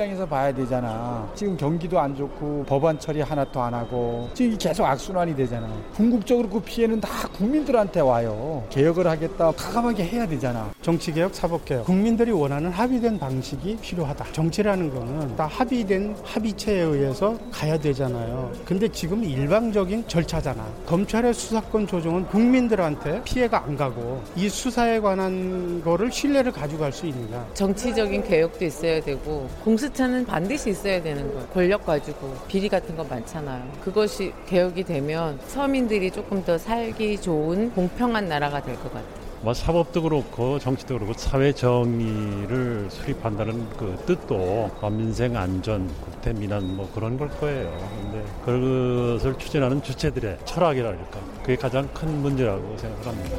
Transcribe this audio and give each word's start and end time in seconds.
입장에서 0.00 0.26
봐야 0.26 0.52
되잖아. 0.52 1.28
지금 1.34 1.56
경기도 1.56 1.98
안 2.00 2.16
좋고 2.16 2.64
법안 2.66 2.98
처리 2.98 3.20
하나도 3.20 3.60
안 3.60 3.74
하고 3.74 4.28
지금 4.32 4.56
계속 4.56 4.84
악순환이 4.84 5.36
되잖아. 5.36 5.68
궁극적으로 5.94 6.48
그 6.48 6.60
피해는 6.60 7.00
다 7.00 7.28
국민들한테 7.36 8.00
와요. 8.00 8.64
개혁을 8.70 9.06
하겠다. 9.06 9.52
과감하게 9.52 10.04
해야 10.04 10.26
되잖아. 10.26 10.70
정치개혁, 10.80 11.34
사법개혁. 11.34 11.84
국민들이 11.84 12.30
원하는 12.30 12.70
합의된 12.70 13.18
방식이 13.18 13.78
필요하다. 13.82 14.32
정치라는 14.32 14.94
거는 14.94 15.36
다 15.36 15.46
합의된 15.46 16.16
합의체에 16.24 16.80
의해서 16.80 17.36
가야 17.50 17.78
되잖아요. 17.78 18.50
근데 18.64 18.88
지금 18.88 19.22
일방적인 19.22 20.08
절차잖아. 20.08 20.64
검찰의 20.86 21.34
수사권 21.34 21.86
조정은 21.86 22.26
국민들한테 22.26 23.22
피해가 23.24 23.64
안 23.64 23.76
가고 23.76 24.22
이 24.36 24.48
수사에 24.48 25.00
관한 25.00 25.82
거를 25.84 26.10
신뢰를 26.10 26.52
가져갈 26.52 26.92
수 26.92 27.06
있느냐. 27.06 27.44
정치적인 27.54 28.24
개혁도 28.24 28.64
있어야 28.64 29.00
되고 29.00 29.48
공수 29.62 29.89
처는 29.92 30.24
반드시 30.26 30.70
있어야 30.70 31.02
되는 31.02 31.26
거예요. 31.32 31.46
권력 31.48 31.84
가지고 31.86 32.34
비리 32.48 32.68
같은 32.68 32.96
거 32.96 33.04
많잖아요. 33.04 33.62
그것이 33.82 34.32
개혁이 34.46 34.84
되면 34.84 35.38
서민들이 35.46 36.10
조금 36.10 36.44
더 36.44 36.56
살기 36.58 37.20
좋은 37.20 37.70
공평한 37.72 38.28
나라가 38.28 38.60
될 38.62 38.74
것 38.76 38.84
같아요. 38.92 39.20
뭐 39.42 39.54
사법도 39.54 40.02
그렇고 40.02 40.58
정치도 40.58 40.98
그렇고 40.98 41.14
사회 41.14 41.50
정의를 41.52 42.88
수립한다는 42.90 43.70
그 43.70 43.96
뜻도 44.04 44.70
민생 44.90 45.34
안전, 45.34 45.88
국태 46.04 46.32
민안 46.34 46.76
뭐 46.76 46.90
그런 46.94 47.16
걸 47.16 47.28
거예요. 47.30 47.70
근데 48.02 48.22
그것을 48.44 49.38
추진하는 49.38 49.82
주체들의 49.82 50.40
철학이랄까 50.44 51.20
그게 51.40 51.56
가장 51.56 51.88
큰 51.94 52.20
문제라고 52.20 52.76
생각합니다. 52.76 53.36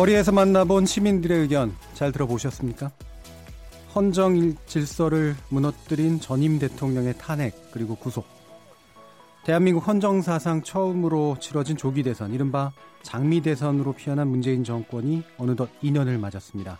거리에서 0.00 0.32
만나본 0.32 0.86
시민들의 0.86 1.40
의견 1.40 1.76
잘 1.92 2.10
들어보셨습니까? 2.10 2.90
헌정 3.94 4.54
질서를 4.64 5.36
무너뜨린 5.50 6.20
전임 6.20 6.58
대통령의 6.58 7.18
탄핵 7.18 7.70
그리고 7.70 7.96
구속. 7.96 8.24
대한민국 9.44 9.86
헌정 9.86 10.22
사상 10.22 10.62
처음으로 10.62 11.36
치러진 11.38 11.76
조기 11.76 12.02
대선, 12.02 12.32
이른바 12.32 12.72
장미 13.02 13.42
대선으로 13.42 13.92
피어난 13.92 14.28
문재인 14.28 14.64
정권이 14.64 15.22
어느덧 15.36 15.68
2년을 15.82 16.18
맞았습니다. 16.18 16.78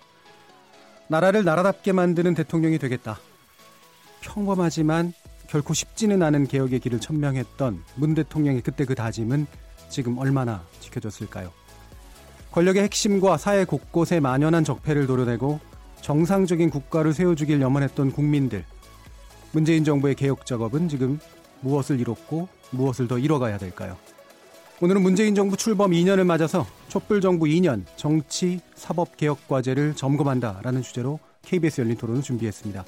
나라를 1.08 1.44
나라답게 1.44 1.92
만드는 1.92 2.32
대통령이 2.32 2.78
되겠다. 2.78 3.18
평범하지만 4.22 5.12
결코 5.46 5.74
쉽지는 5.74 6.22
않은 6.22 6.46
개혁의 6.46 6.80
길을 6.80 7.00
천명했던 7.00 7.84
문 7.96 8.14
대통령의 8.14 8.62
그때 8.62 8.86
그 8.86 8.94
다짐은 8.94 9.46
지금 9.91 10.16
얼마나 10.16 10.64
지켜졌을까요? 10.80 11.59
권력의 12.53 12.83
핵심과 12.83 13.37
사회 13.37 13.65
곳곳에 13.65 14.19
만연한 14.19 14.65
적폐를 14.65 15.06
도려내고 15.06 15.61
정상적인 16.01 16.70
국가를 16.70 17.12
세워주길 17.12 17.61
염원했던 17.61 18.11
국민들. 18.11 18.65
문재인 19.53 19.84
정부의 19.84 20.16
개혁 20.16 20.47
작업은 20.47 20.89
지금 20.89 21.21
무엇을 21.60 22.00
이뤘고 22.00 22.49
무엇을 22.71 23.06
더 23.06 23.19
이뤄가야 23.19 23.59
될까요? 23.59 23.97
오늘은 24.81 25.03
문재인 25.03 25.34
정부 25.34 25.56
출범 25.56 25.93
2년을 25.93 26.25
맞아서 26.25 26.66
촛불 26.89 27.21
정부 27.21 27.47
2년 27.47 27.84
정치 27.97 28.60
사법 28.75 29.16
개혁 29.16 29.47
과제를 29.47 29.94
점검한다라는 29.94 30.83
주제로 30.83 31.21
KBS 31.43 31.83
열린 31.83 31.97
토론을 31.97 32.22
준비했습니다. 32.22 32.84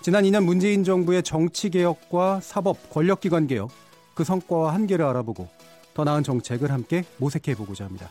지난 0.00 0.24
2년 0.24 0.44
문재인 0.44 0.84
정부의 0.84 1.22
정치 1.22 1.68
개혁과 1.68 2.40
사법 2.42 2.90
권력 2.90 3.20
기관 3.20 3.46
개혁 3.46 3.70
그 4.14 4.24
성과와 4.24 4.72
한계를 4.72 5.04
알아보고 5.04 5.48
더 5.92 6.04
나은 6.04 6.22
정책을 6.22 6.70
함께 6.70 7.04
모색해 7.18 7.54
보고자 7.56 7.84
합니다. 7.84 8.08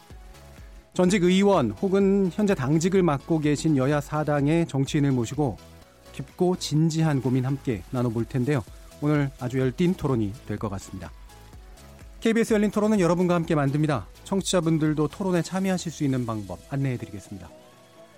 전직 1.00 1.24
의원 1.24 1.72
혹은 1.82 2.30
현재 2.34 2.54
당직을 2.54 3.04
맡고 3.04 3.40
계신 3.40 3.78
여야 3.78 4.02
사당의 4.02 4.68
정치인을 4.68 5.14
모시고 5.14 5.56
깊고 6.12 6.58
진지한 6.58 7.22
고민 7.22 7.46
함께 7.46 7.84
나눠볼 7.92 8.26
텐데요. 8.26 8.62
오늘 9.00 9.32
아주 9.40 9.60
열띤 9.60 9.94
토론이 9.94 10.34
될 10.46 10.58
것 10.58 10.68
같습니다. 10.68 11.10
KBS 12.20 12.54
열린 12.54 12.70
토론은 12.70 13.00
여러분과 13.00 13.34
함께 13.34 13.56
만듭니다. 13.56 14.08
청취자분들도 14.26 15.08
토론에 15.08 15.42
참여하실 15.42 15.90
수 15.90 16.04
있는 16.04 16.26
방법 16.26 16.60
안내해 16.70 16.98
드리겠습니다. 16.98 17.50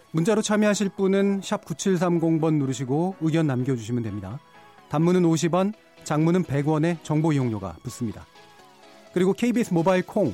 문자로 0.09 0.41
참여하실 0.41 0.89
분은 0.97 1.41
9730번 1.41 2.55
누르시고 2.55 3.17
의견 3.21 3.45
남겨주시면 3.45 4.01
됩니다. 4.01 4.39
단문은 4.89 5.21
50원, 5.21 5.73
장문은 6.03 6.45
100원의 6.45 6.97
정보 7.03 7.31
이용료가 7.31 7.75
붙습니다. 7.83 8.25
그리고 9.13 9.33
KBS 9.33 9.71
모바일 9.71 10.01
콩, 10.01 10.33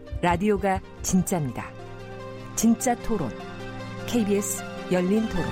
라디오가 0.21 0.79
진짜입니다. 1.01 1.71
진짜 2.55 2.95
토론, 2.97 3.31
KBS 4.05 4.63
열린 4.91 5.27
토론. 5.27 5.45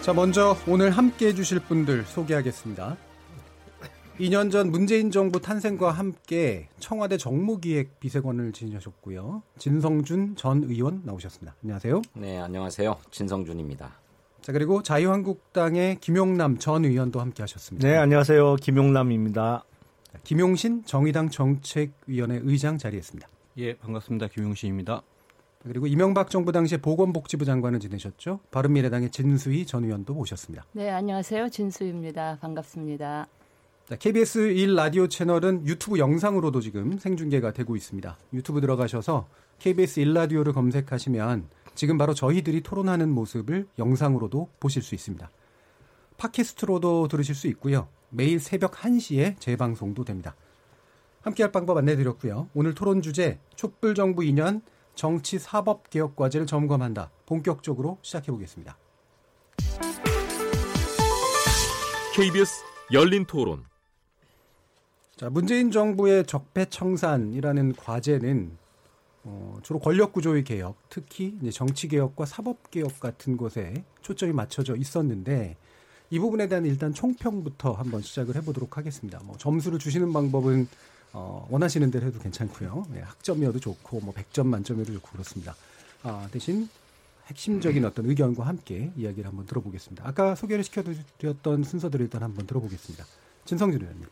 자, 0.00 0.14
먼저 0.14 0.56
오늘 0.66 0.90
함께 0.90 1.28
해주실 1.28 1.60
분들 1.60 2.04
소개하겠습니다. 2.04 2.96
2년 4.18 4.50
전 4.50 4.70
문재인 4.70 5.10
정부 5.10 5.38
탄생과 5.38 5.90
함께 5.90 6.68
청와대 6.78 7.18
정무기획 7.18 8.00
비서관을 8.00 8.52
지내셨고요. 8.52 9.42
진성준 9.58 10.36
전 10.36 10.64
의원 10.64 11.02
나오셨습니다. 11.04 11.56
안녕하세요. 11.62 12.00
네, 12.14 12.38
안녕하세요. 12.38 12.96
진성준입니다. 13.10 14.01
자, 14.42 14.50
그리고 14.50 14.82
자유한국당의 14.82 15.98
김용남 16.00 16.58
전 16.58 16.84
의원도 16.84 17.20
함께 17.20 17.44
하셨습니다. 17.44 17.86
네, 17.86 17.96
안녕하세요. 17.96 18.56
김용남입니다. 18.56 19.64
김용신 20.24 20.84
정의당 20.84 21.30
정책위원회 21.30 22.40
의장 22.42 22.76
자리했습니다. 22.76 23.28
예, 23.58 23.74
반갑습니다. 23.76 24.26
김용신입니다. 24.26 25.02
그리고 25.62 25.86
이명박 25.86 26.28
정부 26.28 26.50
당시에 26.50 26.78
보건복지부 26.78 27.44
장관을 27.44 27.78
지내셨죠. 27.78 28.40
바른미래당의 28.50 29.10
진수희 29.10 29.64
전 29.64 29.84
의원도 29.84 30.12
모셨습니다. 30.14 30.64
네, 30.72 30.90
안녕하세요. 30.90 31.48
진수희입니다. 31.48 32.38
반갑습니다. 32.40 33.28
자, 33.88 33.96
KBS 33.96 34.38
1 34.54 34.74
라디오 34.74 35.06
채널은 35.06 35.68
유튜브 35.68 35.98
영상으로도 36.00 36.60
지금 36.60 36.98
생중계가 36.98 37.52
되고 37.52 37.76
있습니다. 37.76 38.18
유튜브 38.32 38.60
들어가셔서 38.60 39.28
KBS 39.60 40.00
1 40.00 40.14
라디오를 40.14 40.52
검색하시면 40.52 41.46
지금 41.74 41.98
바로 41.98 42.14
저희들이 42.14 42.62
토론하는 42.62 43.10
모습을 43.10 43.66
영상으로도 43.78 44.50
보실 44.60 44.82
수 44.82 44.94
있습니다. 44.94 45.30
팟캐스트로도 46.16 47.08
들으실 47.08 47.34
수 47.34 47.48
있고요. 47.48 47.88
매일 48.10 48.38
새벽 48.38 48.72
1시에 48.72 49.40
재방송도 49.40 50.04
됩니다. 50.04 50.34
함께할 51.22 51.52
방법 51.52 51.76
안내드렸고요. 51.78 52.48
오늘 52.54 52.74
토론 52.74 53.00
주제 53.00 53.38
촛불 53.54 53.94
정부 53.94 54.22
2년 54.22 54.62
정치 54.94 55.38
사법 55.38 55.88
개혁 55.88 56.16
과제를 56.16 56.46
점검한다. 56.46 57.10
본격적으로 57.26 57.98
시작해 58.02 58.30
보겠습니다. 58.30 58.76
KBS 62.14 62.62
열린 62.92 63.24
토론. 63.24 63.64
자, 65.16 65.30
문재인 65.30 65.70
정부의 65.70 66.26
적폐 66.26 66.66
청산이라는 66.66 67.74
과제는 67.76 68.58
어, 69.24 69.58
주로 69.62 69.78
권력 69.78 70.12
구조의 70.12 70.44
개혁, 70.44 70.76
특히 70.88 71.36
이제 71.40 71.50
정치 71.50 71.88
개혁과 71.88 72.26
사법 72.26 72.70
개혁 72.70 72.98
같은 72.98 73.36
곳에 73.36 73.84
초점이 74.02 74.32
맞춰져 74.32 74.74
있었는데 74.76 75.56
이 76.10 76.18
부분에 76.18 76.48
대한 76.48 76.66
일단 76.66 76.92
총평부터 76.92 77.72
한번 77.72 78.02
시작을 78.02 78.36
해보도록 78.36 78.76
하겠습니다. 78.76 79.20
뭐 79.24 79.36
점수를 79.38 79.78
주시는 79.78 80.12
방법은 80.12 80.68
어, 81.14 81.46
원하시는 81.50 81.90
대로 81.90 82.06
해도 82.06 82.18
괜찮고요. 82.18 82.86
네, 82.90 83.00
학점이어도 83.00 83.60
좋고 83.60 84.00
뭐 84.00 84.12
100점 84.14 84.46
만점이어도 84.46 84.92
좋고 84.94 85.10
그렇습니다. 85.10 85.54
아, 86.02 86.28
대신 86.32 86.68
핵심적인 87.26 87.84
어떤 87.84 88.06
의견과 88.06 88.46
함께 88.46 88.92
이야기를 88.96 89.28
한번 89.28 89.46
들어보겠습니다. 89.46 90.06
아까 90.06 90.34
소개를 90.34 90.64
시켜드렸던 90.64 91.64
순서들을 91.64 92.04
일단 92.04 92.22
한번 92.22 92.46
들어보겠습니다. 92.46 93.04
진성준 93.44 93.80
의원님. 93.80 94.06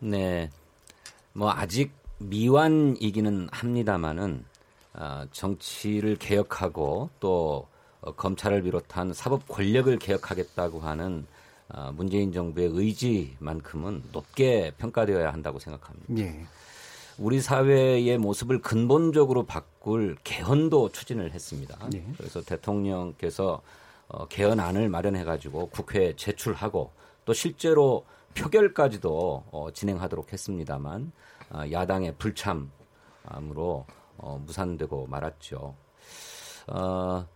네. 0.00 0.50
뭐 1.32 1.50
아직 1.50 1.92
미완이기는 2.20 3.48
합니다만은 3.50 4.44
어, 4.94 5.24
정치를 5.32 6.16
개혁하고 6.16 7.10
또 7.18 7.66
어, 8.00 8.12
검찰을 8.12 8.62
비롯한 8.62 9.12
사법 9.12 9.46
권력을 9.48 9.96
개혁하겠다고 9.98 10.80
하는 10.80 11.26
어, 11.68 11.92
문재인 11.94 12.32
정부의 12.32 12.70
의지만큼은 12.72 14.04
높게 14.12 14.72
평가되어야 14.78 15.32
한다고 15.32 15.58
생각합니다. 15.58 16.18
예. 16.18 16.44
우리 17.18 17.40
사회의 17.40 18.16
모습을 18.18 18.60
근본적으로 18.60 19.44
바꿀 19.44 20.16
개헌도 20.24 20.90
추진을 20.92 21.32
했습니다. 21.32 21.78
예. 21.94 22.04
그래서 22.16 22.42
대통령께서 22.42 23.62
어, 24.08 24.26
개헌안을 24.26 24.88
마련해 24.88 25.24
가지고 25.24 25.68
국회에 25.68 26.14
제출하고 26.16 26.90
또 27.24 27.32
실제로 27.32 28.04
표결까지도 28.34 29.44
어, 29.50 29.68
진행하도록 29.72 30.32
했습니다만 30.32 31.02
어, 31.02 31.12
야당의 31.52 32.16
불참으로 32.18 33.86
어, 34.16 34.42
무산되고 34.44 35.06
말았죠. 35.06 35.74
어, 36.68 37.26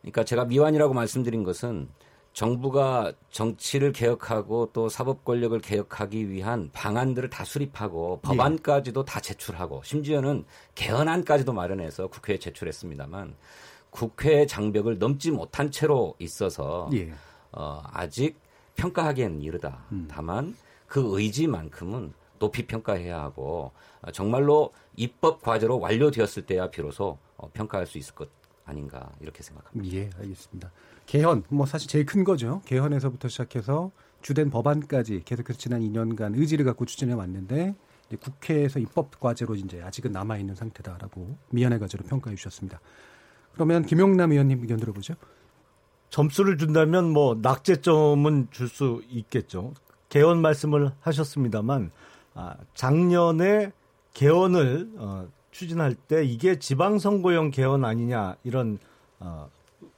그러니까 0.00 0.24
제가 0.24 0.44
미완이라고 0.44 0.92
말씀드린 0.94 1.44
것은 1.44 1.88
정부가 2.34 3.12
정치를 3.30 3.92
개혁하고 3.92 4.70
또 4.72 4.88
사법 4.88 5.24
권력을 5.24 5.58
개혁하기 5.60 6.28
위한 6.28 6.68
방안들을 6.72 7.30
다 7.30 7.44
수립하고 7.44 8.20
예. 8.24 8.28
법안까지도 8.28 9.04
다 9.04 9.20
제출하고 9.20 9.82
심지어는 9.84 10.44
개헌안까지도 10.74 11.52
마련해서 11.52 12.08
국회에 12.08 12.38
제출했습니다만 12.38 13.36
국회 13.90 14.46
장벽을 14.46 14.98
넘지 14.98 15.30
못한 15.30 15.70
채로 15.70 16.16
있어서 16.18 16.90
예. 16.92 17.12
어, 17.52 17.82
아직 17.92 18.36
평가하기에는 18.74 19.40
이르다. 19.40 19.84
다만 20.08 20.56
그 20.88 21.16
의지만큼은 21.16 22.12
높이 22.38 22.66
평가해야 22.66 23.20
하고 23.20 23.72
어, 24.02 24.10
정말로 24.10 24.72
입법 24.96 25.42
과제로 25.42 25.78
완료되었을 25.80 26.46
때야 26.46 26.70
비로소 26.70 27.18
어, 27.36 27.50
평가할 27.52 27.86
수 27.86 27.98
있을 27.98 28.14
것 28.14 28.28
아닌가 28.64 29.10
이렇게 29.20 29.42
생각합니다. 29.42 29.96
예, 29.96 30.10
알겠습니다. 30.18 30.70
개헌, 31.06 31.44
뭐 31.48 31.66
사실 31.66 31.88
제일 31.88 32.06
큰 32.06 32.24
거죠. 32.24 32.62
개헌에서부터 32.64 33.28
시작해서 33.28 33.90
주된 34.22 34.48
법안까지 34.50 35.22
계속해서 35.24 35.58
지난 35.58 35.82
2년간 35.82 36.38
의지를 36.38 36.64
갖고 36.64 36.86
추진해 36.86 37.12
왔는데 37.12 37.74
국회에서 38.20 38.78
입법 38.78 39.18
과제로 39.20 39.54
이제 39.54 39.82
아직은 39.82 40.12
남아 40.12 40.38
있는 40.38 40.54
상태다라고 40.54 41.36
미연의 41.50 41.78
과제로 41.78 42.04
평가해 42.04 42.36
주셨습니다. 42.36 42.80
그러면 43.52 43.84
김용남 43.84 44.32
의원님 44.32 44.60
의견 44.62 44.78
들어보죠. 44.78 45.14
점수를 46.10 46.58
준다면 46.58 47.10
뭐 47.10 47.38
낙제점은 47.42 48.48
줄 48.50 48.68
수 48.68 49.02
있겠죠. 49.08 49.74
개헌 50.08 50.40
말씀을 50.40 50.92
하셨습니다만 51.00 51.90
아, 51.90 52.13
작년에 52.74 53.72
개헌을 54.12 54.90
어, 54.96 55.28
추진할 55.50 55.94
때 55.94 56.24
이게 56.24 56.58
지방선거용 56.58 57.50
개헌 57.50 57.84
아니냐 57.84 58.36
이런 58.44 58.78
어, 59.20 59.48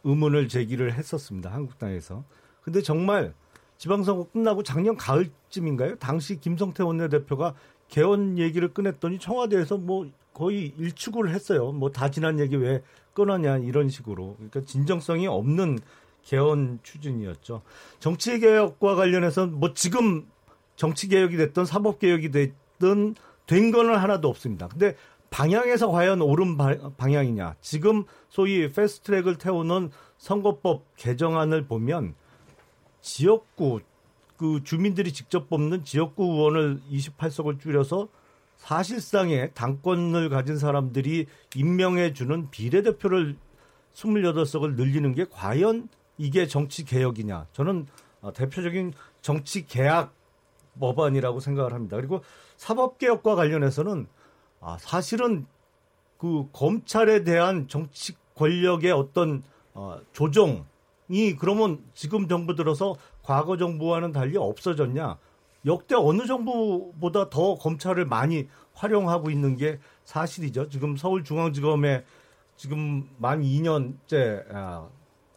의문을 0.05 0.49
제기를 0.49 0.93
했었습니다. 0.95 1.51
한국당에서. 1.53 2.25
근데 2.63 2.83
정말 2.83 3.35
지방선거 3.79 4.29
끝나고 4.33 4.63
작년 4.63 4.97
가을쯤인가요? 4.97 5.97
당시 5.97 6.41
김성태 6.41 6.83
원내대표가 6.83 7.55
개헌 7.89 8.39
얘기를 8.39 8.73
꺼냈더니 8.73 9.19
청와대에서 9.19 9.79
뭐 9.79 10.09
거의 10.33 10.75
일축을 10.79 11.31
했어요. 11.31 11.73
뭐 11.73 11.91
다 11.91 12.11
지난 12.11 12.39
얘기 12.39 12.57
왜 12.57 12.83
꺼내냐 13.15 13.59
이런 13.59 13.89
식으로. 13.89 14.35
그러니까 14.37 14.61
진정성이 14.63 15.27
없는 15.27 15.79
개헌 16.25 16.81
추진이었죠. 16.83 17.63
정치 18.01 18.39
개혁과 18.41 18.95
관련해서 18.97 19.47
뭐 19.47 19.73
지금 19.75 20.27
정치 20.77 21.09
개혁이 21.09 21.37
됐든 21.37 21.65
사법 21.65 21.99
개혁이 21.99 22.31
됐든 22.31 23.15
된 23.47 23.71
거는 23.71 23.97
하나도 23.97 24.29
없습니다. 24.29 24.69
근데 24.69 24.95
방향에서 25.31 25.91
과연 25.91 26.21
옳은 26.23 26.57
바, 26.57 26.77
방향이냐? 26.97 27.57
지금 27.61 28.05
소위 28.29 28.71
패스트트랙을 28.71 29.37
태우는 29.37 29.91
선거법 30.19 30.85
개정안을 30.97 31.67
보면 31.67 32.15
지역구 33.01 33.81
그 34.37 34.63
주민들이 34.65 35.13
직접 35.13 35.49
뽑는 35.49 35.85
지역구 35.85 36.25
의원을 36.25 36.81
28석을 36.91 37.61
줄여서 37.61 38.09
사실상의 38.57 39.53
당권을 39.55 40.29
가진 40.29 40.59
사람들이 40.59 41.27
임명해 41.55 42.13
주는 42.13 42.51
비례대표를 42.51 43.37
28석을 43.95 44.75
늘리는 44.75 45.15
게 45.15 45.25
과연 45.31 45.89
이게 46.19 46.47
정치 46.47 46.85
개혁이냐? 46.85 47.47
저는 47.53 47.87
어, 48.21 48.33
대표적인 48.33 48.93
정치 49.21 49.67
계약 49.67 50.16
법안이라고 50.81 51.41
생각을 51.41 51.73
합니다. 51.73 51.97
그리고 51.97 52.23
사법 52.57 52.99
개혁과 52.99 53.35
관련해서는 53.35 54.07
아, 54.61 54.77
사실은 54.81 55.47
그 56.19 56.49
검찰에 56.53 57.25
대한 57.25 57.69
정치 57.69 58.15
권력의 58.35 58.93
어떤 58.93 59.43
어, 59.75 59.99
조정이 60.13 61.37
그러면 61.39 61.83
지금 61.95 62.29
정부 62.29 62.55
들어서 62.55 62.97
과거 63.23 63.57
정부와는 63.57 64.13
달리 64.13 64.37
없어졌냐? 64.37 65.19
역대 65.67 65.95
어느 65.97 66.27
정부보다 66.27 67.29
더 67.29 67.57
검찰을 67.57 68.07
많이 68.07 68.49
활용하고 68.73 69.31
있는 69.31 69.57
게 69.57 69.79
사실이죠. 70.05 70.69
지금 70.69 70.97
서울중앙지검에 70.97 72.05
지금 72.57 73.09
만 73.19 73.43
2년째 73.43 74.45
아, 74.55 74.89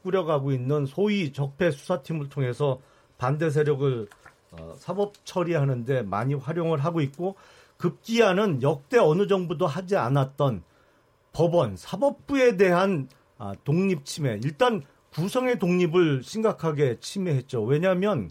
꾸려가고 0.03 0.51
있는 0.51 0.85
소위 0.85 1.33
적폐 1.33 1.71
수사팀을 1.71 2.29
통해서 2.29 2.79
반대 3.17 3.49
세력을 3.49 4.07
어, 4.51 4.75
사법 4.77 5.13
처리하는데 5.25 6.03
많이 6.03 6.33
활용을 6.33 6.83
하고 6.83 7.01
있고 7.01 7.35
급기야는 7.77 8.61
역대 8.61 8.97
어느 8.97 9.27
정부도 9.27 9.67
하지 9.67 9.95
않았던 9.95 10.63
법원, 11.31 11.77
사법부에 11.77 12.57
대한 12.57 13.07
아, 13.37 13.53
독립 13.63 14.03
침해. 14.05 14.39
일단 14.43 14.83
구성의 15.13 15.59
독립을 15.59 16.23
심각하게 16.23 16.97
침해했죠. 16.99 17.63
왜냐하면 17.63 18.29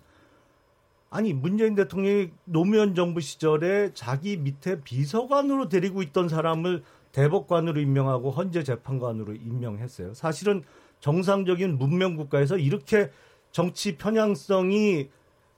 아니 1.10 1.32
문재인 1.32 1.74
대통령이 1.74 2.30
노무현 2.44 2.94
정부 2.94 3.20
시절에 3.20 3.92
자기 3.94 4.36
밑에 4.36 4.82
비서관으로 4.82 5.68
데리고 5.68 6.02
있던 6.02 6.28
사람을 6.28 6.82
대법관으로 7.12 7.80
임명하고 7.80 8.30
헌재 8.30 8.62
재판관으로 8.62 9.32
임명했어요. 9.34 10.12
사실은 10.12 10.62
정상적인 11.00 11.78
문명 11.78 12.16
국가에서 12.16 12.58
이렇게 12.58 13.10
정치 13.50 13.96
편향성이 13.96 15.08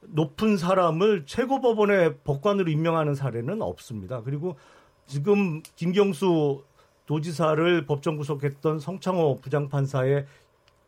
높은 0.02 0.56
사람을 0.56 1.24
최고법원의 1.26 2.18
법관으로 2.24 2.70
임명하는 2.70 3.14
사례는 3.14 3.62
없습니다. 3.62 4.22
그리고 4.22 4.56
지금 5.06 5.62
김경수 5.76 6.64
도지사를 7.06 7.86
법정 7.86 8.16
구속했던 8.16 8.78
성창호 8.78 9.40
부장판사의 9.42 10.26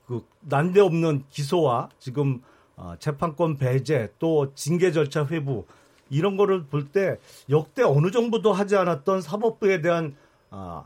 그 0.06 0.24
난데없는 0.40 1.24
기소와 1.30 1.88
지금 1.98 2.42
어, 2.76 2.94
재판권 2.98 3.58
배제 3.58 4.12
또 4.18 4.52
징계 4.54 4.92
절차 4.92 5.26
회부 5.26 5.66
이런 6.10 6.36
거를 6.36 6.64
볼 6.64 6.92
때 6.92 7.18
역대 7.50 7.82
어느 7.82 8.10
정부도 8.10 8.52
하지 8.52 8.76
않았던 8.76 9.20
사법부에 9.22 9.80
대한 9.82 10.14
아, 10.50 10.84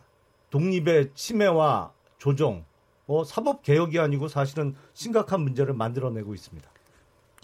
독립의 0.50 1.10
침해와 1.14 1.92
조정, 2.18 2.64
뭐 3.06 3.24
사법 3.24 3.62
개혁이 3.62 3.98
아니고 3.98 4.28
사실은 4.28 4.74
심각한 4.94 5.40
문제를 5.42 5.74
만들어내고 5.74 6.34
있습니다. 6.34 6.68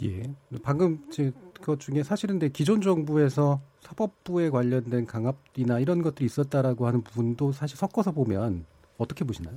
예. 0.03 0.23
방금 0.63 1.05
제 1.11 1.33
그것 1.55 1.79
중에 1.79 2.03
사실은 2.03 2.39
근데 2.39 2.49
기존 2.49 2.81
정부에서 2.81 3.61
사법부에 3.81 4.51
관련된 4.51 5.07
강압이나 5.07 5.79
이런 5.79 6.03
것들이 6.03 6.27
있었다라고 6.27 6.87
하는 6.87 7.03
부분도 7.03 7.53
사실 7.53 7.77
섞어서 7.77 8.13
보면 8.13 8.65
어떻게 8.99 9.25
보시나요? 9.25 9.57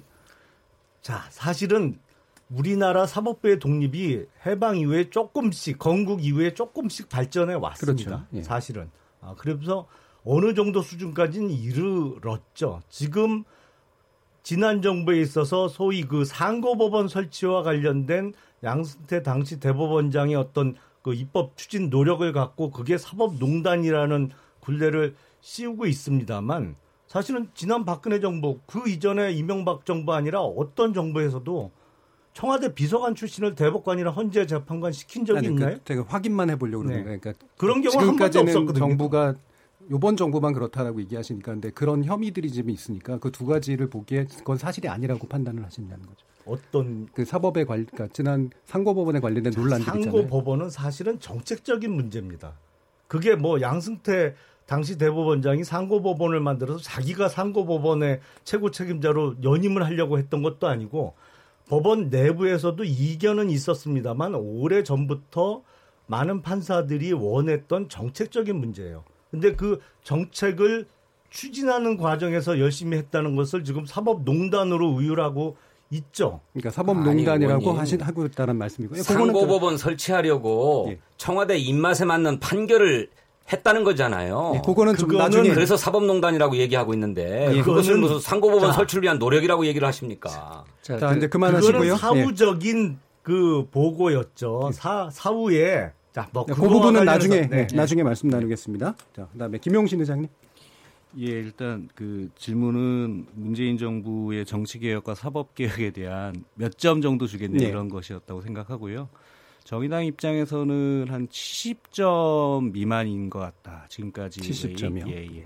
자, 1.01 1.25
사실은 1.29 1.99
우리나라 2.49 3.05
사법부의 3.07 3.59
독립이 3.59 4.25
해방 4.45 4.77
이후에 4.77 5.09
조금씩 5.09 5.79
건국 5.79 6.23
이후에 6.23 6.53
조금씩 6.53 7.09
발전해 7.09 7.55
왔습니다. 7.55 8.09
그렇죠. 8.09 8.27
예. 8.33 8.43
사실은. 8.43 8.89
아, 9.21 9.33
그래서 9.37 9.87
어느 10.23 10.53
정도 10.53 10.81
수준까지는 10.81 11.49
이르렀죠. 11.49 12.81
지금 12.89 13.43
지난 14.43 14.81
정부에 14.83 15.19
있어서 15.21 15.67
소위 15.67 16.03
그 16.03 16.23
상고법원 16.23 17.07
설치와 17.07 17.63
관련된 17.63 18.33
양승태 18.65 19.23
당시 19.23 19.59
대법원장의 19.59 20.35
어떤 20.35 20.75
그 21.01 21.13
입법 21.13 21.55
추진 21.55 21.89
노력을 21.89 22.29
갖고 22.33 22.71
그게 22.71 22.97
사법농단이라는 22.97 24.31
굴레를 24.59 25.15
씌우고 25.41 25.85
있습니다만 25.85 26.75
사실은 27.07 27.47
지난 27.53 27.85
박근혜 27.85 28.19
정부 28.19 28.59
그 28.65 28.89
이전에 28.89 29.31
이명박 29.31 29.85
정부 29.85 30.13
아니라 30.13 30.41
어떤 30.41 30.93
정부에서도 30.93 31.71
청와대 32.33 32.73
비서관 32.73 33.15
출신을 33.15 33.55
대법관이나 33.55 34.09
헌재 34.09 34.47
재판관 34.47 34.91
시킨 34.91 35.25
적이 35.25 35.37
아니, 35.37 35.47
있나요? 35.47 35.77
그 35.77 35.83
제가 35.85 36.03
확인만 36.07 36.49
해보려고 36.49 36.83
네. 36.83 36.89
그러는 36.89 37.03
거예요. 37.05 37.19
그러니까 37.21 37.45
그런 37.57 37.81
경우 37.81 37.95
한 37.97 38.15
번도 38.17 38.39
없었거든요. 38.39 38.73
정부가 38.73 39.35
요번 39.91 40.17
정부만 40.17 40.53
그렇다라고 40.53 40.99
얘기하시니까 41.01 41.51
근데 41.53 41.69
그런 41.69 42.03
혐의들이 42.03 42.51
좀 42.51 42.69
있으니까 42.69 43.19
그 43.19 43.29
두 43.31 43.45
가지를 43.45 43.89
보기에 43.89 44.25
그건 44.25 44.57
사실이 44.57 44.87
아니라고 44.87 45.27
판단을 45.27 45.63
하신다는 45.65 46.05
거죠. 46.05 46.25
어떤 46.45 47.07
그 47.13 47.25
사법에 47.25 47.65
관 47.65 47.85
그러니까 47.85 48.07
지난 48.13 48.49
상고법원에 48.65 49.19
관련된 49.19 49.51
논란들 49.55 49.81
있잖아요. 49.81 50.03
상고법원은 50.03 50.69
사실은 50.69 51.19
정책적인 51.19 51.91
문제입니다. 51.91 52.53
그게 53.07 53.35
뭐 53.35 53.61
양승태 53.61 54.35
당시 54.65 54.97
대법원장이 54.97 55.63
상고법원을 55.63 56.39
만들어서 56.39 56.79
자기가 56.79 57.29
상고법원의 57.29 58.21
최고 58.43 58.71
책임자로 58.71 59.35
연임을 59.43 59.83
하려고 59.85 60.17
했던 60.17 60.41
것도 60.41 60.67
아니고 60.67 61.13
법원 61.67 62.09
내부에서도 62.09 62.83
이견은 62.83 63.49
있었습니다만 63.49 64.35
오래 64.35 64.83
전부터 64.83 65.63
많은 66.07 66.41
판사들이 66.41 67.13
원했던 67.13 67.89
정책적인 67.89 68.55
문제예요. 68.55 69.03
근데 69.35 69.55
그 69.55 69.79
정책을 70.03 70.85
추진하는 71.29 71.97
과정에서 71.97 72.59
열심히 72.59 72.97
했다는 72.97 73.35
것을 73.35 73.63
지금 73.63 73.85
사법농단으로 73.85 74.87
우유라고 74.87 75.57
있죠. 75.91 76.39
그러니까 76.53 76.71
사법농단이라고 76.71 77.73
하신 77.73 78.01
하고 78.01 78.25
있다는 78.25 78.55
말씀이고요. 78.57 79.03
상고법원 79.03 79.77
설치하려고 79.77 80.87
예. 80.89 80.99
청와대 81.17 81.57
입맛에 81.57 82.05
맞는 82.05 82.39
판결을 82.39 83.09
했다는 83.51 83.83
거잖아요. 83.83 84.53
예, 84.55 84.61
그거는 84.65 84.95
좀 84.95 85.09
나중에 85.09 85.53
그래서 85.53 85.77
사법농단이라고 85.77 86.55
얘기하고 86.57 86.93
있는데 86.93 87.55
예, 87.55 87.61
그것을 87.61 87.97
무슨 87.97 88.19
상고법원 88.19 88.71
자, 88.71 88.77
설치를 88.77 89.03
위한 89.03 89.19
노력이라고 89.19 89.67
얘기를 89.67 89.87
하십니까? 89.87 90.63
자, 90.81 90.97
자 90.97 91.13
이제 91.13 91.27
그만하시고요. 91.27 91.73
그거는 91.73 91.97
사후적인 91.97 92.91
예. 92.93 93.05
그 93.21 93.67
보고였죠. 93.71 94.71
사 94.73 95.09
사후에 95.11 95.91
자, 96.15 96.29
뭐 96.31 96.45
네, 96.47 96.53
그 96.53 96.61
부분은 96.61 97.03
나중에 97.03 97.41
네. 97.41 97.65
네, 97.65 97.75
나중에 97.75 98.01
말씀 98.01 98.29
나누겠습니다. 98.29 98.95
자, 99.13 99.27
그다음에 99.33 99.57
김용신 99.57 99.99
의장님. 99.99 100.29
예, 101.17 101.25
일단 101.25 101.89
그 101.93 102.29
질문은 102.37 103.25
문재인 103.33 103.77
정부의 103.77 104.45
정치 104.45 104.79
개혁과 104.79 105.13
사법 105.13 105.53
개혁에 105.55 105.91
대한 105.91 106.45
몇 106.53 106.77
점 106.77 107.01
정도 107.01 107.27
주겠냐 107.27 107.57
네. 107.59 107.65
이런 107.65 107.89
것이었다고 107.89 108.39
생각하고요. 108.39 109.09
정의당 109.65 110.05
입장에서는 110.05 111.07
한 111.09 111.27
70점 111.27 112.71
미만인 112.71 113.29
것 113.29 113.39
같다. 113.39 113.85
지금까지 113.89 114.39
70점이요. 114.39 115.09
예, 115.09 115.25
예. 115.39 115.45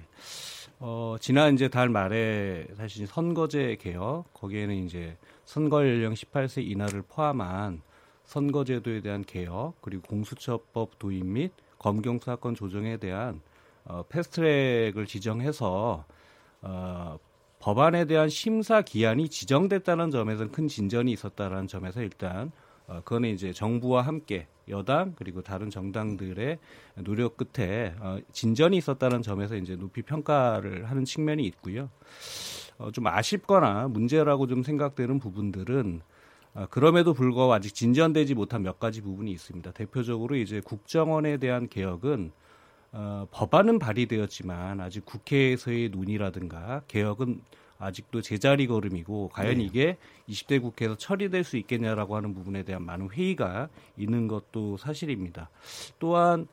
어, 0.77 1.15
지난 1.19 1.55
이제 1.55 1.67
달 1.67 1.89
말에 1.89 2.67
사실 2.77 3.07
선거제 3.07 3.77
개혁 3.81 4.31
거기에는 4.35 4.85
이제 4.85 5.17
선거 5.45 5.79
연령 5.79 6.13
18세 6.13 6.61
이하를 6.63 7.01
포함한 7.09 7.81
선거제도에 8.29 9.01
대한 9.01 9.24
개혁 9.24 9.81
그리고 9.81 10.03
공수처법 10.03 11.00
도입 11.00 11.25
및 11.25 11.51
검경 11.79 12.19
수사권 12.19 12.53
조정에 12.53 12.98
대한 12.98 13.41
어, 13.86 14.03
패스트트랙을 14.07 15.07
지정해서 15.07 16.05
어, 16.62 17.17
법안에 17.59 18.05
대한 18.05 18.29
심사 18.29 18.83
기한이 18.83 19.29
지정됐다는 19.29 20.12
점에서는 20.12 20.51
큰 20.51 20.67
진전이 20.67 21.12
있었다는 21.12 21.67
점에서 21.67 22.03
일단 22.03 22.51
어, 22.88 23.01
그거는 23.03 23.29
이제 23.29 23.51
정부와 23.51 24.03
함께 24.03 24.48
여당 24.67 25.13
그리고 25.15 25.41
다른 25.41 25.71
정당들의 25.71 26.59
노력 26.98 27.36
끝에 27.36 27.95
어, 28.00 28.19
진전이 28.31 28.77
있었다는 28.77 29.24
점에서 29.24 29.55
이제 29.55 29.75
높이 29.75 30.03
평가를 30.03 30.88
하는 30.88 31.03
측면이 31.03 31.43
있고요. 31.48 31.89
어, 32.77 32.91
좀 32.91 33.07
아쉽거나 33.07 33.88
문제라고 33.88 34.45
좀 34.45 34.62
생각되는 34.62 35.17
부분들은 35.17 36.01
아, 36.01 36.18
그럼에도 36.70 37.13
불구하고 37.13 37.53
아직 37.53 37.74
진전되지 37.74 38.36
못한 38.36 38.63
몇 38.63 38.79
가지 38.79 39.01
부분이 39.01 39.32
있습니다. 39.32 39.72
대표적으로 39.72 40.36
이제 40.36 40.62
국정원에 40.62 41.38
대한 41.38 41.68
개혁은 41.68 42.32
어, 42.91 43.27
법안은 43.32 43.77
발의되었지만 43.77 44.82
아직 44.82 45.06
국회에서의 45.06 45.89
논의라든가 45.89 46.82
개혁은 46.88 47.41
아직도 47.77 48.22
제자리 48.22 48.68
걸음이고 48.68 49.29
과연 49.29 49.58
네. 49.58 49.63
이게 49.63 49.98
20대 50.27 50.62
국회에서 50.62 50.98
처리될 50.98 51.44
수 51.44 51.56
있겠냐라고 51.58 52.15
하는 52.15 52.34
부분에 52.34 52.63
대한 52.63 52.84
많은 52.84 53.10
회의가 53.10 53.70
있는 53.98 54.27
것도 54.27 54.77
사실입니다. 54.77 55.50
또한 55.98 56.48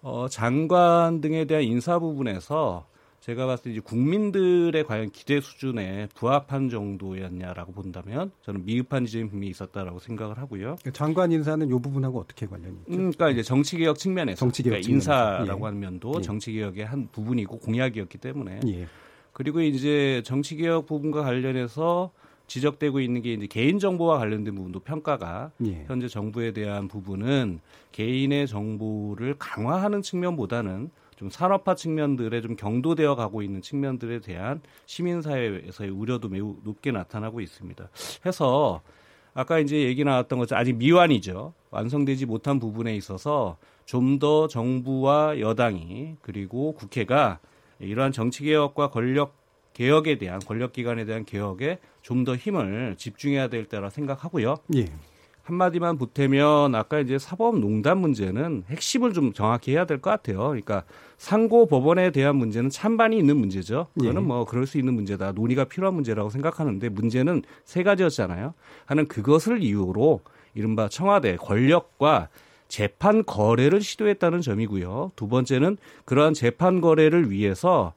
어, 0.00 0.28
장관 0.28 1.20
등에 1.20 1.44
대한 1.44 1.64
인사 1.64 1.98
부분에서 1.98 2.86
제가 3.30 3.46
봤을 3.46 3.64
때 3.64 3.70
이제 3.70 3.80
국민들의 3.80 4.82
과연 4.84 5.10
기대 5.10 5.40
수준에 5.40 6.08
부합한 6.16 6.68
정도였냐라고 6.68 7.72
본다면 7.72 8.32
저는 8.42 8.64
미흡한 8.64 9.06
지점이 9.06 9.46
있었다라고 9.46 10.00
생각을 10.00 10.38
하고요. 10.38 10.76
그러니까 10.80 10.90
장관 10.90 11.30
인사는 11.30 11.68
이 11.68 11.70
부분하고 11.70 12.18
어떻게 12.18 12.46
관련이 12.46 12.78
있죠? 12.80 12.92
음, 12.92 13.12
그러니까 13.12 13.30
이제 13.30 13.44
정치개혁 13.44 13.98
측면에서 13.98 14.36
정치개혁 14.36 14.80
그러니까 14.80 14.92
인사라고 14.92 15.60
예. 15.60 15.64
하는 15.64 15.78
면도 15.78 16.14
예. 16.18 16.22
정치개혁의 16.22 16.84
한 16.84 17.08
부분이고 17.12 17.60
공약이었기 17.60 18.18
때문에 18.18 18.60
예. 18.66 18.86
그리고 19.32 19.60
이제 19.60 20.22
정치개혁 20.24 20.86
부분과 20.86 21.22
관련해서 21.22 22.10
지적되고 22.48 22.98
있는 22.98 23.22
게 23.22 23.34
이제 23.34 23.46
개인 23.46 23.78
정보와 23.78 24.18
관련된 24.18 24.56
부분도 24.56 24.80
평가가 24.80 25.52
예. 25.66 25.84
현재 25.86 26.08
정부에 26.08 26.50
대한 26.50 26.88
부분은 26.88 27.60
개인의 27.92 28.48
정보를 28.48 29.36
강화하는 29.38 30.02
측면보다는 30.02 30.90
좀 31.20 31.28
산업화 31.28 31.74
측면들에 31.74 32.40
좀 32.40 32.56
경도되어 32.56 33.14
가고 33.14 33.42
있는 33.42 33.60
측면들에 33.60 34.20
대한 34.20 34.62
시민사회에서의 34.86 35.90
우려도 35.90 36.30
매우 36.30 36.56
높게 36.64 36.92
나타나고 36.92 37.42
있습니다. 37.42 37.90
해서 38.24 38.80
아까 39.34 39.58
이제 39.58 39.82
얘기 39.82 40.02
나왔던 40.02 40.38
것처럼 40.38 40.62
아직 40.62 40.76
미완이죠. 40.76 41.52
완성되지 41.70 42.24
못한 42.24 42.58
부분에 42.58 42.96
있어서 42.96 43.58
좀 43.84 44.18
더 44.18 44.48
정부와 44.48 45.40
여당이 45.40 46.16
그리고 46.22 46.72
국회가 46.72 47.38
이러한 47.80 48.12
정치 48.12 48.42
개혁과 48.44 48.88
권력 48.88 49.34
개혁에 49.74 50.16
대한 50.16 50.40
권력 50.40 50.72
기관에 50.72 51.04
대한 51.04 51.26
개혁에 51.26 51.80
좀 52.00 52.24
더 52.24 52.34
힘을 52.34 52.94
집중해야 52.96 53.48
될 53.48 53.66
때라 53.66 53.90
생각하고요. 53.90 54.56
예. 54.76 54.86
한마디만 55.42 55.98
보태면 55.98 56.74
아까 56.74 57.00
이제 57.00 57.18
사법농단 57.18 57.98
문제는 57.98 58.64
핵심을 58.68 59.12
좀 59.12 59.32
정확히 59.32 59.72
해야 59.72 59.84
될 59.84 60.00
것 60.00 60.10
같아요. 60.10 60.38
그러니까 60.38 60.84
상고 61.18 61.66
법원에 61.66 62.10
대한 62.10 62.36
문제는 62.36 62.70
찬반이 62.70 63.18
있는 63.18 63.36
문제죠. 63.36 63.88
그거는 63.98 64.22
예. 64.22 64.26
뭐 64.26 64.44
그럴 64.44 64.66
수 64.66 64.78
있는 64.78 64.94
문제다. 64.94 65.32
논의가 65.32 65.64
필요한 65.64 65.94
문제라고 65.94 66.30
생각하는데 66.30 66.88
문제는 66.88 67.42
세 67.64 67.82
가지였잖아요. 67.82 68.54
하는 68.86 69.08
그것을 69.08 69.62
이유로 69.62 70.20
이른바 70.54 70.88
청와대 70.88 71.36
권력과 71.36 72.28
재판 72.68 73.24
거래를 73.24 73.80
시도했다는 73.80 74.40
점이고요. 74.40 75.12
두 75.16 75.28
번째는 75.28 75.76
그러한 76.04 76.34
재판 76.34 76.80
거래를 76.80 77.30
위해서 77.30 77.92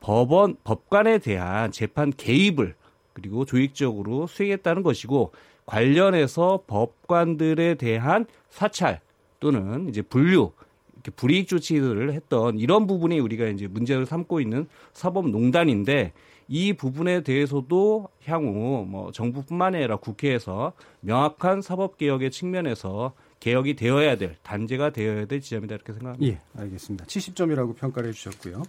법원 0.00 0.56
법관에 0.64 1.18
대한 1.18 1.72
재판 1.72 2.12
개입을 2.16 2.74
그리고 3.14 3.44
조직적으로 3.44 4.26
수행했다는 4.26 4.82
것이고 4.82 5.32
관련해서 5.68 6.64
법관들에 6.66 7.74
대한 7.74 8.24
사찰 8.48 9.00
또는 9.38 9.88
이제 9.88 10.00
분류 10.00 10.52
이렇게 10.94 11.10
불이익 11.10 11.46
조치들을 11.46 12.12
했던 12.12 12.58
이런 12.58 12.86
부분이 12.86 13.20
우리가 13.20 13.46
이제 13.48 13.66
문제를 13.66 14.06
삼고 14.06 14.40
있는 14.40 14.66
사법농단인데 14.94 16.12
이 16.48 16.72
부분에 16.72 17.20
대해서도 17.20 18.08
향후 18.24 18.86
뭐 18.88 19.12
정부뿐만 19.12 19.74
아니라 19.74 19.96
국회에서 19.96 20.72
명확한 21.00 21.60
사법 21.60 21.98
개혁의 21.98 22.30
측면에서 22.30 23.12
개혁이 23.40 23.76
되어야 23.76 24.16
될 24.16 24.36
단계가 24.42 24.90
되어야 24.90 25.26
될 25.26 25.42
지점이다 25.42 25.74
이렇게 25.74 25.92
생각합니다. 25.92 26.26
예, 26.26 26.40
알겠습니다. 26.58 27.04
70점이라고 27.04 27.76
평가를 27.76 28.08
해주셨고요. 28.08 28.62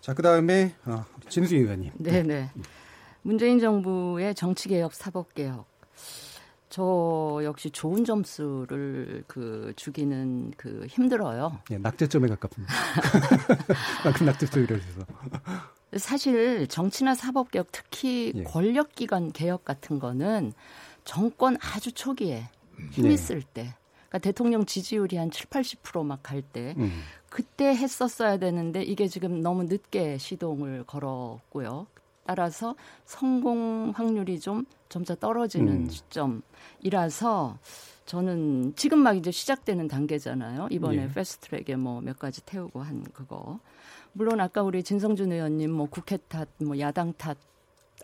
자, 0.00 0.14
그 0.14 0.22
다음에 0.22 0.74
어, 0.86 1.04
진수 1.28 1.54
의원님. 1.54 1.92
네, 1.98 2.22
네. 2.22 2.50
문재인 3.20 3.60
정부의 3.60 4.34
정치개혁, 4.34 4.94
사법개혁 4.94 5.73
저 6.68 7.40
역시 7.44 7.70
좋은 7.70 8.04
점수를 8.04 9.24
그 9.26 9.72
주기는 9.76 10.52
그 10.56 10.86
힘들어요. 10.88 11.60
예, 11.70 11.78
낙제점에 11.78 12.28
가깝습니다. 12.28 12.72
낙제점이라 14.24 14.76
해서. 14.76 15.06
사실 15.96 16.66
정치나 16.66 17.14
사법 17.14 17.50
개혁 17.50 17.68
특히 17.70 18.32
예. 18.34 18.42
권력 18.42 18.94
기관 18.94 19.30
개혁 19.32 19.64
같은 19.64 19.98
거는 19.98 20.52
정권 21.04 21.56
아주 21.60 21.92
초기에 21.92 22.48
힘이 22.90 23.10
네. 23.10 23.16
쓸 23.16 23.42
때, 23.42 23.74
그러니까 24.08 24.18
대통령 24.18 24.66
지지율이 24.66 25.16
한 25.16 25.30
7, 25.30 25.46
80%막 25.46 26.22
갈 26.22 26.42
때, 26.42 26.74
음. 26.78 27.02
그때 27.28 27.66
했었어야 27.66 28.38
되는데 28.38 28.82
이게 28.82 29.06
지금 29.06 29.40
너무 29.40 29.64
늦게 29.64 30.18
시동을 30.18 30.84
걸었고요. 30.86 31.86
따라서 32.24 32.74
성공 33.04 33.92
확률이 33.94 34.40
좀 34.40 34.64
점차 34.88 35.14
떨어지는 35.14 35.86
음. 35.86 35.90
시점이라서 35.90 37.58
저는 38.06 38.74
지금 38.76 38.98
막 38.98 39.16
이제 39.16 39.30
시작되는 39.30 39.88
단계잖아요. 39.88 40.68
이번에 40.70 41.04
예. 41.04 41.08
패스트트랙에 41.08 41.76
뭐 41.76 42.00
몇 42.00 42.18
가지 42.18 42.44
태우고 42.44 42.82
한 42.82 43.02
그거. 43.12 43.58
물론 44.12 44.40
아까 44.40 44.62
우리 44.62 44.82
진성준 44.82 45.32
의원님 45.32 45.72
뭐 45.72 45.86
국회 45.90 46.16
탓, 46.28 46.48
뭐 46.58 46.78
야당 46.78 47.12
탓 47.14 47.36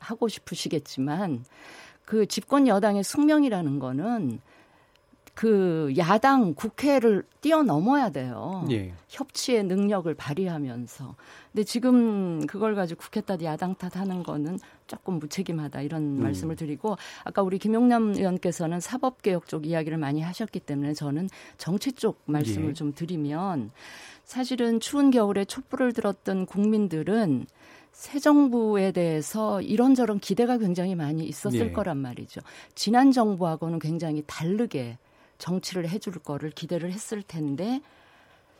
하고 0.00 0.28
싶으시겠지만 0.28 1.44
그 2.04 2.26
집권 2.26 2.66
여당의 2.66 3.04
숙명이라는 3.04 3.78
거는 3.78 4.40
그 5.40 5.94
야당 5.96 6.52
국회를 6.52 7.22
뛰어넘어야 7.40 8.10
돼요. 8.10 8.66
예. 8.70 8.92
협치의 9.08 9.64
능력을 9.64 10.12
발휘하면서. 10.12 11.14
근데 11.50 11.64
지금 11.64 12.46
그걸 12.46 12.74
가지고 12.74 13.00
국회 13.00 13.22
탓 13.22 13.42
야당 13.42 13.74
탓하는 13.74 14.22
거는 14.22 14.58
조금 14.86 15.18
무책임하다 15.18 15.80
이런 15.80 16.18
음. 16.18 16.22
말씀을 16.22 16.56
드리고 16.56 16.98
아까 17.24 17.40
우리 17.40 17.58
김용남 17.58 18.16
의원께서는 18.16 18.80
사법 18.80 19.22
개혁 19.22 19.46
쪽 19.46 19.64
이야기를 19.64 19.96
많이 19.96 20.20
하셨기 20.20 20.60
때문에 20.60 20.92
저는 20.92 21.30
정치 21.56 21.92
쪽 21.92 22.20
말씀을 22.26 22.68
예. 22.68 22.72
좀 22.74 22.92
드리면 22.92 23.70
사실은 24.24 24.78
추운 24.78 25.10
겨울에 25.10 25.46
촛불을 25.46 25.94
들었던 25.94 26.44
국민들은 26.44 27.46
새 27.92 28.18
정부에 28.18 28.92
대해서 28.92 29.62
이런저런 29.62 30.18
기대가 30.18 30.58
굉장히 30.58 30.94
많이 30.94 31.24
있었을 31.24 31.68
예. 31.68 31.72
거란 31.72 31.96
말이죠. 31.96 32.42
지난 32.74 33.10
정부하고는 33.10 33.78
굉장히 33.78 34.22
다르게 34.26 34.98
정치를 35.40 35.88
해줄 35.88 36.14
거를 36.20 36.50
기대를 36.50 36.92
했을 36.92 37.22
텐데 37.22 37.80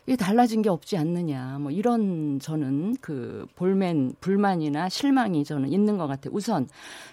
이게 0.07 0.17
달라진 0.17 0.63
게 0.63 0.69
없지 0.69 0.97
않느냐. 0.97 1.59
뭐 1.61 1.71
이런 1.71 2.41
저는 2.41 2.97
그 3.01 3.47
볼멘 3.55 4.15
불만이나 4.21 4.89
실망이 4.89 5.45
저는 5.45 5.69
있는 5.69 5.99
것 5.99 6.09
같아요. 6.09 6.35
우선 6.35 6.69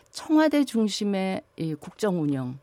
청와대 0.10 0.64
중심의 0.64 1.44
이 1.58 1.76
국정 1.76 2.22
운영 2.22 2.58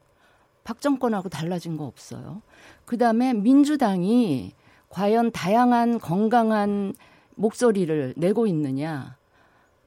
박정권하고 0.65 1.29
달라진 1.29 1.77
거 1.77 1.85
없어요. 1.85 2.43
그 2.85 2.99
다음에 2.99 3.35
민주당이 3.35 4.53
과연 4.89 5.31
다양한 5.31 6.01
건강한 6.01 6.95
목소리를 7.37 8.15
내고 8.17 8.47
있느냐. 8.47 9.17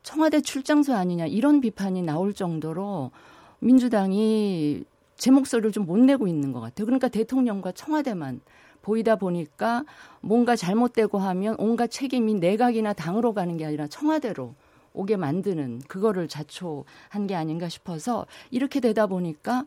청와대 0.03 0.39
출장소 0.39 0.93
아니냐 0.93 1.25
이런 1.25 1.59
비판이 1.59 2.03
나올 2.03 2.33
정도로 2.33 3.11
민주당이 3.59 4.85
제 5.17 5.31
목소리를 5.31 5.71
좀 5.71 5.87
못 5.87 5.97
내고 5.99 6.27
있는 6.27 6.51
것 6.51 6.59
같아요. 6.59 6.85
그러니까 6.85 7.07
대통령과 7.07 7.71
청와대만 7.71 8.41
보이다 8.81 9.15
보니까 9.15 9.85
뭔가 10.21 10.55
잘못되고 10.55 11.17
하면 11.17 11.55
온갖 11.59 11.89
책임이 11.89 12.35
내각이나 12.35 12.93
당으로 12.93 13.33
가는 13.33 13.55
게 13.57 13.65
아니라 13.65 13.87
청와대로 13.87 14.55
오게 14.93 15.15
만드는 15.15 15.81
그거를 15.87 16.27
자초한 16.27 17.27
게 17.27 17.35
아닌가 17.35 17.69
싶어서 17.69 18.25
이렇게 18.49 18.79
되다 18.79 19.07
보니까 19.07 19.65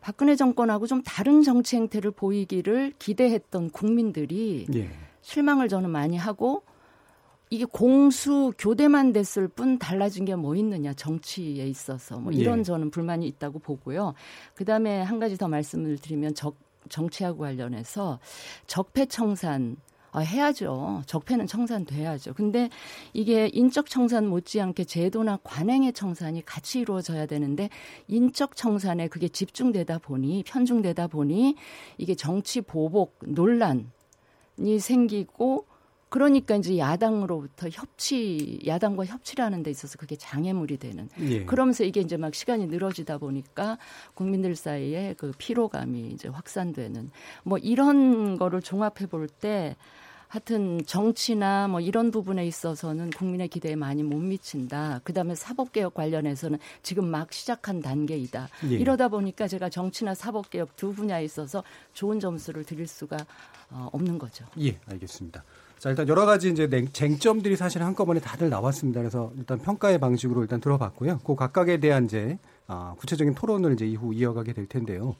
박근혜 0.00 0.34
정권하고 0.36 0.86
좀 0.86 1.02
다른 1.02 1.42
정치 1.42 1.76
행태를 1.76 2.10
보이기를 2.10 2.92
기대했던 2.98 3.70
국민들이 3.70 4.66
예. 4.74 4.90
실망을 5.20 5.68
저는 5.68 5.88
많이 5.88 6.16
하고 6.16 6.62
이게 7.52 7.66
공수 7.66 8.50
교대만 8.56 9.12
됐을 9.12 9.46
뿐 9.46 9.78
달라진 9.78 10.24
게 10.24 10.34
뭐 10.34 10.56
있느냐 10.56 10.94
정치에 10.94 11.66
있어서 11.66 12.18
뭐 12.18 12.32
이런 12.32 12.60
예. 12.60 12.62
저는 12.62 12.90
불만이 12.90 13.26
있다고 13.28 13.58
보고요. 13.58 14.14
그다음에 14.54 15.02
한 15.02 15.18
가지 15.20 15.36
더 15.36 15.48
말씀을 15.48 15.98
드리면 15.98 16.34
적 16.34 16.56
정치하고 16.88 17.40
관련해서 17.40 18.18
적폐 18.66 19.04
청산 19.04 19.76
아, 20.12 20.20
해야죠. 20.20 21.02
적폐는 21.06 21.46
청산돼야죠. 21.46 22.32
근데 22.32 22.70
이게 23.12 23.50
인적 23.52 23.90
청산 23.90 24.26
못지않게 24.28 24.84
제도나 24.84 25.38
관행의 25.44 25.92
청산이 25.92 26.46
같이 26.46 26.80
이루어져야 26.80 27.26
되는데 27.26 27.68
인적 28.08 28.56
청산에 28.56 29.08
그게 29.08 29.28
집중되다 29.28 29.98
보니 29.98 30.44
편중되다 30.46 31.06
보니 31.08 31.56
이게 31.98 32.14
정치 32.14 32.62
보복 32.62 33.18
논란이 33.26 33.84
생기고 34.80 35.66
그러니까 36.12 36.56
이제 36.56 36.76
야당으로부터 36.76 37.70
협치, 37.70 38.60
야당과 38.66 39.06
협치를 39.06 39.42
하는 39.42 39.62
데 39.62 39.70
있어서 39.70 39.96
그게 39.96 40.14
장애물이 40.14 40.76
되는. 40.76 41.08
예. 41.20 41.46
그러면서 41.46 41.84
이게 41.84 42.02
이제 42.02 42.18
막 42.18 42.34
시간이 42.34 42.66
늘어지다 42.66 43.16
보니까 43.16 43.78
국민들 44.12 44.54
사이에 44.54 45.14
그 45.16 45.32
피로감이 45.38 46.10
이제 46.10 46.28
확산되는 46.28 47.10
뭐 47.44 47.56
이런 47.56 48.36
거를 48.36 48.60
종합해 48.60 49.06
볼 49.08 49.26
때 49.26 49.74
하여튼 50.32 50.80
정치나 50.86 51.68
뭐 51.68 51.80
이런 51.80 52.10
부분에 52.10 52.46
있어서는 52.46 53.10
국민의 53.10 53.48
기대에 53.48 53.76
많이 53.76 54.02
못 54.02 54.16
미친다. 54.16 55.02
그다음에 55.04 55.34
사법 55.34 55.72
개혁 55.72 55.92
관련해서는 55.92 56.58
지금 56.82 57.04
막 57.04 57.30
시작한 57.34 57.82
단계이다. 57.82 58.48
예. 58.70 58.76
이러다 58.76 59.08
보니까 59.08 59.46
제가 59.46 59.68
정치나 59.68 60.14
사법 60.14 60.48
개혁 60.48 60.74
두 60.74 60.94
분야에 60.94 61.22
있어서 61.26 61.62
좋은 61.92 62.18
점수를 62.18 62.64
드릴 62.64 62.86
수가 62.86 63.18
어, 63.68 63.90
없는 63.92 64.18
거죠. 64.18 64.46
예, 64.58 64.78
알겠습니다. 64.90 65.44
자, 65.78 65.90
일단 65.90 66.08
여러 66.08 66.24
가지 66.24 66.48
이제 66.48 66.66
쟁점들이 66.94 67.54
사실 67.54 67.82
한꺼번에 67.82 68.18
다들 68.18 68.48
나왔습니다. 68.48 69.00
그래서 69.00 69.30
일단 69.36 69.58
평가의 69.58 69.98
방식으로 69.98 70.40
일단 70.40 70.62
들어봤고요. 70.62 71.18
그 71.24 71.34
각각에 71.34 71.78
대한 71.78 72.06
이제 72.06 72.38
아, 72.68 72.94
구체적인 72.96 73.34
토론을 73.34 73.74
이제 73.74 73.84
이후 73.86 74.14
이어가게 74.14 74.54
될 74.54 74.64
텐데요. 74.64 75.14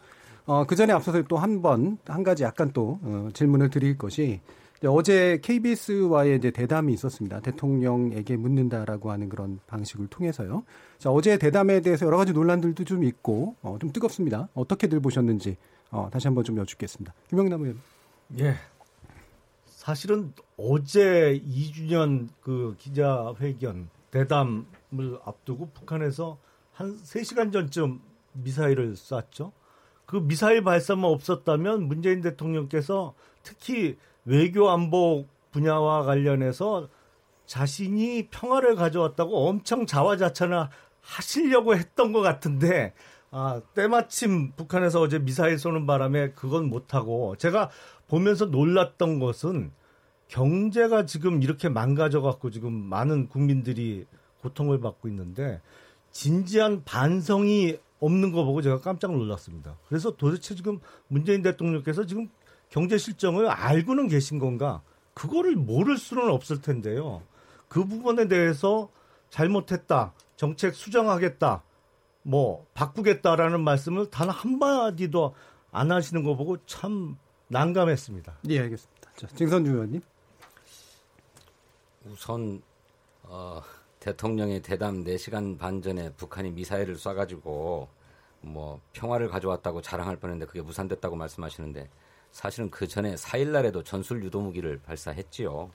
어, 0.47 0.65
그 0.67 0.75
전에 0.75 0.95
앞서서 0.95 1.23
또 1.25 1.37
한 1.37 1.61
번, 1.61 1.99
한 2.07 2.23
가지 2.23 2.45
약간 2.45 2.73
또 2.73 2.99
어, 3.03 3.29
질문을 3.35 3.69
드릴 3.69 3.99
것이 3.99 4.41
어제 4.89 5.39
KBS와의 5.43 6.39
이제 6.39 6.51
대담이 6.51 6.93
있었습니다. 6.95 7.41
대통령에게 7.41 8.37
묻는다라고 8.37 9.11
하는 9.11 9.29
그런 9.29 9.61
방식을 9.67 10.09
통해서요. 10.09 10.65
자, 10.99 11.11
어제 11.11 11.39
대담에 11.39 11.81
대해서 11.81 12.07
여러 12.07 12.17
가지 12.17 12.33
논란들도 12.33 12.85
좀 12.85 13.05
있고, 13.05 13.55
어, 13.63 13.77
좀 13.81 13.93
뜨겁습니다. 13.93 14.49
어떻게들 14.55 15.01
보셨는지, 15.01 15.57
어, 15.91 16.09
다시 16.11 16.27
한번 16.27 16.43
좀 16.43 16.59
여쭙겠습니다. 16.59 17.15
김영남 17.29 17.63
의원. 17.63 17.81
예. 18.41 18.55
사실은 19.67 20.33
어제 20.57 21.41
2주년 21.45 22.29
그 22.41 22.77
기자회견 22.79 23.89
대담을 24.11 25.19
앞두고 25.25 25.71
북한에서 25.75 26.39
한 26.73 26.97
3시간 26.97 27.53
전쯤 27.53 28.01
미사일을 28.33 28.97
쐈죠. 28.97 29.53
그 30.07 30.17
미사일 30.17 30.63
발사만 30.63 31.05
없었다면 31.05 31.89
문재인 31.89 32.21
대통령께서 32.21 33.15
특히 33.43 33.97
외교 34.25 34.71
안보 34.71 35.27
분야와 35.51 36.05
관련해서 36.05 36.89
자신이 37.47 38.29
평화를 38.31 38.77
가져왔다고 38.77 39.49
엄청 39.49 39.87
자화자찬을 39.87 40.69
하시려고 41.01 41.75
했던 41.77 42.13
것 42.13 42.21
같은데 42.21 42.95
아, 43.31 43.61
때마침 43.75 44.53
북한에서 44.53 45.01
어제 45.01 45.19
미사일 45.19 45.59
쏘는 45.59 45.87
바람에 45.87 46.33
그건 46.33 46.69
못하고 46.69 47.37
제가 47.37 47.71
보면서 48.07 48.47
놀랐던 48.47 49.19
것은 49.19 49.73
경제가 50.29 51.07
지금 51.07 51.43
이렇게 51.43 51.69
망가져 51.69 52.21
갖고 52.21 52.51
지금 52.51 52.73
많은 52.73 53.29
국민들이 53.29 54.07
고통을 54.43 54.81
받고 54.81 55.09
있는데 55.09 55.61
진지한 56.11 56.85
반성이 56.85 57.79
없는 58.01 58.33
거 58.33 58.45
보고 58.45 58.61
제가 58.63 58.81
깜짝 58.81 59.13
놀랐습니다. 59.13 59.79
그래서 59.89 60.17
도대체 60.17 60.55
지금 60.55 60.81
문재인 61.09 61.43
대통령께서 61.43 62.05
지금 62.05 62.29
경제 62.73 62.97
실정을 62.97 63.49
알고는 63.49 64.09
계신 64.09 64.39
건가? 64.39 64.81
그거를 65.13 65.57
모를 65.57 65.99
수는 65.99 66.31
없을 66.31 66.63
텐데요. 66.63 67.23
그 67.69 67.85
부분에 67.85 68.29
대해서 68.29 68.89
잘못했다. 69.29 70.15
정책 70.37 70.75
수정하겠다. 70.75 71.63
뭐 72.23 72.67
바꾸겠다라는 72.73 73.63
말씀을 73.63 74.09
단 74.11 74.31
한마디도 74.31 75.35
안 75.71 75.93
하시는 75.93 76.23
거 76.25 76.35
보고 76.35 76.57
참 76.65 77.19
난감했습니다. 77.49 78.39
예, 78.49 78.61
알겠습니다. 78.61 79.11
자, 79.17 79.27
증선주 79.27 79.71
의원님. 79.71 80.01
우선 82.07 82.63
어, 83.25 83.61
대통령의 84.01 84.63
대담 84.63 85.05
4시간 85.05 85.59
반 85.59 85.83
전에 85.83 86.11
북한이 86.15 86.53
미사일을 86.53 86.97
쏴가지고 86.97 87.87
뭐 88.41 88.81
평화를 88.95 89.29
가져왔다고 89.29 89.83
자랑할 89.83 90.17
뻔했는데 90.17 90.47
그게 90.47 90.63
무산됐다고 90.63 91.17
말씀하시는데 91.17 91.91
사실은 92.33 92.71
그 92.71 92.89
전에 92.89 93.15
4일날에도 93.15 93.85
전술 93.85 94.25
유도 94.25 94.41
무기를 94.41 94.81
발사했지요. 94.85 95.71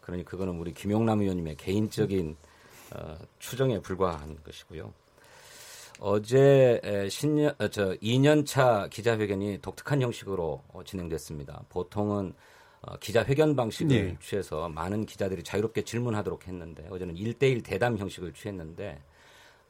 그러니 0.00 0.24
그거는 0.24 0.58
우리 0.58 0.74
김용남 0.74 1.20
의원님의 1.22 1.56
개인적인 1.56 2.36
어, 2.94 3.16
추정에 3.38 3.80
불과한 3.80 4.36
것이고요. 4.44 4.92
어제 6.00 7.08
신년 7.08 7.54
어, 7.58 7.68
저 7.68 7.94
2년차 7.94 8.90
기자회견이 8.90 9.58
독특한 9.62 10.02
형식으로 10.02 10.62
어, 10.72 10.82
진행됐습니다. 10.84 11.64
보통은 11.68 12.34
어, 12.82 12.96
기자회견 12.98 13.56
방식을 13.56 13.88
네. 13.88 14.16
취해서 14.20 14.68
많은 14.68 15.06
기자들이 15.06 15.42
자유롭게 15.42 15.82
질문하도록 15.82 16.46
했는데 16.46 16.86
어제는 16.90 17.14
1대1 17.14 17.64
대담 17.64 17.96
형식을 17.96 18.34
취했는데 18.34 19.00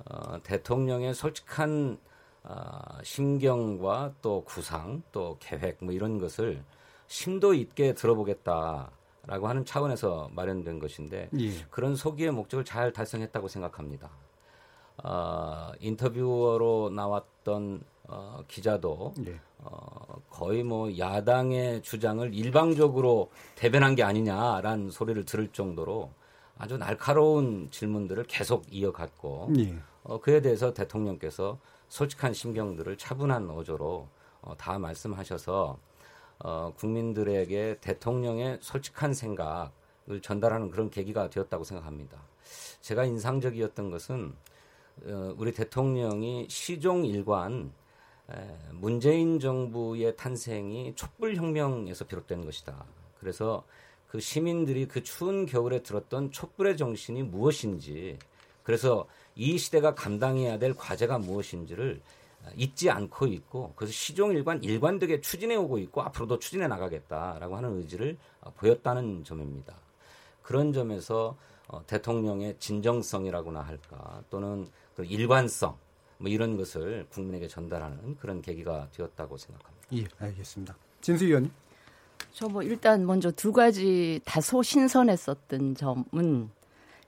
어, 0.06 0.42
대통령의 0.42 1.14
솔직한 1.14 1.98
어, 2.44 2.98
심경과 3.02 4.14
또 4.22 4.44
구상 4.44 5.02
또 5.12 5.36
계획 5.40 5.78
뭐 5.80 5.92
이런 5.92 6.18
것을 6.18 6.62
심도 7.06 7.54
있게 7.54 7.94
들어보겠다 7.94 8.90
라고 9.26 9.48
하는 9.48 9.64
차원에서 9.64 10.30
마련된 10.32 10.78
것인데 10.78 11.30
예. 11.38 11.50
그런 11.70 11.96
소기의 11.96 12.30
목적을 12.30 12.64
잘 12.64 12.92
달성했다고 12.92 13.48
생각합니다. 13.48 14.10
어, 15.02 15.72
인터뷰어로 15.80 16.90
나왔던 16.90 17.82
어, 18.06 18.40
기자도 18.46 19.14
네. 19.18 19.40
어, 19.58 20.20
거의 20.28 20.62
뭐 20.62 20.96
야당의 20.96 21.82
주장을 21.82 22.34
일방적으로 22.34 23.30
대변한 23.54 23.94
게 23.94 24.02
아니냐라는 24.02 24.90
소리를 24.90 25.24
들을 25.24 25.48
정도로 25.48 26.10
아주 26.58 26.76
날카로운 26.76 27.68
질문들을 27.70 28.24
계속 28.24 28.64
이어갔고 28.70 29.48
네. 29.56 29.76
어, 30.02 30.20
그에 30.20 30.42
대해서 30.42 30.74
대통령께서 30.74 31.58
솔직한 31.94 32.34
심경들을 32.34 32.98
차분한 32.98 33.48
어조로 33.48 34.08
어, 34.40 34.56
다 34.56 34.80
말씀하셔서 34.80 35.78
어, 36.40 36.72
국민들에게 36.76 37.78
대통령의 37.80 38.58
솔직한 38.60 39.14
생각을 39.14 40.20
전달하는 40.20 40.72
그런 40.72 40.90
계기가 40.90 41.30
되었다고 41.30 41.62
생각합니다. 41.62 42.18
제가 42.80 43.04
인상적이었던 43.04 43.92
것은 43.92 44.34
어, 45.04 45.34
우리 45.38 45.52
대통령이 45.52 46.48
시종 46.50 47.04
일관 47.04 47.72
문재인 48.72 49.38
정부의 49.38 50.16
탄생이 50.16 50.96
촛불 50.96 51.36
혁명에서 51.36 52.06
비롯된 52.06 52.44
것이다. 52.44 52.84
그래서 53.20 53.62
그 54.08 54.18
시민들이 54.18 54.88
그 54.88 55.04
추운 55.04 55.46
겨울에 55.46 55.84
들었던 55.84 56.32
촛불의 56.32 56.76
정신이 56.76 57.22
무엇인지 57.22 58.18
그래서 58.64 59.06
이 59.36 59.58
시대가 59.58 59.94
감당해야 59.94 60.58
될 60.58 60.74
과제가 60.74 61.18
무엇인지를 61.18 62.00
잊지 62.56 62.90
않고 62.90 63.26
있고 63.26 63.72
그래서 63.76 63.92
시종 63.92 64.32
일관 64.32 64.62
일관되게 64.62 65.20
추진해 65.20 65.56
오고 65.56 65.78
있고 65.78 66.02
앞으로도 66.02 66.38
추진해 66.38 66.66
나가겠다라고 66.68 67.56
하는 67.56 67.78
의지를 67.78 68.18
어, 68.42 68.52
보였다는 68.56 69.24
점입니다. 69.24 69.74
그런 70.42 70.72
점에서 70.72 71.36
어, 71.68 71.84
대통령의 71.86 72.56
진정성이라고나 72.58 73.60
할까 73.60 74.22
또는 74.30 74.68
그 74.94 75.04
일관성 75.04 75.76
뭐 76.18 76.30
이런 76.30 76.56
것을 76.56 77.06
국민에게 77.10 77.48
전달하는 77.48 78.16
그런 78.18 78.42
계기가 78.42 78.88
되었다고 78.92 79.36
생각합니다. 79.36 79.86
예, 79.94 80.04
알겠습니다. 80.18 80.76
진수 81.00 81.24
의원. 81.24 81.50
저뭐 82.32 82.62
일단 82.62 83.06
먼저 83.06 83.30
두 83.30 83.52
가지 83.52 84.20
다소 84.24 84.62
신선했었던 84.62 85.74
점은 85.74 86.50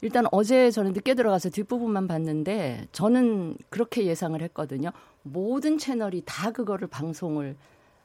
일단 0.03 0.27
어제 0.31 0.71
저는 0.71 0.93
늦게 0.93 1.15
들어가서 1.15 1.51
뒷부분만 1.51 2.07
봤는데 2.07 2.87
저는 2.93 3.57
그렇게 3.71 4.07
예상을 4.07 4.41
했거든요. 4.43 4.91
모든 5.23 5.79
채널이 5.79 6.23
다 6.25 6.51
그거를 6.51 6.89
방송을 6.89 7.57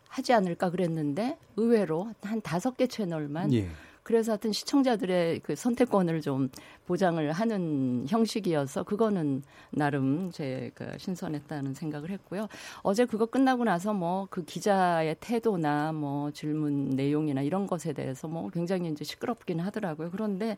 하지 0.08 0.34
않을까 0.34 0.70
그랬는데 0.70 1.38
의외로 1.58 2.12
한 2.22 2.42
다섯 2.42 2.76
개 2.76 2.88
채널만 2.88 3.54
예. 3.54 3.70
그래서 4.12 4.34
하여튼 4.34 4.52
시청자들의 4.52 5.40
그 5.40 5.56
선택권을 5.56 6.20
좀 6.20 6.50
보장을 6.86 7.32
하는 7.32 8.06
형식이어서 8.10 8.84
그거는 8.84 9.42
나름 9.70 10.32
제가 10.32 10.98
신선했다는 10.98 11.74
생각을 11.74 12.10
했고요. 12.10 12.48
어제 12.84 13.06
그거 13.06 13.26
끝나고 13.26 13.64
나서 13.64 13.94
뭐 13.94 14.28
그 14.30 14.44
기자의 14.44 15.16
태도나 15.20 15.92
뭐 15.94 16.32
질문 16.32 16.90
내용이나 16.90 17.42
이런 17.42 17.68
것에 17.68 17.94
대해서 17.94 18.28
뭐 18.28 18.50
굉장히 18.50 18.90
이제 18.90 19.04
시끄럽긴 19.04 19.60
하더라고요. 19.60 20.12
그런데 20.12 20.58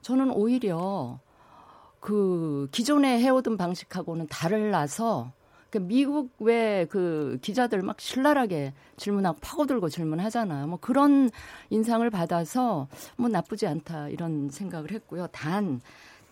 저는 0.00 0.30
오히려 0.30 1.18
그 2.00 2.68
기존에 2.72 3.20
해오던 3.20 3.56
방식하고는 3.56 4.26
달라서 4.28 5.32
그 5.32 5.41
미국 5.80 6.30
외그 6.38 7.38
기자들 7.42 7.82
막 7.82 8.00
신랄하게 8.00 8.72
질문하고 8.96 9.38
파고들고 9.40 9.88
질문하잖아요. 9.88 10.66
뭐 10.66 10.78
그런 10.80 11.30
인상을 11.70 12.08
받아서 12.10 12.88
뭐 13.16 13.28
나쁘지 13.28 13.66
않다 13.66 14.08
이런 14.08 14.50
생각을 14.50 14.90
했고요. 14.90 15.26
단 15.28 15.80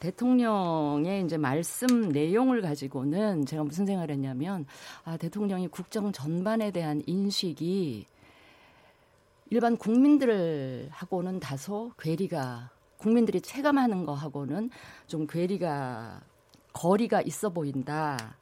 대통령의 0.00 1.24
이제 1.24 1.36
말씀 1.36 2.08
내용을 2.08 2.62
가지고는 2.62 3.44
제가 3.46 3.64
무슨 3.64 3.86
생각을 3.86 4.10
했냐면 4.10 4.66
아 5.04 5.16
대통령이 5.16 5.68
국정 5.68 6.10
전반에 6.10 6.70
대한 6.70 7.02
인식이 7.06 8.06
일반 9.50 9.76
국민들하고는 9.76 11.40
다소 11.40 11.92
괴리가 11.98 12.70
국민들이 12.96 13.40
체감하는 13.40 14.06
거하고는 14.06 14.70
좀 15.06 15.26
괴리가 15.26 16.20
거리가 16.72 17.20
있어 17.22 17.50
보인다. 17.50 18.36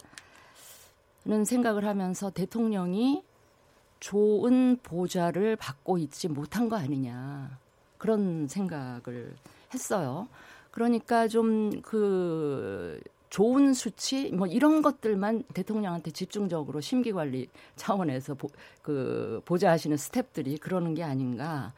는 1.29 1.45
생각을 1.45 1.85
하면서 1.85 2.31
대통령이 2.31 3.23
좋은 4.01 4.79
보좌를 4.83 5.57
받고 5.57 5.99
있지 5.99 6.27
못한 6.27 6.71
거 6.71 6.77
아니냐. 6.77 7.59
그런 7.99 8.49
생각을 8.49 9.37
했어요. 9.75 10.27
그러니까 10.71 11.29
좀 11.29 11.83
그 11.83 12.99
좋은 13.31 13.75
수치 13.75 14.31
뭐 14.31 14.47
이런 14.47 14.83
것들만 14.83 15.45
대통령한테 15.53 16.11
집중적으로 16.11 16.81
심기 16.81 17.13
관리 17.13 17.49
차원에서 17.77 18.35
보, 18.35 18.49
그 18.83 19.43
보좌하시는 19.45 19.97
스탭들이 19.97 20.61
그러는 20.61 20.95
게 20.95 21.03
아닌가. 21.03 21.73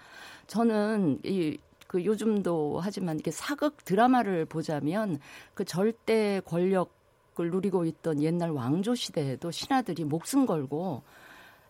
저는 0.46 1.20
이그 1.24 2.04
요즘도 2.04 2.80
하지만 2.82 3.16
이렇게 3.16 3.30
사극 3.30 3.84
드라마를 3.84 4.44
보자면 4.44 5.18
그 5.54 5.64
절대 5.64 6.40
권력 6.44 6.99
권력을 7.40 7.50
누리고 7.50 7.86
있던 7.86 8.22
옛날 8.22 8.50
왕조 8.50 8.94
시대에도 8.94 9.50
신하들이 9.50 10.04
목숨 10.04 10.44
걸고 10.44 11.02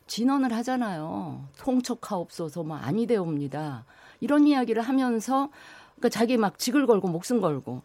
진언을 0.09 0.53
하잖아요. 0.53 1.47
통촉하옵소서 1.59 2.65
뭐 2.65 2.77
아니되옵니다. 2.77 3.85
이런 4.19 4.47
이야기를 4.47 4.83
하면서 4.83 5.49
그러니까 5.97 6.09
자기 6.09 6.37
막 6.37 6.59
직을 6.59 6.87
걸고 6.87 7.09
목숨 7.09 7.41
걸고 7.41 7.83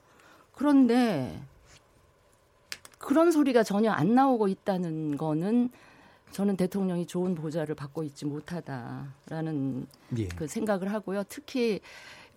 그런데 0.53 1.39
그런 2.97 3.31
소리가 3.31 3.61
전혀 3.63 3.91
안 3.91 4.15
나오고 4.15 4.47
있다는 4.47 5.17
거는 5.17 5.69
저는 6.31 6.57
대통령이 6.57 7.05
좋은 7.05 7.35
보좌를 7.35 7.75
받고 7.75 8.03
있지 8.03 8.25
못하다라는 8.25 9.87
예. 10.17 10.27
그 10.29 10.47
생각을 10.47 10.91
하고요. 10.91 11.23
특히 11.29 11.79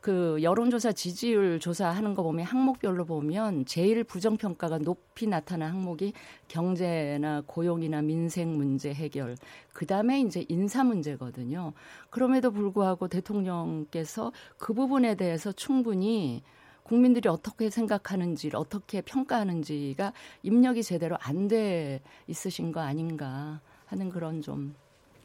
그 0.01 0.39
여론조사 0.43 0.93
지지율 0.93 1.59
조사하는 1.59 2.15
거 2.15 2.23
보면 2.23 2.45
항목별로 2.47 3.05
보면 3.05 3.65
제일 3.67 4.05
부정평가가 4.05 4.79
높이 4.79 5.27
나타난 5.27 5.73
항목이 5.73 6.13
경제나 6.47 7.43
고용이나 7.47 8.03
민생 8.03 8.57
문제 8.57 8.93
해결, 8.95 9.37
그 9.73 9.87
다음에 9.87 10.21
이제 10.21 10.45
인사 10.49 10.85
문제거든요. 10.85 11.73
그럼에도 12.11 12.51
불구하고 12.51 13.09
대통령께서 13.09 14.33
그 14.57 14.73
부분에 14.73 15.17
대해서 15.17 15.53
충분히 15.53 16.43
국민들이 16.85 17.29
어떻게 17.29 17.69
생각하는지, 17.69 18.51
어떻게 18.55 19.03
평가하는지가 19.03 20.13
입력이 20.43 20.83
제대로 20.83 21.17
안 21.21 21.49
돼 21.49 22.01
있으신 22.27 22.73
거 22.73 22.81
아닌가 22.81 23.61
하는 23.87 24.11
그런 24.11 24.43
좀 24.43 24.75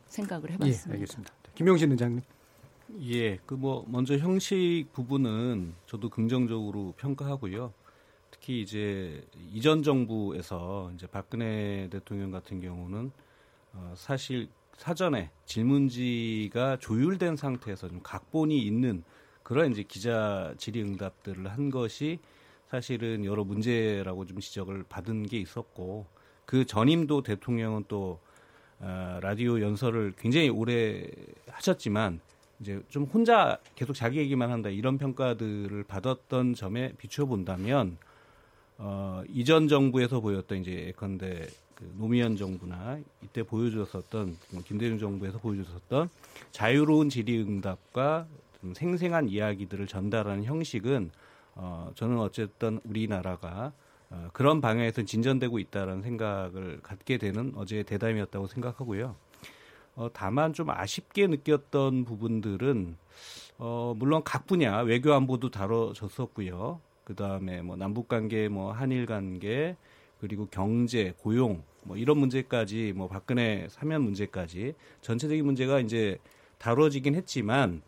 생각을 0.08 0.52
해봤습니다. 0.52 0.90
예, 0.90 0.94
알겠습니다. 0.94 1.34
김용신 1.56 1.92
의장님. 1.92 2.22
예, 3.02 3.38
그 3.46 3.56
뭐 3.56 3.86
먼저 3.88 4.18
형식 4.18 4.86
부분은 4.94 5.74
저도 5.88 6.10
긍정적으로 6.10 6.94
평가하고요. 6.98 7.74
특히 8.30 8.62
이제 8.62 9.26
이전 9.52 9.84
정부에서 9.84 10.92
이제 10.96 11.08
박근혜 11.08 11.88
대통령 11.92 12.32
같은 12.32 12.62
경우는 12.62 13.12
어 13.74 13.94
사실 13.96 14.50
사전에 14.78 15.32
질문지가 15.46 16.78
조율된 16.80 17.36
상태에서 17.36 17.90
좀 17.90 18.00
각본이 18.04 18.60
있는 18.60 19.04
그런 19.44 19.72
이제 19.72 19.84
기자 19.84 20.54
질의응답들을 20.58 21.48
한 21.50 21.70
것이 21.70 22.20
사실은 22.70 23.26
여러 23.26 23.44
문제라고 23.44 24.26
좀 24.26 24.40
지적을 24.40 24.84
받은 24.90 25.28
게 25.28 25.40
있었고 25.40 26.06
그 26.46 26.66
전임도 26.66 27.24
대통령은 27.24 27.86
또 27.88 28.20
어, 28.80 29.20
라디오 29.22 29.62
연설을 29.62 30.14
굉장히 30.18 30.50
오래 30.50 31.08
하셨지만 31.48 32.20
이제 32.64 32.82
좀 32.90 33.04
혼자 33.04 33.58
계속 33.76 33.94
자기 33.94 34.20
얘기만 34.20 34.50
한다 34.50 34.70
이런 34.70 34.98
평가들을 34.98 35.84
받았던 35.84 36.56
점에 36.56 36.94
비추어 36.98 37.26
본다면 37.26 37.98
어, 38.78 39.22
이전 39.30 39.68
정부에서 39.68 40.22
보였던 40.22 40.62
이제 40.62 40.72
예컨대 40.88 41.48
그 41.76 41.94
노무현 41.98 42.38
정부나 42.38 43.00
이때 43.22 43.44
보여줬었던 43.44 44.38
뭐 44.52 44.64
김대중 44.66 44.98
정부에서 44.98 45.40
보여줬었던 45.40 46.10
자유로운 46.52 47.10
질의응답과 47.10 48.28
좀 48.62 48.74
생생한 48.74 49.28
이야기들을 49.28 49.86
전달하는 49.88 50.46
형식은 50.46 51.12
어, 51.56 51.92
저는 51.96 52.18
어쨌든 52.18 52.80
우리나라가 52.86 53.74
어, 54.10 54.30
그런 54.32 54.62
방향에서 54.62 55.04
진전되고 55.04 55.60
있다라는 55.60 56.02
생각을 56.02 56.80
갖게 56.82 57.18
되는 57.18 57.52
어제의 57.56 57.84
대담이었다고 57.84 58.48
생각하고요. 58.48 59.16
어, 59.96 60.10
다만 60.12 60.54
좀 60.54 60.70
아쉽게 60.70 61.28
느꼈던 61.28 62.06
부분들은 62.06 62.98
어, 63.60 63.94
물론 63.98 64.24
각 64.24 64.48
분야 64.48 64.82
외교 64.82 65.14
안보도 65.14 65.52
다뤄졌었고요. 65.52 66.82
그 67.04 67.16
다음에 67.16 67.62
뭐 67.62 67.76
남북 67.76 68.08
관계, 68.08 68.48
뭐 68.48 68.72
한일 68.72 69.06
관계, 69.06 69.76
그리고 70.20 70.48
경제, 70.50 71.14
고용, 71.20 71.64
뭐 71.84 71.98
이런 71.98 72.18
문제까지, 72.18 72.94
뭐 72.96 73.08
박근혜 73.08 73.68
사면 73.70 74.02
문제까지 74.04 74.74
전체적인 75.02 75.46
문제가 75.46 75.80
이제 75.80 76.18
다뤄지긴 76.58 77.14
했지만 77.16 77.82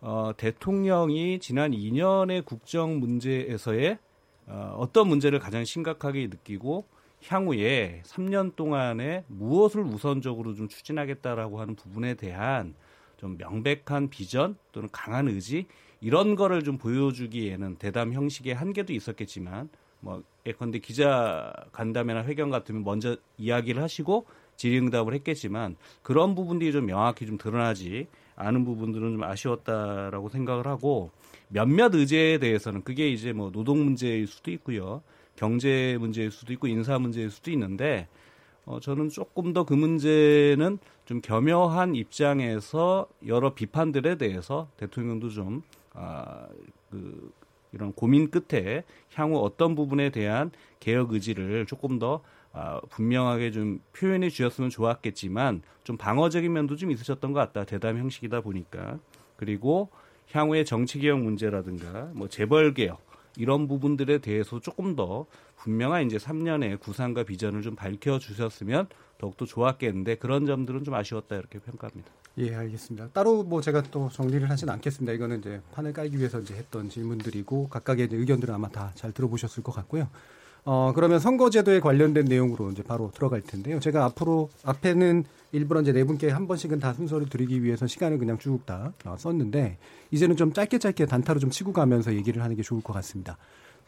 어, 0.00 0.32
대통령이 0.36 1.40
지난 1.40 1.72
2년의 1.72 2.44
국정 2.44 3.00
문제에서의 3.00 3.98
어, 4.46 4.76
어떤 4.78 5.08
문제를 5.08 5.38
가장 5.38 5.64
심각하게 5.64 6.28
느끼고 6.28 6.84
향후에 7.26 8.02
3년 8.04 8.54
동안에 8.56 9.24
무엇을 9.28 9.82
우선적으로 9.82 10.54
좀 10.54 10.68
추진하겠다라고 10.68 11.60
하는 11.60 11.74
부분에 11.74 12.14
대한 12.14 12.74
좀 13.16 13.36
명백한 13.38 14.10
비전 14.10 14.56
또는 14.72 14.88
강한 14.92 15.28
의지 15.28 15.66
이런 16.00 16.36
거를 16.36 16.62
좀 16.62 16.76
보여주기에는 16.76 17.76
대담 17.76 18.12
형식의 18.12 18.54
한계도 18.54 18.92
있었겠지만 18.92 19.70
뭐 20.00 20.22
예컨대 20.44 20.78
기자 20.80 21.52
간담회나 21.72 22.24
회견 22.24 22.50
같으면 22.50 22.84
먼저 22.84 23.16
이야기를 23.38 23.82
하시고 23.82 24.26
질의응답을 24.56 25.14
했겠지만 25.14 25.76
그런 26.02 26.34
부분들이 26.34 26.72
좀 26.72 26.86
명확히 26.86 27.26
좀 27.26 27.38
드러나지 27.38 28.06
않은 28.36 28.64
부분들은 28.64 29.12
좀 29.12 29.22
아쉬웠다라고 29.22 30.28
생각을 30.28 30.66
하고 30.66 31.10
몇몇 31.48 31.94
의제에 31.94 32.38
대해서는 32.38 32.82
그게 32.82 33.08
이제 33.08 33.32
뭐 33.32 33.50
노동 33.50 33.84
문제일 33.84 34.26
수도 34.26 34.50
있고요. 34.50 35.02
경제 35.36 35.96
문제일 35.98 36.30
수도 36.30 36.52
있고 36.52 36.66
인사 36.66 36.98
문제일 36.98 37.30
수도 37.30 37.50
있는데 37.50 38.08
어, 38.66 38.80
저는 38.80 39.08
조금 39.10 39.52
더 39.52 39.64
그 39.64 39.74
문제는 39.74 40.78
좀 41.04 41.20
겸허한 41.20 41.94
입장에서 41.94 43.08
여러 43.26 43.54
비판들에 43.54 44.16
대해서 44.16 44.68
대통령도 44.76 45.28
좀, 45.30 45.62
아, 45.92 46.46
그, 46.90 47.32
이런 47.72 47.92
고민 47.92 48.30
끝에 48.30 48.84
향후 49.14 49.38
어떤 49.38 49.74
부분에 49.74 50.10
대한 50.10 50.50
개혁 50.80 51.12
의지를 51.12 51.66
조금 51.66 51.98
더 51.98 52.22
아, 52.52 52.80
분명하게 52.88 53.50
좀 53.50 53.80
표현해 53.92 54.30
주셨으면 54.30 54.70
좋았겠지만 54.70 55.62
좀 55.82 55.96
방어적인 55.96 56.52
면도 56.52 56.76
좀 56.76 56.92
있으셨던 56.92 57.32
것 57.32 57.40
같다. 57.40 57.64
대담 57.64 57.98
형식이다 57.98 58.42
보니까. 58.42 59.00
그리고 59.36 59.90
향후의 60.30 60.64
정치 60.64 61.00
개혁 61.00 61.20
문제라든가 61.20 62.10
뭐 62.14 62.28
재벌 62.28 62.72
개혁 62.72 63.03
이런 63.36 63.68
부분들에 63.68 64.18
대해서 64.18 64.60
조금 64.60 64.96
더 64.96 65.26
분명한 65.56 66.06
이제 66.06 66.18
3년의 66.18 66.80
구상과 66.80 67.24
비전을 67.24 67.62
좀 67.62 67.74
밝혀 67.76 68.18
주셨으면 68.18 68.86
더욱더 69.18 69.44
좋았겠는데 69.46 70.16
그런 70.16 70.46
점들은 70.46 70.84
좀 70.84 70.94
아쉬웠다 70.94 71.36
이렇게 71.36 71.58
평가합니다. 71.58 72.10
예, 72.38 72.54
알겠습니다. 72.54 73.08
따로 73.12 73.44
뭐 73.44 73.60
제가 73.60 73.82
또 73.90 74.08
정리를 74.08 74.48
하진 74.50 74.68
않겠습니다. 74.68 75.12
이거는 75.12 75.38
이제 75.38 75.60
판을 75.72 75.92
깔기 75.92 76.18
위해서 76.18 76.40
이제 76.40 76.54
했던 76.54 76.88
질문들이고 76.90 77.68
각각의 77.68 78.08
의견들은 78.10 78.52
아마 78.52 78.68
다 78.68 78.90
잘 78.94 79.12
들어보셨을 79.12 79.62
것 79.62 79.72
같고요. 79.72 80.08
어, 80.66 80.92
그러면 80.94 81.18
선거제도에 81.20 81.80
관련된 81.80 82.24
내용으로 82.24 82.70
이제 82.70 82.82
바로 82.82 83.10
들어갈 83.14 83.42
텐데요. 83.42 83.80
제가 83.80 84.04
앞으로 84.06 84.48
앞에는 84.64 85.24
일부러 85.52 85.82
이제 85.82 85.92
네 85.92 86.04
분께 86.04 86.30
한 86.30 86.48
번씩은 86.48 86.80
다 86.80 86.92
순서를 86.94 87.28
드리기 87.28 87.62
위해서 87.62 87.86
시간을 87.86 88.18
그냥 88.18 88.38
쭉 88.38 88.64
다 88.64 88.92
썼는데 89.18 89.76
이제는 90.10 90.36
좀 90.36 90.52
짧게 90.52 90.78
짧게 90.78 91.06
단타로 91.06 91.38
좀 91.38 91.50
치고 91.50 91.72
가면서 91.72 92.14
얘기를 92.14 92.42
하는 92.42 92.56
게 92.56 92.62
좋을 92.62 92.82
것 92.82 92.92
같습니다. 92.94 93.36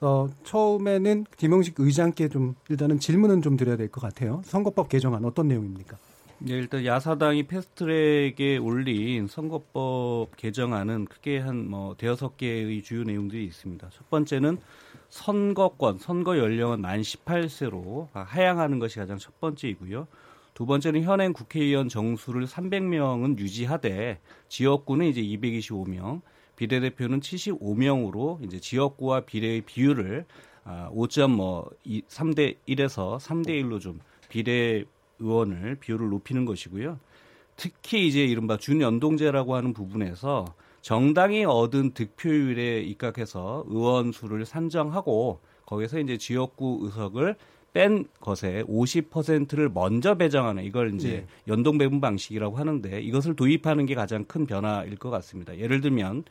어, 0.03 0.29
처음에는 0.45 1.25
김영식 1.39 1.77
의장께 1.79 2.29
좀 2.29 2.55
일단은 2.69 3.01
질문은 3.01 3.41
좀 3.41 3.57
드려야 3.57 3.77
될 3.77 3.89
것 3.89 4.01
같아요. 4.03 4.43
선거법 4.45 4.91
개정안 4.91 5.25
어떤 5.25 5.49
내용입니까? 5.49 5.97
네, 6.39 6.53
일단 6.53 6.85
야사당이 6.85 7.45
패스트트랙에 7.47 8.59
올린 8.59 9.27
선거법 9.27 10.37
개정안은 10.37 11.07
크게 11.07 11.39
한 11.39 11.67
뭐 11.69 11.97
대여섯 11.97 12.37
개의 12.37 12.83
주요 12.83 13.05
내용들이 13.05 13.45
있습니다. 13.47 13.89
첫 13.91 14.11
번째는 14.11 14.59
선거권, 15.09 15.99
선거 15.99 16.37
연령은 16.37 16.81
만 16.83 17.01
18세로 17.01 18.09
하향하는 18.13 18.79
것이 18.79 18.99
가장 18.99 19.17
첫 19.19 19.41
번째이고요. 19.41 20.07
두 20.53 20.67
번째는 20.67 21.03
현행 21.03 21.33
국회의원 21.33 21.89
정수를 21.89 22.47
300명은 22.47 23.39
유지하되 23.39 24.21
지역구는 24.49 25.07
이제 25.07 25.23
225명, 25.23 26.21
비례대표는 26.57 27.21
75명으로 27.21 28.45
이제 28.45 28.61
지역구와 28.61 29.21
비례의 29.21 29.63
비율을 29.63 30.27
아, 30.65 30.91
5점 30.93 31.31
뭐 31.31 31.71
3대 31.87 32.57
1에서 32.69 33.19
3대 33.21 33.49
1로 33.63 33.81
좀 33.81 34.01
비례 34.29 34.85
의원을 35.19 35.77
비율을 35.77 36.09
높이는 36.09 36.45
것이고요. 36.45 36.99
특히 37.57 38.07
이제 38.07 38.25
이른바 38.25 38.57
준연동제라고 38.57 39.55
하는 39.55 39.73
부분에서 39.73 40.55
정당이 40.83 41.45
얻은 41.45 41.95
득표율에 41.95 42.83
입각해서 42.83 43.65
의원 43.67 44.13
수를 44.13 44.45
산정하고 44.45 45.41
거기서 45.65 45.99
이제 45.99 46.17
지역구 46.17 46.81
의석을 46.83 47.35
뺀 47.73 48.07
것에 48.21 48.63
50%를 48.69 49.69
먼저 49.69 50.15
배정하는 50.15 50.65
이걸 50.65 50.95
이제 50.95 51.09
네. 51.09 51.27
연동 51.49 51.77
배분 51.77 52.01
방식이라고 52.01 52.57
하는데 52.57 53.03
이것을 53.03 53.37
도입하는 53.37 53.85
게 53.85 53.95
가장 53.95 54.25
큰 54.25 54.47
변화일 54.47 54.97
것 54.97 55.11
같습니다. 55.11 55.59
예를 55.59 55.81
들면 55.81 56.25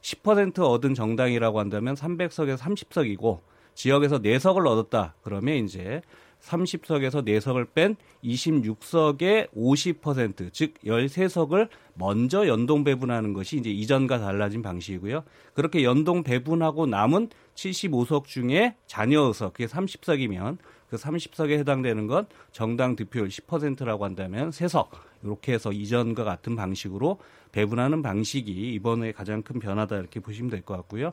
10% 0.00 0.58
얻은 0.58 0.94
정당이라고 0.94 1.60
한다면 1.60 1.94
300석에서 1.94 2.56
30석이고 2.56 3.40
지역에서 3.74 4.20
4석을 4.20 4.66
얻었다. 4.66 5.14
그러면 5.22 5.64
이제 5.64 6.02
30석에서 6.42 7.24
4석을 7.26 7.68
뺀 7.74 7.96
26석의 8.24 9.50
50%, 9.50 10.52
즉 10.52 10.74
13석을 10.84 11.68
먼저 11.94 12.46
연동 12.46 12.84
배분하는 12.84 13.32
것이 13.32 13.56
이제 13.56 13.70
이전과 13.70 14.18
달라진 14.18 14.62
방식이고요. 14.62 15.24
그렇게 15.54 15.84
연동 15.84 16.22
배분하고 16.22 16.86
남은 16.86 17.28
75석 17.54 18.24
중에 18.26 18.76
자녀 18.86 19.22
의석, 19.22 19.54
그게 19.54 19.66
30석이면 19.66 20.58
그 20.88 20.96
30석에 20.96 21.58
해당되는 21.58 22.06
건 22.06 22.26
정당 22.52 22.96
득표율 22.96 23.28
10%라고 23.28 24.04
한다면 24.04 24.50
3석. 24.50 24.88
이렇게 25.22 25.52
해서 25.52 25.72
이전과 25.72 26.22
같은 26.24 26.54
방식으로 26.54 27.18
배분하는 27.52 28.02
방식이 28.02 28.72
이번에 28.74 29.10
가장 29.12 29.42
큰 29.42 29.58
변화다 29.58 29.96
이렇게 29.96 30.20
보시면 30.20 30.50
될 30.50 30.62
것 30.62 30.76
같고요. 30.76 31.12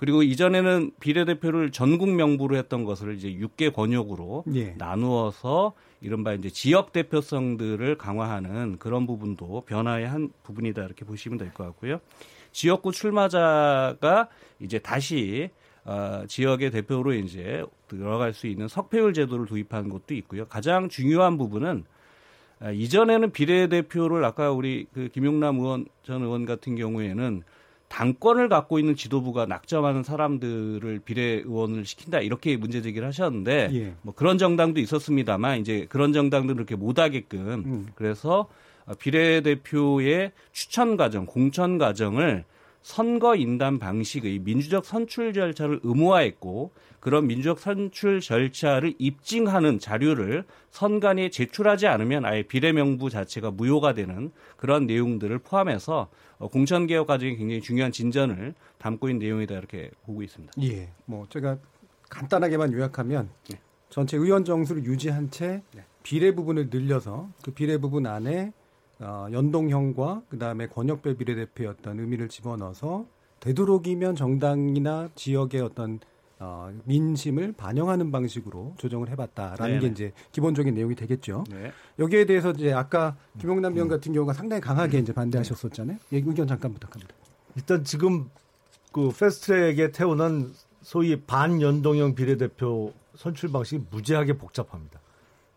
그리고 0.00 0.22
이전에는 0.22 0.92
비례대표를 0.98 1.72
전국 1.72 2.08
명부로 2.08 2.56
했던 2.56 2.84
것을 2.86 3.16
이제 3.16 3.28
6개 3.34 3.70
권역으로 3.70 4.44
예. 4.54 4.74
나누어서 4.78 5.74
이른바 6.00 6.32
이제 6.32 6.48
지역 6.48 6.92
대표성들을 6.92 7.98
강화하는 7.98 8.78
그런 8.78 9.06
부분도 9.06 9.64
변화의 9.66 10.08
한 10.08 10.30
부분이다 10.42 10.82
이렇게 10.84 11.04
보시면 11.04 11.36
될 11.36 11.52
것 11.52 11.64
같고요. 11.64 12.00
지역구 12.50 12.92
출마자가 12.92 14.28
이제 14.58 14.78
다시 14.78 15.50
어, 15.84 16.24
지역의 16.26 16.70
대표로 16.70 17.12
이제 17.12 17.62
들어갈 17.86 18.32
수 18.32 18.46
있는 18.46 18.68
석패율 18.68 19.12
제도를 19.12 19.44
도입하는 19.44 19.90
것도 19.90 20.14
있고요. 20.14 20.46
가장 20.46 20.88
중요한 20.88 21.36
부분은 21.36 21.84
아, 22.60 22.70
이전에는 22.70 23.32
비례대표를 23.32 24.24
아까 24.24 24.50
우리 24.50 24.86
그 24.94 25.08
김용남 25.08 25.58
의원 25.58 25.84
전 26.04 26.22
의원 26.22 26.46
같은 26.46 26.74
경우에는 26.74 27.42
당권을 27.90 28.48
갖고 28.48 28.78
있는 28.78 28.94
지도부가 28.94 29.46
낙점하는 29.46 30.04
사람들을 30.04 31.00
비례의원을 31.04 31.84
시킨다 31.84 32.20
이렇게 32.20 32.56
문제 32.56 32.80
제기를 32.80 33.06
하셨는데 33.08 33.68
예. 33.72 33.94
뭐 34.02 34.14
그런 34.14 34.38
정당도 34.38 34.80
있었습니다만 34.80 35.58
이제 35.58 35.86
그런 35.90 36.12
정당들은 36.12 36.54
그렇게 36.54 36.76
못하게끔 36.76 37.40
음. 37.66 37.86
그래서 37.96 38.48
비례대표의 39.00 40.30
추천 40.52 40.96
과정, 40.96 41.26
공천 41.26 41.78
과정을 41.78 42.44
선거 42.82 43.36
인단 43.36 43.78
방식의 43.78 44.40
민주적 44.40 44.84
선출 44.84 45.32
절차를 45.32 45.80
의무화했고 45.82 46.72
그런 46.98 47.26
민주적 47.26 47.58
선출 47.58 48.20
절차를 48.20 48.94
입증하는 48.98 49.78
자료를 49.78 50.44
선관위에 50.70 51.30
제출하지 51.30 51.86
않으면 51.86 52.24
아예 52.24 52.42
비례명부 52.42 53.10
자체가 53.10 53.50
무효가 53.50 53.94
되는 53.94 54.32
그런 54.56 54.86
내용들을 54.86 55.38
포함해서 55.38 56.08
어, 56.38 56.48
공천 56.48 56.86
개혁 56.86 57.06
과정이 57.06 57.36
굉장히 57.36 57.60
중요한 57.60 57.92
진전을 57.92 58.54
담고 58.78 59.08
있는 59.08 59.20
내용이다 59.26 59.54
이렇게 59.56 59.90
보고 60.04 60.22
있습니다. 60.22 60.52
예, 60.62 60.90
뭐 61.04 61.26
제가 61.28 61.58
간단하게만 62.08 62.72
요약하면 62.72 63.28
네. 63.48 63.58
전체 63.88 64.16
의원 64.16 64.44
정수를 64.44 64.84
유지한 64.84 65.30
채 65.30 65.62
네. 65.74 65.84
비례 66.02 66.34
부분을 66.34 66.68
늘려서 66.70 67.30
그 67.42 67.52
비례 67.52 67.76
부분 67.78 68.06
안에 68.06 68.52
어, 69.00 69.26
연동형과 69.32 70.22
그 70.28 70.38
다음에 70.38 70.66
권역별 70.68 71.16
비례대표였던 71.16 71.98
의미를 71.98 72.28
집어넣어서 72.28 73.06
되도록이면 73.40 74.14
정당이나 74.14 75.08
지역의 75.14 75.62
어떤 75.62 76.00
어, 76.38 76.70
민심을 76.84 77.52
반영하는 77.52 78.10
방식으로 78.10 78.74
조정을 78.78 79.10
해봤다라는 79.10 79.74
네네. 79.74 79.80
게 79.80 79.86
이제 79.88 80.12
기본적인 80.32 80.74
내용이 80.74 80.94
되겠죠. 80.94 81.44
네. 81.50 81.72
여기에 81.98 82.26
대해서 82.26 82.50
이제 82.50 82.72
아까 82.72 83.16
김용남 83.38 83.74
의원 83.74 83.88
음. 83.88 83.90
같은 83.90 84.12
경우가 84.12 84.32
상당히 84.32 84.60
강하게 84.60 84.98
이제 84.98 85.12
반대하셨었잖아요. 85.12 85.98
예, 86.12 86.16
의견 86.16 86.46
잠깐 86.46 86.72
부탁합니다. 86.72 87.14
일단 87.56 87.84
지금 87.84 88.30
그 88.92 89.10
패스트트랙에 89.10 89.92
태우는 89.92 90.52
소위 90.82 91.20
반연동형 91.20 92.14
비례대표 92.14 92.92
선출 93.16 93.50
방식이 93.52 93.84
무지하게 93.90 94.34
복잡합니다. 94.34 94.98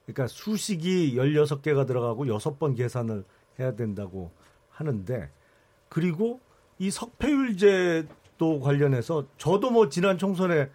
그러니까 0.05 0.27
수식이 0.27 1.15
16개가 1.15 1.87
들어가고 1.87 2.25
6번 2.25 2.75
계산을 2.75 3.23
해야 3.59 3.75
된다고 3.75 4.31
하는데 4.69 5.29
그리고 5.89 6.39
이 6.79 6.89
석패율제 6.91 8.07
또 8.37 8.59
관련해서 8.59 9.25
저도 9.37 9.71
뭐 9.71 9.89
지난 9.89 10.17
총선에 10.17 10.69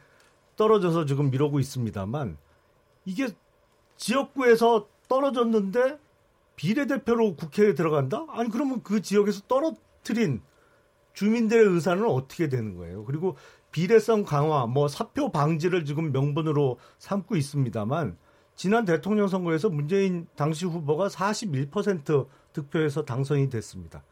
떨어져서 0.57 1.07
지금 1.07 1.31
미루고 1.31 1.61
있습니다만 1.61 2.37
이게 3.05 3.29
지역구에서 3.97 4.89
떨어졌는데 5.09 5.99
비례대표로 6.57 7.37
국회에 7.37 7.75
들어간다? 7.75 8.27
아니 8.31 8.51
그러면 8.51 8.83
그 8.83 9.01
지역에서 9.01 9.43
떨어뜨린 9.49 10.43
주민들의 11.15 11.65
의사는 11.67 12.05
어떻게 12.05 12.49
되는 12.49 12.77
거예요? 12.77 13.05
그리고 13.05 13.37
비례성 13.71 14.25
강화, 14.25 14.67
뭐 14.67 14.89
사표 14.89 15.31
방지를 15.31 15.85
지금 15.85 16.13
명분으로 16.13 16.79
삼고 16.99 17.37
있습니다만 17.37 18.17
지난 18.59 18.85
대통령 18.85 19.29
선거에서 19.29 19.69
문재인 19.69 20.27
당시 20.35 20.67
후보가 20.67 21.07
41% 21.07 22.27
득표에서 22.53 23.05
당선이 23.05 23.51
됐습니다. 23.51 24.03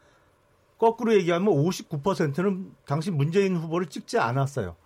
거꾸로 0.77 1.13
얘기하면 1.15 1.53
59%는 1.53 2.71
당시 2.85 3.11
문재인 3.11 3.57
후보를 3.57 3.87
찍지 3.87 4.19
않았어요. 4.19 4.77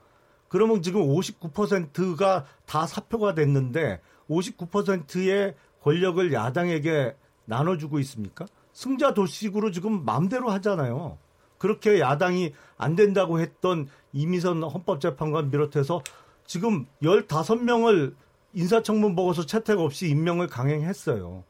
그러면 0.48 0.82
지금 0.82 1.02
59%가 1.02 2.46
다 2.66 2.88
사표가 2.88 3.36
됐는데 3.36 4.02
59%의 4.32 5.54
권력을 5.84 6.34
야당에게 6.34 7.16
나눠주고 7.46 8.00
있습니까? 8.00 8.48
승자 8.74 9.14
도식으로 9.14 9.70
지금 9.70 10.04
마음대로 10.04 10.50
하잖아요. 10.50 11.20
그렇게 11.60 12.00
야당이 12.00 12.54
안 12.80 12.96
된다고 12.96 13.40
했던 13.40 13.88
이미선 14.12 14.64
헌법재판관 14.64 15.52
비롯해서 15.52 16.02
지금 16.48 16.88
15명을 17.04 18.16
인사청문 18.54 19.16
보고서 19.16 19.46
채택 19.46 19.80
없이 19.80 20.10
임명을 20.10 20.48
강행했어요. 20.48 21.44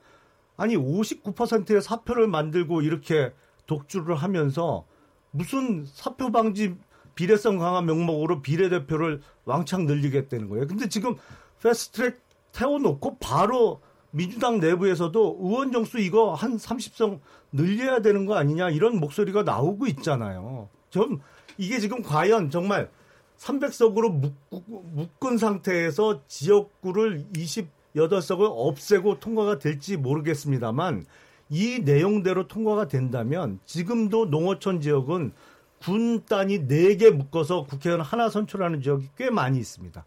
아니 0.58 0.76
59%의 0.76 1.82
사표를 1.82 2.28
만들고 2.28 2.82
이렇게 2.82 3.34
독주를 3.66 4.16
하면서 4.16 4.86
무슨 5.32 5.86
사표 5.86 6.32
방지 6.32 6.76
비례성 7.16 7.58
강화 7.58 7.82
명목으로 7.82 8.42
비례대표를 8.42 9.22
왕창 9.46 9.86
늘리겠다는 9.86 10.50
거예요. 10.50 10.68
근데 10.68 10.88
지금 10.88 11.16
패스트트랙 11.62 12.20
태워놓고 12.52 13.18
바로 13.20 13.82
민주당 14.12 14.60
내부에서도 14.60 15.38
의원 15.42 15.72
정수 15.72 16.00
이거 16.00 16.34
한 16.34 16.58
30석 16.58 17.20
늘려야 17.52 18.02
되는 18.02 18.26
거 18.26 18.36
아니냐 18.36 18.70
이런 18.70 19.00
목소리가 19.00 19.44
나오고 19.44 19.88
있잖아요. 19.88 20.70
좀 20.90 21.20
이게 21.58 21.80
지금 21.80 22.02
과연 22.02 22.50
정말 22.50 22.90
300석으로 23.42 24.32
묶은 24.50 25.38
상태에서 25.38 26.22
지역구를 26.28 27.26
28석을 27.34 28.48
없애고 28.50 29.20
통과가 29.20 29.58
될지 29.58 29.98
모르겠습니다만 29.98 31.06
이 31.50 31.80
내용대로 31.80 32.48
통과가 32.48 32.88
된다면 32.88 33.60
지금도 33.66 34.26
농어촌 34.28 34.82
지역은 34.82 35.34
군 35.82 36.24
단위 36.26 36.60
4개 36.68 37.10
묶어서 37.10 37.64
국회의원 37.66 38.02
하나 38.02 38.30
선출하는 38.30 38.82
지역이 38.82 39.10
꽤 39.18 39.32
많이 39.32 39.58
있습니다. 39.60 40.06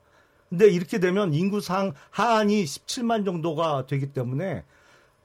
근데 0.48 0.68
이렇게 0.68 1.00
되면 1.00 1.34
인구 1.34 1.60
상 1.60 1.92
하한이 2.10 2.62
17만 2.64 3.24
정도가 3.24 3.86
되기 3.86 4.12
때문에 4.12 4.62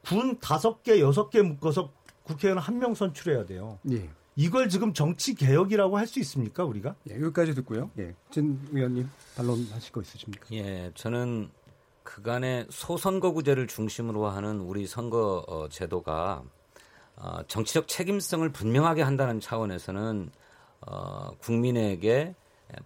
군 0.03 0.39
5개, 0.39 0.99
6개 0.99 1.43
묶어서 1.43 1.91
국회의원 2.23 2.57
한 2.57 2.79
명 2.79 2.95
선출해야 2.95 3.45
돼요. 3.45 3.77
예. 3.91 4.09
이걸 4.39 4.69
지금 4.69 4.93
정치 4.93 5.35
개혁이라고 5.35 5.97
할 5.97 6.07
수 6.07 6.19
있습니까, 6.21 6.63
우리가? 6.63 6.95
예, 7.09 7.15
여기까지 7.15 7.53
듣고요. 7.55 7.91
예. 7.99 8.15
진 8.31 8.59
의원님 8.71 9.09
반론하실 9.35 9.91
거 9.91 10.01
있으십니까? 10.01 10.47
예, 10.53 10.91
저는 10.95 11.49
그간의 12.03 12.67
소선거구제를 12.69 13.67
중심으로 13.67 14.27
하는 14.27 14.61
우리 14.61 14.87
선거 14.87 15.43
어, 15.47 15.67
제도가 15.69 16.41
어, 17.17 17.43
정치적 17.47 17.87
책임성을 17.87 18.49
분명하게 18.49 19.01
한다는 19.01 19.39
차원에서는 19.41 20.31
어, 20.87 21.31
국민에게 21.41 22.33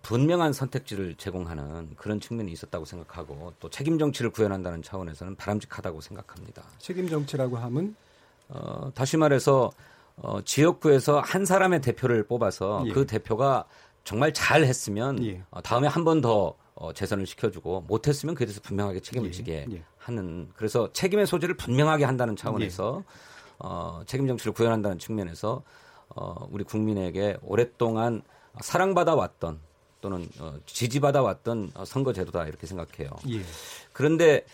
분명한 0.02 0.54
선택지를 0.54 1.16
제공하는 1.16 1.96
그런 1.96 2.20
측면이 2.20 2.52
있었다고 2.52 2.86
생각하고 2.86 3.54
또 3.60 3.70
책임 3.70 4.00
정치를 4.00 4.32
구현한다는 4.32 4.82
차원에서는 4.82 5.36
바람직하다고 5.36 6.02
생각합니다. 6.02 6.64
책임 6.80 7.08
정치라고 7.08 7.58
하면 7.58 7.96
어, 8.50 8.92
다시 8.96 9.18
말해서 9.18 9.72
어, 10.18 10.42
지역구에서 10.42 11.20
한 11.20 11.46
사람의 11.46 11.82
대표를 11.82 12.28
뽑아서 12.28 12.84
예. 12.88 12.92
그 12.92 13.06
대표가 13.06 13.66
정말 14.04 14.34
잘 14.34 14.64
했으면 14.64 15.24
예. 15.26 15.44
어, 15.52 15.62
다음에 15.62 15.88
한 15.88 16.04
번 16.04 16.22
더 16.22 16.56
어, 16.76 16.92
재선을 16.92 17.26
시켜주고 17.28 17.82
못했으면 17.88 18.36
그에 18.36 18.46
대해서 18.46 18.60
분명하게 18.62 19.00
책임을 19.00 19.28
예. 19.28 19.32
지게 19.32 19.66
예. 19.72 19.84
하는 19.98 20.50
그래서 20.56 20.92
책임의 20.92 21.28
소재를 21.28 21.56
분명하게 21.56 22.04
한다는 22.04 22.36
차원에서 22.36 23.04
예. 23.06 23.14
어, 23.60 24.02
책임 24.06 24.28
정치를 24.28 24.54
구현한다는 24.54 24.98
측면에서 25.00 25.64
어, 26.16 26.48
우리 26.52 26.64
국민에게 26.64 27.38
오랫동안 27.42 28.22
사랑받아 28.60 29.16
왔던 29.16 29.60
또는 30.02 30.28
어, 30.40 30.56
지지받아 30.66 31.22
왔던 31.22 31.72
어, 31.76 31.86
선거 31.86 32.12
제도다 32.12 32.46
이렇게 32.48 32.68
생각해요. 32.68 33.10
예. 33.30 33.42
그런데 33.94 34.46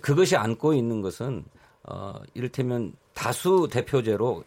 그것이 0.00 0.36
안고 0.36 0.74
있는 0.74 1.00
것은 1.02 1.44
어, 1.84 2.14
이를테면 2.34 2.94
다수 3.14 3.68
대표제로 3.70 4.44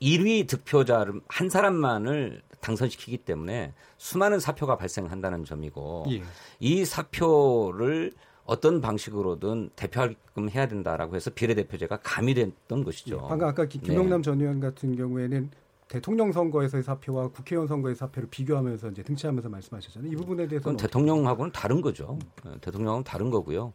1위 0.00 0.46
득표자를 0.46 1.20
한 1.28 1.48
사람만을 1.48 2.42
당선시키기 2.60 3.18
때문에 3.18 3.72
수많은 3.96 4.40
사표가 4.40 4.76
발생한다는 4.76 5.44
점이고 5.44 6.06
예. 6.10 6.22
이 6.58 6.84
사표를 6.84 8.12
어떤 8.44 8.80
방식으로든 8.80 9.70
대표하게끔 9.76 10.50
해야 10.50 10.68
된다라고 10.68 11.16
해서 11.16 11.30
비례대표제가 11.30 11.98
가미됐던 12.02 12.84
것이죠. 12.84 13.16
예. 13.16 13.28
방금 13.28 13.48
아까 13.48 13.66
김영남 13.66 14.22
네. 14.22 14.24
전 14.24 14.40
의원 14.40 14.60
같은 14.60 14.96
경우에는 14.96 15.50
대통령 15.88 16.32
선거에서의 16.32 16.82
사표와 16.82 17.28
국회의원 17.28 17.68
선거의 17.68 17.94
사표를 17.94 18.28
비교하면서 18.28 18.90
이제 18.90 19.02
등치하면서 19.02 19.48
말씀하셨잖아요. 19.48 20.12
이 20.12 20.16
부분에 20.16 20.48
대해서는 20.48 20.76
대통령하고는 20.76 21.52
다른 21.52 21.80
거죠. 21.80 22.18
음. 22.44 22.58
대통령은 22.60 23.04
다른 23.04 23.30
거고요. 23.30 23.72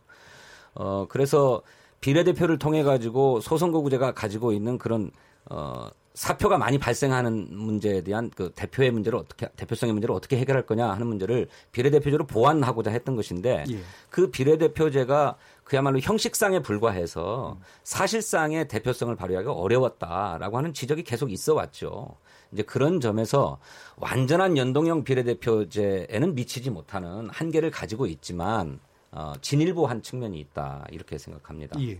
어 0.73 1.05
그래서 1.09 1.61
비례대표를 2.01 2.57
통해 2.57 2.83
가지고 2.83 3.39
소선거구제가 3.41 4.13
가지고 4.13 4.51
있는 4.51 4.77
그런 4.77 5.11
어 5.49 5.89
사표가 6.13 6.57
많이 6.57 6.77
발생하는 6.77 7.47
문제에 7.51 8.01
대한 8.01 8.29
그 8.35 8.51
대표의 8.53 8.91
문제를 8.91 9.17
어떻게 9.17 9.47
대표성의 9.55 9.93
문제를 9.93 10.13
어떻게 10.13 10.37
해결할 10.37 10.65
거냐 10.65 10.89
하는 10.89 11.07
문제를 11.07 11.47
비례대표제로 11.71 12.27
보완하고자 12.27 12.91
했던 12.91 13.15
것인데 13.15 13.63
예. 13.69 13.79
그 14.09 14.29
비례대표제가 14.29 15.37
그야말로 15.63 15.99
형식상에 15.99 16.61
불과해서 16.61 17.57
사실상의 17.83 18.67
대표성을 18.67 19.15
발휘하기가 19.15 19.53
어려웠다라고 19.53 20.57
하는 20.57 20.73
지적이 20.73 21.03
계속 21.03 21.31
있어 21.31 21.53
왔죠. 21.53 22.17
이제 22.51 22.61
그런 22.63 22.99
점에서 22.99 23.59
완전한 23.95 24.57
연동형 24.57 25.05
비례대표제에는 25.05 26.35
미치지 26.35 26.71
못하는 26.71 27.29
한계를 27.29 27.71
가지고 27.71 28.05
있지만 28.07 28.81
어, 29.13 29.33
진일보한 29.41 30.01
측면이 30.01 30.39
있다 30.39 30.85
이렇게 30.91 31.17
생각합니다. 31.17 31.79
예. 31.81 31.99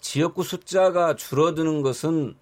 지역구 0.00 0.42
숫자가 0.42 1.16
줄어드는 1.16 1.80
것은 1.82 2.36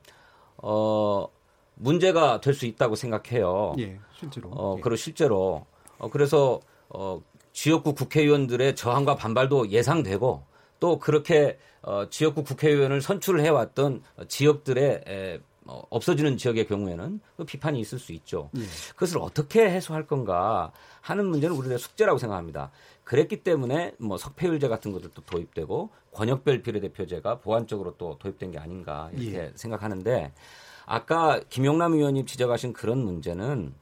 어, 0.58 1.26
문제가 1.74 2.40
될 2.40 2.54
수 2.54 2.66
있다고 2.66 2.94
생각해요. 2.96 3.74
예, 3.78 3.98
실제로. 4.18 4.50
어, 4.50 4.74
예. 4.78 4.80
그리고 4.80 4.96
실제로 4.96 5.66
어, 5.98 6.08
그래서 6.10 6.60
어, 6.88 7.20
지역구 7.52 7.94
국회의원들의 7.94 8.76
저항과 8.76 9.16
반발도 9.16 9.70
예상되고 9.70 10.42
또 10.80 10.98
그렇게 10.98 11.58
어, 11.82 12.08
지역구 12.10 12.44
국회의원을 12.44 13.00
선출을 13.00 13.40
해왔던 13.40 14.02
지역들의 14.28 15.04
에, 15.06 15.40
어, 15.66 15.82
없어지는 15.90 16.36
지역의 16.36 16.66
경우에는 16.66 17.20
그 17.36 17.44
비판이 17.44 17.80
있을 17.80 17.98
수 17.98 18.12
있죠. 18.12 18.50
예. 18.56 18.62
그것을 18.94 19.18
어떻게 19.18 19.68
해소할 19.68 20.06
건가 20.06 20.72
하는 21.00 21.26
문제는 21.26 21.56
우리의 21.56 21.78
숙제라고 21.78 22.18
생각합니다. 22.18 22.70
그랬기 23.06 23.44
때문에 23.44 23.94
뭐 23.98 24.18
석패율제 24.18 24.66
같은 24.66 24.92
것들도 24.92 25.22
도입되고 25.22 25.90
권역별 26.12 26.62
비례대표제가 26.62 27.38
보완적으로 27.38 27.94
또 27.96 28.18
도입된 28.18 28.50
게 28.50 28.58
아닌가 28.58 29.10
이렇게 29.12 29.44
예. 29.44 29.52
생각하는데 29.54 30.32
아까 30.86 31.40
김용남 31.48 31.94
의원님 31.94 32.26
지적하신 32.26 32.72
그런 32.72 32.98
문제는 32.98 33.72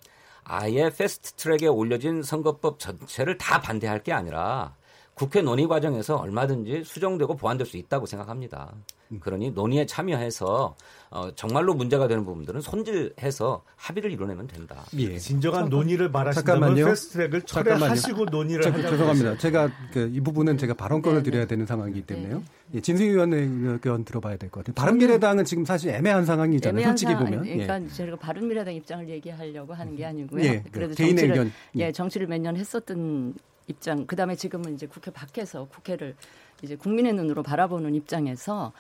아예 0.45 0.91
패스트 0.91 1.33
트랙에 1.33 1.69
올려진 1.69 2.23
선거법 2.23 2.79
전체를 2.79 3.39
다 3.39 3.63
반대할 3.63 4.03
게 4.03 4.13
아니라 4.13 4.77
국회 5.15 5.41
논의 5.41 5.67
과정에서 5.67 6.17
얼마든지 6.17 6.85
수정되고 6.85 7.37
보완될 7.37 7.67
수 7.67 7.79
있다고 7.79 8.05
생각합니다. 8.05 8.75
음. 9.15 9.21
그러니 9.21 9.51
논의에 9.51 9.87
참여해서 9.87 10.75
어, 11.11 11.31
정말로 11.37 11.75
문제가 11.75 12.09
되는 12.09 12.25
부분들은 12.25 12.61
손질해서 12.61 13.63
합의를 13.77 14.11
이뤄내면 14.11 14.49
된다. 14.49 14.85
예. 14.99 15.17
진정한 15.19 15.69
논의를 15.69 16.11
말하신다면 16.11 16.75
패스트트랙을 16.75 17.43
철회하시고 17.43 18.25
논의를 18.27 18.67
하자. 18.73 18.91
죄송합니다. 18.91 19.39
제가 19.39 19.71
그, 19.93 20.11
이 20.13 20.21
부분은 20.21 20.59
제가 20.59 20.75
발언권을 20.75 21.19
네, 21.19 21.23
네. 21.23 21.31
드려야 21.31 21.47
되는 21.47 21.67
상황이기 21.67 22.01
네. 22.03 22.07
때문에요. 22.15 22.43
예, 22.75 22.81
진승 22.81 23.07
의원의 23.07 23.49
의견 23.63 24.05
들어봐야 24.05 24.37
될 24.37 24.51
것 24.51 24.65
같아요. 24.65 24.75
바른미래당은 24.75 25.45
지금 25.45 25.65
사실 25.65 25.91
애매한 25.91 26.25
상황이잖아요. 26.25 26.81
애매한 26.81 26.97
솔직히 26.97 27.15
보면. 27.15 27.45
그러니까 27.45 27.81
예. 27.83 27.89
제가 27.89 28.17
바른미래당 28.17 28.75
입장을 28.75 29.09
얘기하려고 29.09 29.73
하는 29.73 29.95
게 29.95 30.05
아니고요. 30.07 30.43
예, 30.45 30.65
그래도 30.73 30.95
개인의 30.95 31.17
정치를, 31.17 31.31
의견. 31.31 31.53
예, 31.77 31.93
정치를 31.93 32.27
몇 32.27 32.39
년 32.41 32.57
했었던 32.57 33.35
입장, 33.69 34.05
그 34.07 34.17
다음에 34.17 34.35
지금은 34.35 34.75
이제 34.75 34.87
국회 34.87 35.11
밖에서 35.11 35.67
국회를 35.67 36.17
이제 36.63 36.77
국민의 36.77 37.15
눈으로 37.15 37.43
바라보는 37.43 37.95
입장에서 37.95 38.73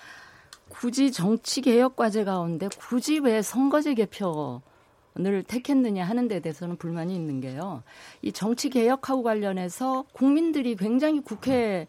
굳이 0.80 1.12
정치 1.12 1.60
개혁 1.60 1.94
과제 1.96 2.24
가운데 2.24 2.68
굳이 2.78 3.20
왜 3.20 3.42
선거제 3.42 3.94
개편을 3.94 5.44
택했느냐 5.46 6.04
하는 6.04 6.26
데 6.26 6.40
대해서는 6.40 6.76
불만이 6.76 7.14
있는 7.14 7.40
게요. 7.40 7.82
이 8.22 8.32
정치 8.32 8.68
개혁하고 8.70 9.22
관련해서 9.22 10.04
국민들이 10.12 10.74
굉장히 10.74 11.20
국회를 11.20 11.86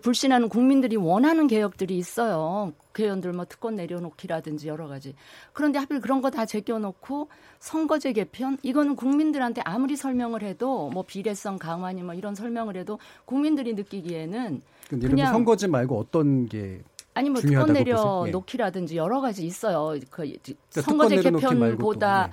불신하는 0.00 0.48
국민들이 0.48 0.94
원하는 0.96 1.48
개혁들이 1.48 1.98
있어요. 1.98 2.72
국회의원들 2.92 3.32
뭐 3.32 3.44
특권 3.46 3.74
내려놓기라든지 3.74 4.68
여러 4.68 4.86
가지. 4.86 5.14
그런데 5.52 5.80
하필 5.80 6.00
그런 6.00 6.22
거 6.22 6.30
다 6.30 6.46
제껴놓고 6.46 7.28
선거제 7.58 8.12
개편 8.12 8.56
이거는 8.62 8.94
국민들한테 8.94 9.60
아무리 9.64 9.96
설명을 9.96 10.42
해도 10.42 10.88
뭐 10.90 11.02
비례성 11.02 11.58
강화니 11.58 12.02
뭐 12.04 12.14
이런 12.14 12.36
설명을 12.36 12.76
해도 12.76 13.00
국민들이 13.24 13.74
느끼기에는 13.74 14.62
그냥 14.88 15.32
선거제 15.32 15.66
말고 15.66 15.98
어떤 15.98 16.46
게 16.48 16.80
아니 17.20 17.28
뭐 17.28 17.42
특권 17.42 17.74
내려놓기라든지 17.74 18.96
여러 18.96 19.20
가지 19.20 19.44
있어요. 19.44 19.98
그 20.08 20.26
그러니까 20.40 20.80
선거제 20.80 21.20
개편보다 21.20 22.28
네. 22.28 22.32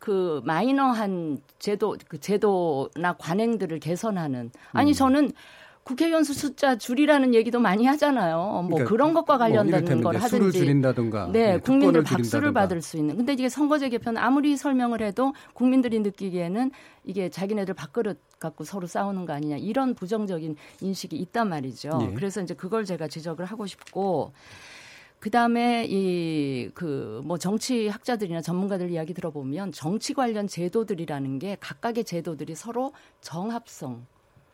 그 0.00 0.42
마이너한 0.44 1.40
제도 1.60 1.96
그 2.08 2.18
제도나 2.18 3.12
관행들을 3.18 3.78
개선하는 3.78 4.50
아니 4.72 4.90
음. 4.90 4.94
저는 4.94 5.32
국회의원 5.86 6.24
수 6.24 6.34
숫자 6.34 6.76
줄이라는 6.76 7.32
얘기도 7.32 7.60
많이 7.60 7.86
하잖아요. 7.86 8.38
뭐 8.68 8.70
그러니까 8.70 8.90
그런 8.90 9.14
것과 9.14 9.34
뭐 9.34 9.38
관련된 9.38 9.84
뭐 9.84 10.02
걸 10.02 10.16
하든지. 10.20 10.58
줄인다든가. 10.58 11.28
네, 11.32 11.52
네 11.52 11.58
국민들 11.60 12.02
박수를 12.02 12.52
받을 12.52 12.82
수 12.82 12.96
있는. 12.96 13.16
근데 13.16 13.34
이게 13.34 13.48
선거제 13.48 13.88
개편 13.88 14.16
아무리 14.16 14.56
설명을 14.56 15.00
해도 15.00 15.32
국민들이 15.54 16.00
느끼기에는 16.00 16.72
이게 17.04 17.28
자기네들 17.28 17.74
밥그릇 17.74 18.18
갖고 18.40 18.64
서로 18.64 18.88
싸우는 18.88 19.26
거 19.26 19.32
아니냐 19.32 19.58
이런 19.58 19.94
부정적인 19.94 20.56
인식이 20.80 21.14
있단 21.14 21.48
말이죠. 21.48 21.98
네. 21.98 22.14
그래서 22.14 22.42
이제 22.42 22.54
그걸 22.54 22.84
제가 22.84 23.06
지적을 23.06 23.44
하고 23.44 23.64
싶고 23.66 24.32
그 25.20 25.30
다음에 25.30 25.86
이 25.88 26.68
그 26.74 27.22
뭐 27.24 27.38
정치 27.38 27.86
학자들이나 27.86 28.40
전문가들 28.40 28.90
이야기 28.90 29.14
들어보면 29.14 29.70
정치 29.70 30.14
관련 30.14 30.48
제도들이라는 30.48 31.38
게 31.38 31.56
각각의 31.60 32.02
제도들이 32.04 32.56
서로 32.56 32.92
정합성, 33.20 34.04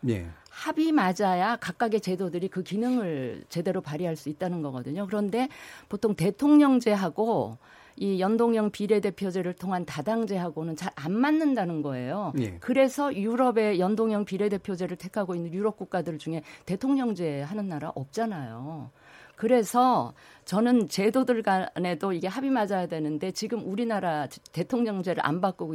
예. 0.08 0.26
합이 0.50 0.92
맞아야 0.92 1.56
각각의 1.56 2.00
제도들이 2.00 2.48
그 2.48 2.62
기능을 2.62 3.44
제대로 3.48 3.80
발휘할 3.80 4.16
수 4.16 4.28
있다는 4.28 4.62
거거든요. 4.62 5.06
그런데 5.06 5.48
보통 5.88 6.14
대통령제하고 6.14 7.56
이 7.96 8.20
연동형 8.20 8.70
비례대표제를 8.70 9.54
통한 9.54 9.84
다당제하고는 9.84 10.76
잘 10.76 10.92
안 10.94 11.12
맞는다는 11.12 11.82
거예요. 11.82 12.32
예. 12.38 12.58
그래서 12.60 13.14
유럽의 13.14 13.80
연동형 13.80 14.24
비례대표제를 14.24 14.96
택하고 14.96 15.34
있는 15.34 15.52
유럽 15.52 15.76
국가들 15.76 16.18
중에 16.18 16.42
대통령제 16.66 17.42
하는 17.42 17.68
나라 17.68 17.90
없잖아요. 17.94 18.90
그래서 19.36 20.12
저는 20.44 20.88
제도들 20.88 21.42
간에도 21.42 22.12
이게 22.12 22.28
합이 22.28 22.50
맞아야 22.50 22.86
되는데 22.86 23.32
지금 23.32 23.66
우리나라 23.66 24.28
대통령제를 24.52 25.24
안 25.26 25.40
바꾸고 25.40 25.74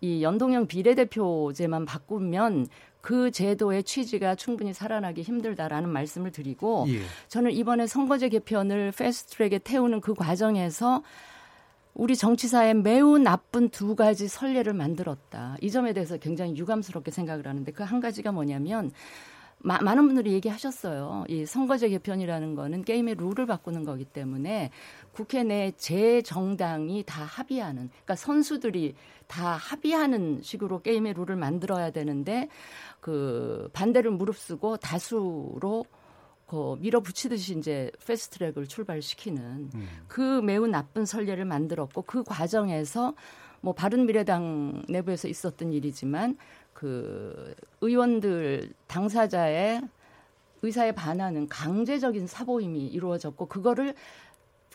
이 0.00 0.22
연동형 0.22 0.66
비례대표제만 0.66 1.86
바꾸면 1.86 2.66
그 3.08 3.30
제도의 3.30 3.84
취지가 3.84 4.34
충분히 4.34 4.74
살아나기 4.74 5.22
힘들다라는 5.22 5.88
말씀을 5.88 6.30
드리고 6.30 6.84
예. 6.88 7.00
저는 7.28 7.52
이번에 7.52 7.86
선거제 7.86 8.28
개편을 8.28 8.92
패스트트랙에 8.92 9.60
태우는 9.60 10.02
그 10.02 10.12
과정에서 10.12 11.02
우리 11.94 12.16
정치사에 12.16 12.74
매우 12.74 13.16
나쁜 13.16 13.70
두 13.70 13.96
가지 13.96 14.28
선례를 14.28 14.74
만들었다. 14.74 15.56
이 15.62 15.70
점에 15.70 15.94
대해서 15.94 16.18
굉장히 16.18 16.54
유감스럽게 16.58 17.10
생각을 17.10 17.46
하는데 17.46 17.72
그 17.72 17.82
한 17.82 18.00
가지가 18.00 18.30
뭐냐면 18.32 18.92
마, 19.60 19.78
많은 19.78 20.06
분들이 20.06 20.32
얘기하셨어요. 20.34 21.24
이 21.28 21.44
선거제 21.44 21.88
개편이라는 21.88 22.54
거는 22.54 22.84
게임의 22.84 23.16
룰을 23.16 23.46
바꾸는 23.46 23.84
거기 23.84 24.04
때문에 24.04 24.70
국회 25.12 25.42
내 25.42 25.72
제 25.76 26.22
정당이 26.22 27.04
다 27.06 27.24
합의하는, 27.24 27.88
그러니까 27.88 28.16
선수들이 28.16 28.94
다 29.26 29.52
합의하는 29.52 30.40
식으로 30.42 30.82
게임의 30.82 31.14
룰을 31.14 31.36
만들어야 31.36 31.90
되는데 31.90 32.48
그 33.00 33.68
반대를 33.72 34.10
무릅쓰고 34.10 34.78
다수로 34.78 35.84
그 36.46 36.76
밀어붙이듯이 36.78 37.58
이제 37.58 37.90
패스트트랙을 38.06 38.66
출발시키는 38.66 39.70
음. 39.74 39.88
그 40.08 40.40
매우 40.40 40.66
나쁜 40.66 41.04
선례를 41.04 41.44
만들었고 41.44 42.02
그 42.02 42.24
과정에서 42.24 43.14
뭐 43.60 43.74
바른 43.74 44.06
미래당 44.06 44.84
내부에서 44.88 45.28
있었던 45.28 45.72
일이지만 45.72 46.36
그 46.78 47.56
의원들 47.80 48.72
당사자의 48.86 49.82
의사에 50.62 50.92
반하는 50.92 51.48
강제적인 51.48 52.28
사보임이 52.28 52.86
이루어졌고 52.86 53.46
그거를 53.46 53.94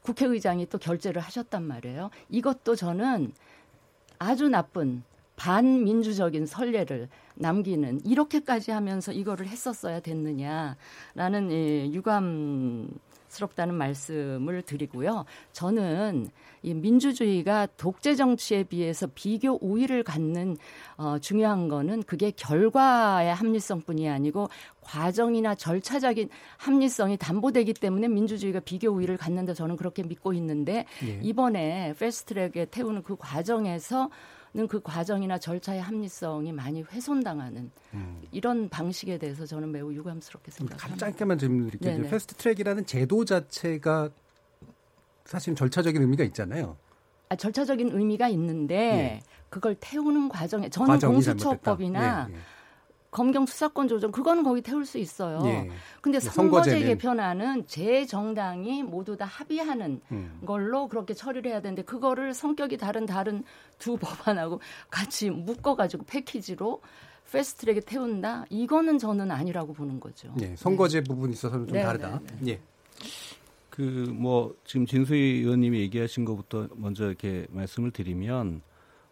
국회의장이 0.01 0.65
또 0.65 0.77
결재를 0.77 1.21
하셨단 1.21 1.63
말이에요. 1.63 2.09
이것도 2.27 2.75
저는 2.75 3.31
아주 4.19 4.49
나쁜 4.49 5.03
반민주적인 5.37 6.45
선례를 6.45 7.07
남기는 7.35 8.05
이렇게까지 8.05 8.71
하면서 8.71 9.13
이거를 9.13 9.47
했었어야 9.47 10.01
됐느냐라는 10.01 11.51
이 11.51 11.91
유감 11.95 12.89
스럽다는 13.33 13.73
말씀을 13.75 14.61
드리고요. 14.61 15.25
저는 15.51 16.29
이 16.61 16.73
민주주의가 16.73 17.67
독재 17.77 18.15
정치에 18.15 18.63
비해서 18.63 19.07
비교 19.13 19.57
우위를 19.61 20.03
갖는 20.03 20.55
어, 20.97 21.17
중요한 21.19 21.67
거는 21.67 22.03
그게 22.03 22.31
결과의 22.31 23.33
합리성뿐이 23.33 24.07
아니고 24.09 24.49
과정이나 24.81 25.55
절차적인 25.55 26.29
합리성이 26.57 27.17
담보되기 27.17 27.73
때문에 27.73 28.07
민주주의가 28.07 28.59
비교 28.59 28.91
우위를 28.91 29.17
갖는다 29.17 29.53
저는 29.53 29.75
그렇게 29.75 30.03
믿고 30.03 30.33
있는데 30.33 30.85
예. 31.03 31.19
이번에 31.21 31.95
패스트트랙에 31.97 32.65
태우는 32.71 33.03
그 33.03 33.15
과정에서 33.17 34.09
그 34.67 34.81
과정이나 34.81 35.39
절차의 35.39 35.81
합리성이 35.81 36.51
많이 36.51 36.83
훼손당하는 36.83 37.71
음. 37.93 38.21
이런 38.31 38.69
방식에 38.69 39.17
대해서 39.17 39.45
저는 39.45 39.71
매우 39.71 39.91
유감스럽게 39.91 40.51
생각합니다. 40.51 41.05
짧게만 41.05 41.37
질문 41.39 41.65
드릴게요. 41.65 42.07
패스트 42.07 42.35
트랙이라는 42.35 42.85
제도 42.85 43.25
자체가 43.25 44.09
사실 45.25 45.55
절차적인 45.55 46.01
의미가 46.01 46.23
있잖아요. 46.25 46.77
아, 47.29 47.35
절차적인 47.35 47.89
의미가 47.97 48.27
있는데 48.29 48.75
예. 48.75 49.19
그걸 49.49 49.75
태우는 49.79 50.29
과정에 50.29 50.69
저는 50.69 50.99
공수처법이나 50.99 52.27
예, 52.29 52.33
예. 52.33 52.37
검경 53.13 53.45
수사권 53.45 53.87
조정 53.87 54.11
그거는 54.11 54.43
거기 54.43 54.61
태울 54.61 54.85
수 54.85 54.97
있어요. 54.97 55.39
예. 55.45 55.69
근데 56.01 56.19
선거제 56.19 56.71
선거제는. 56.71 56.87
개편안은 56.87 57.67
제 57.67 58.05
정당이 58.05 58.83
모두 58.83 59.15
다 59.15 59.25
합의하는 59.25 60.01
음. 60.11 60.41
걸로 60.45 60.87
그렇게 60.87 61.13
처리를 61.13 61.51
해야 61.51 61.61
되는데 61.61 61.83
그거를 61.83 62.33
성격이 62.33 62.77
다른 62.77 63.05
다른 63.05 63.43
두 63.77 63.95
법안하고 64.01 64.59
같이 64.89 65.29
묶어 65.29 65.75
가지고 65.75 66.03
패키지로 66.05 66.81
패스트트랙에 67.31 67.79
태운다. 67.81 68.45
이거는 68.49 68.97
저는 68.99 69.31
아니라고 69.31 69.73
보는 69.73 69.99
거죠. 69.99 70.33
예. 70.41 70.55
선거제 70.55 71.01
네. 71.01 71.03
부분이 71.07 71.33
있어서는 71.33 71.67
좀 71.67 71.73
네, 71.77 71.83
다르다. 71.83 72.19
네, 72.19 72.35
네. 72.39 72.51
예. 72.51 72.59
그 73.69 73.81
뭐 74.13 74.55
지금 74.65 74.85
진수희 74.85 75.39
의원님이 75.41 75.79
얘기하신 75.79 76.25
것부터 76.25 76.67
먼저 76.75 77.05
이렇게 77.07 77.47
말씀을 77.49 77.91
드리면 77.91 78.61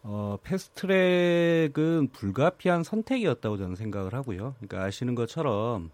어, 0.04 0.36
패스트트랙은 0.42 2.08
불가피한 2.12 2.82
선택이었다고 2.82 3.56
저는 3.56 3.76
생각을 3.76 4.14
하고요. 4.14 4.54
그러니까 4.58 4.84
아시는 4.84 5.14
것처럼 5.14 5.90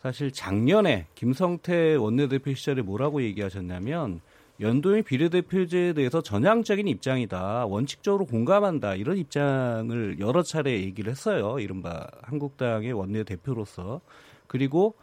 사실 0.00 0.32
작년에 0.32 1.06
김성태 1.14 1.94
원내대표 1.96 2.54
시절에 2.54 2.82
뭐라고 2.82 3.22
얘기하셨냐면 3.22 4.20
연동의 4.60 5.02
비례대표제에 5.02 5.92
대해서 5.92 6.22
전향적인 6.22 6.86
입장이다. 6.88 7.66
원칙적으로 7.66 8.26
공감한다. 8.26 8.94
이런 8.94 9.16
입장을 9.16 10.18
여러 10.20 10.42
차례 10.42 10.72
얘기를 10.72 11.10
했어요. 11.10 11.58
이른바 11.58 12.06
한국당의 12.22 12.92
원내대표로서. 12.92 14.00
그리고 14.46 14.94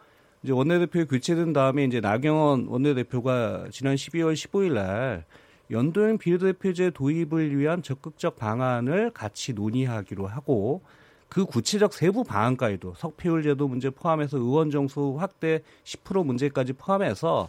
이제 0.42 0.52
원내대표 0.52 1.06
교체된 1.06 1.52
다음에 1.52 1.84
이제 1.84 2.00
나경원 2.00 2.66
원내대표가 2.68 3.66
지난 3.70 3.96
12월 3.96 4.34
15일 4.34 4.72
날 4.72 5.24
연도형 5.70 6.18
비례대표제 6.18 6.90
도입을 6.90 7.56
위한 7.56 7.82
적극적 7.82 8.36
방안을 8.36 9.10
같이 9.12 9.52
논의하기로 9.52 10.26
하고 10.26 10.82
그 11.28 11.44
구체적 11.44 11.92
세부 11.94 12.24
방안까지도 12.24 12.94
석패율 12.96 13.44
제도 13.44 13.68
문제 13.68 13.88
포함해서 13.90 14.38
의원 14.38 14.70
정수 14.70 15.16
확대 15.18 15.62
10% 15.84 16.26
문제까지 16.26 16.72
포함해서 16.72 17.48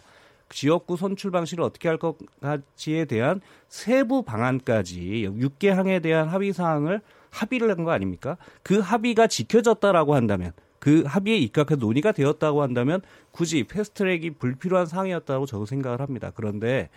지역구 0.50 0.96
선출 0.96 1.30
방식을 1.30 1.64
어떻게 1.64 1.88
할 1.88 1.96
것까지에 1.98 3.06
대한 3.06 3.40
세부 3.68 4.22
방안까지 4.22 5.28
6개 5.28 5.68
항에 5.68 5.98
대한 6.00 6.28
합의 6.28 6.52
사항을 6.52 7.00
합의를 7.30 7.70
한 7.70 7.84
거 7.84 7.90
아닙니까? 7.90 8.36
그 8.62 8.78
합의가 8.78 9.26
지켜졌다라고 9.26 10.14
한다면 10.14 10.52
그 10.78 11.02
합의에 11.06 11.38
입각해서 11.38 11.76
논의가 11.76 12.12
되었다고 12.12 12.62
한다면 12.62 13.00
굳이 13.30 13.64
패스트트랙이 13.64 14.32
불필요한 14.32 14.86
상황이었다고 14.86 15.46
저도 15.46 15.64
생각을 15.64 16.00
합니다. 16.00 16.30
그런데 16.34 16.90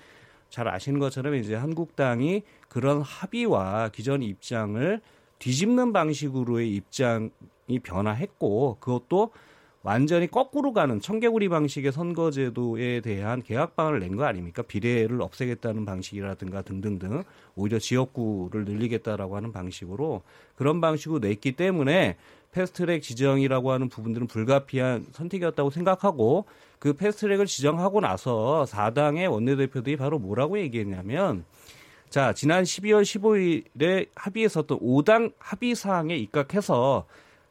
잘 0.55 0.69
아시는 0.69 1.01
것처럼 1.01 1.35
이제 1.35 1.53
한국당이 1.53 2.43
그런 2.69 3.01
합의와 3.01 3.89
기존 3.89 4.23
입장을 4.23 5.01
뒤집는 5.37 5.91
방식으로의 5.91 6.73
입장이 6.73 7.79
변화했고 7.83 8.77
그것도 8.79 9.31
완전히 9.83 10.27
거꾸로 10.31 10.71
가는 10.71 11.01
청개구리 11.01 11.49
방식의 11.49 11.91
선거제도에 11.91 13.01
대한 13.01 13.43
개혁방을 13.43 13.99
낸 13.99 14.15
거 14.15 14.23
아닙니까? 14.23 14.61
비례를 14.61 15.21
없애겠다는 15.21 15.83
방식이라든가 15.83 16.61
등등등 16.61 17.25
오히려 17.57 17.77
지역구를 17.77 18.63
늘리겠다라고 18.63 19.35
하는 19.35 19.51
방식으로 19.51 20.21
그런 20.55 20.79
방식으로 20.79 21.19
냈기 21.19 21.51
때문에 21.51 22.15
패스트트랙 22.59 23.03
지정이라고 23.03 23.71
하는 23.71 23.89
부분들은 23.89 24.27
불가피한 24.27 25.07
선택이었다고 25.11 25.69
생각하고 25.71 26.45
그 26.79 26.93
패스트트랙을 26.93 27.45
지정하고 27.47 27.99
나서 27.99 28.65
4당의 28.69 29.29
원내대표들이 29.29 29.97
바로 29.97 30.19
뭐라고 30.19 30.57
얘기했냐면 30.59 31.43
자, 32.09 32.31
지난 32.31 32.63
12월 32.63 33.01
15일에 33.03 34.07
합의했었던 34.15 34.79
5당 34.79 35.33
합의 35.37 35.75
사항에 35.75 36.15
입각해서 36.15 37.05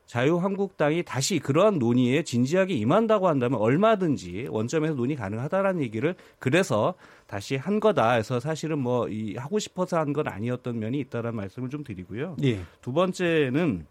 자유한국당이 0.07 1.03
다시 1.03 1.39
그러한 1.39 1.79
논의에 1.79 2.23
진지하게 2.25 2.75
임한다고 2.75 3.27
한다면 3.29 3.59
얼마든지 3.61 4.49
원점에서 4.51 4.95
논의 4.95 5.17
가능하다라는 5.17 5.83
얘기를 5.83 6.15
그래서 6.39 6.95
다시 7.27 7.57
한 7.57 7.81
거다 7.81 8.13
해서 8.13 8.39
사실은 8.41 8.79
뭐 8.79 9.09
이 9.09 9.35
하고 9.37 9.59
싶어서 9.59 9.99
한 9.99 10.13
건 10.13 10.29
아니었던 10.29 10.79
면이 10.79 10.99
있다라는 11.01 11.37
말씀을 11.37 11.69
좀 11.71 11.85
드리고요. 11.85 12.37
예. 12.45 12.61
두 12.81 12.93
번째는 12.93 13.87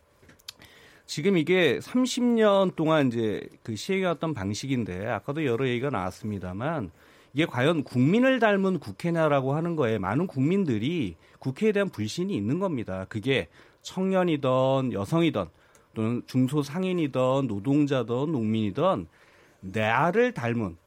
지금 1.14 1.38
이게 1.38 1.78
30년 1.78 2.76
동안 2.76 3.10
이제 3.10 3.48
그 3.62 3.76
시행해왔던 3.76 4.34
방식인데 4.34 5.06
아까도 5.06 5.46
여러 5.46 5.68
얘기가 5.68 5.92
나왔습니다만 5.92 6.90
이게 7.36 7.46
과연 7.46 7.84
국민을 7.84 8.40
닮은 8.40 8.80
국회냐라고 8.80 9.54
하는 9.54 9.76
거에 9.76 10.00
많은 10.00 10.26
국민들이 10.26 11.16
국회에 11.38 11.72
대한 11.72 11.90
불신이 11.90 12.36
있는 12.36 12.58
겁니다. 12.58 13.06
그게 13.10 13.48
청년이든 13.84 14.94
여성이든 14.94 15.46
또는 15.94 16.24
중소상인이든 16.26 17.46
노동자든 17.46 18.32
농민이든 18.32 19.06
나를 19.60 20.34
닮은 20.34 20.78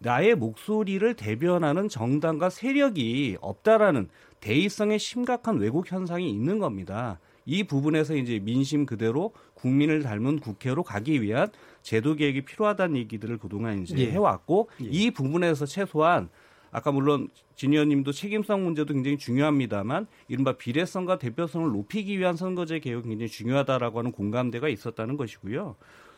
나의 0.00 0.34
목소리를 0.34 1.14
대변하는 1.14 1.88
정당과 1.88 2.50
세력이 2.50 3.36
없다라는 3.40 4.08
대의성의 4.40 4.98
심각한 4.98 5.58
왜곡 5.58 5.92
현상이 5.92 6.28
있는 6.28 6.58
겁니다. 6.58 7.20
이 7.46 7.62
부분에서 7.62 8.16
이제 8.16 8.40
민심 8.40 8.84
그대로 8.84 9.32
국민을 9.56 10.02
닮은 10.02 10.40
국회로 10.40 10.82
가기 10.82 11.22
위한 11.22 11.48
제도 11.82 12.14
개혁이 12.14 12.44
필요하다는 12.44 12.96
얘기들을 12.96 13.38
그동안 13.38 13.82
이제 13.82 13.96
예. 13.98 14.10
해왔고 14.12 14.68
예. 14.82 14.88
이 14.90 15.10
부분에서 15.10 15.66
최소한 15.66 16.28
아까 16.70 16.92
물론 16.92 17.28
진 17.54 17.72
의원님도 17.72 18.12
책임성 18.12 18.64
문제도 18.64 18.92
굉장히 18.92 19.16
중요합니다만 19.16 20.06
이른바 20.28 20.52
비례성과 20.52 21.18
대표성을 21.18 21.66
높이기 21.70 22.18
위한 22.18 22.36
선거제 22.36 22.80
개혁이 22.80 23.08
굉장히 23.08 23.30
중요하다라고 23.30 23.98
하는 23.98 24.12
공감대가 24.12 24.68
있었다는 24.68 25.16
것이고요. 25.16 25.76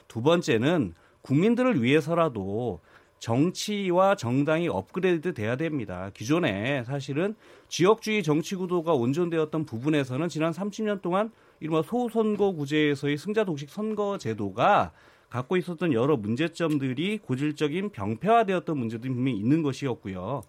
두 0.09 0.22
번째는 0.22 0.95
국민들을 1.22 1.82
위해서라도 1.82 2.80
정치와 3.20 4.16
정당이 4.16 4.68
업그레이드 4.68 5.34
돼야 5.34 5.57
됩니다. 5.57 6.11
기존에 6.14 6.82
사실은 6.84 7.34
지역주의 7.68 8.22
정치 8.22 8.57
구도가 8.57 8.95
온전되었던 8.95 9.64
부분에서는 9.64 10.28
지난 10.28 10.53
30년 10.53 11.03
동안 11.03 11.30
이른바 11.61 11.82
소선거구제에서의 11.82 13.16
승자 13.16 13.44
독식 13.44 13.70
선거 13.70 14.18
제도가 14.18 14.92
갖고 15.28 15.56
있었던 15.56 15.92
여러 15.92 16.16
문제점들이 16.16 17.18
고질적인 17.18 17.90
병폐화되었던 17.90 18.78
문제도 18.78 19.02
분명히 19.02 19.36
있는 19.38 19.62
것이었고요. 19.62 20.42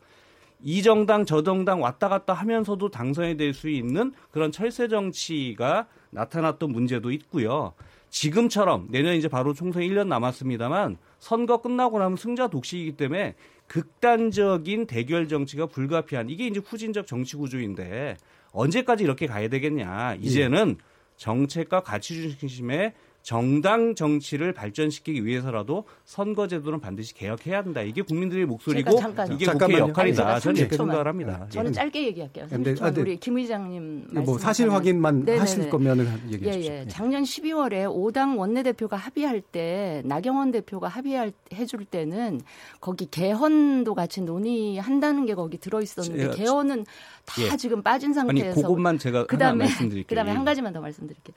이 0.62 0.82
정당 0.84 1.26
저 1.26 1.42
정당 1.42 1.82
왔다 1.82 2.10
갔다 2.10 2.34
하면서도 2.34 2.90
당선이 2.90 3.38
될 3.38 3.54
수 3.54 3.70
있는 3.70 4.14
그런 4.32 4.52
철새 4.52 4.88
정치가 4.88 5.88
나타났던 6.12 6.72
문제도 6.72 7.12
있고요. 7.12 7.74
지금처럼 8.10 8.88
내년 8.90 9.16
이제 9.16 9.28
바로 9.28 9.54
총선 9.54 9.84
1년 9.84 10.08
남았습니다만 10.08 10.98
선거 11.20 11.62
끝나고 11.62 12.00
나면 12.00 12.18
승자 12.18 12.48
독식이기 12.48 12.94
때문에 12.94 13.36
극단적인 13.68 14.88
대결 14.88 15.28
정치가 15.28 15.66
불가피한 15.68 16.30
이게 16.30 16.48
이제 16.48 16.60
후진적 16.60 17.06
정치 17.06 17.38
구조인데 17.38 18.18
언제까지 18.52 19.04
이렇게 19.04 19.28
가야 19.28 19.48
되겠냐. 19.48 20.16
이제는 20.16 20.78
정책과 21.20 21.82
가치 21.82 22.36
중심의 22.38 22.94
정당 23.30 23.94
정치를 23.94 24.54
발전시키기 24.54 25.24
위해서라도 25.24 25.84
선거제도는 26.06 26.80
반드시 26.80 27.14
개혁해야 27.14 27.60
한다. 27.60 27.84
이게 27.84 28.02
국민들의 28.02 28.48
목소리고 28.48 29.00
이게 29.32 29.46
국회 29.46 29.78
역할이다. 29.78 30.40
저는 30.40 30.62
이렇게 30.62 30.76
생각을 30.76 31.08
합니다. 31.08 31.46
저는 31.52 31.70
예. 31.70 31.74
짧게 31.74 32.08
얘기할게요. 32.08 32.48
네, 32.50 32.76
아, 32.82 32.90
네. 32.90 33.02
우리 33.02 33.18
김 33.18 33.38
의장님 33.38 34.08
뭐 34.26 34.40
사실 34.40 34.72
확인만 34.72 35.26
네네네. 35.26 35.38
하실 35.38 35.70
거면 35.70 36.00
얘기해 36.32 36.54
주시죠. 36.54 36.74
예, 36.74 36.80
예. 36.80 36.88
작년 36.88 37.22
12월에 37.22 37.86
5당 37.86 38.40
원내대표가 38.40 38.98
합의할 38.98 39.42
때 39.42 40.02
나경원 40.06 40.50
대표가 40.50 40.88
합의할 40.88 41.32
해줄 41.54 41.86
때는 41.86 42.42
거기 42.82 43.06
개헌도 43.06 43.94
같이 43.94 44.22
논의한다는 44.22 45.28
게 45.28 45.36
거기 45.36 45.60
들어 45.60 45.84
있었는데 45.84 46.36
개헌은 46.36 46.84
다 47.26 47.44
예. 47.44 47.56
지금 47.58 47.84
빠진 47.84 48.12
상태에서 48.12 48.54
아니 48.54 48.56
그것만 48.56 48.98
제가 48.98 49.28
그다음에 49.28 49.66
말씀드릴게요. 49.66 50.08
그다음에 50.08 50.32
한 50.32 50.44
가지만 50.44 50.74
더 50.74 50.82
말씀드릴게요. 50.82 51.36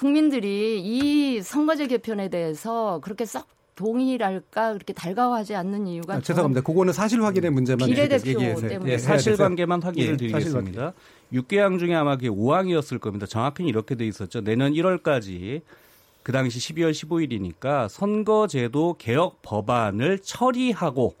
국민들이 0.00 0.80
이 0.82 1.42
선거제 1.42 1.86
개편에 1.86 2.30
대해서 2.30 3.00
그렇게 3.02 3.26
썩 3.26 3.46
동의랄까 3.74 4.72
그렇게 4.72 4.94
달가워하지 4.94 5.54
않는 5.54 5.86
이유가 5.86 6.14
아, 6.14 6.20
죄송합니다. 6.20 6.62
그거는 6.62 6.94
사실 6.94 7.22
확인의 7.22 7.50
문제만 7.50 7.86
비례대표 7.86 8.38
때문에 8.66 8.92
예, 8.92 8.98
사실관계만 8.98 9.82
확인을 9.82 10.12
예, 10.12 10.16
드리겠습니다. 10.16 10.94
6개항 11.34 11.78
중에 11.78 11.94
아마 11.94 12.16
그게 12.16 12.30
5항이었을 12.30 12.98
겁니다. 12.98 13.26
정확히는 13.26 13.68
이렇게 13.68 13.94
돼 13.94 14.06
있었죠. 14.06 14.40
내년 14.40 14.72
1월까지 14.72 15.60
그 16.22 16.32
당시 16.32 16.58
12월 16.58 16.92
15일이니까 16.92 17.90
선거제도 17.90 18.96
개혁 18.98 19.42
법안을 19.42 20.20
처리하고 20.20 21.14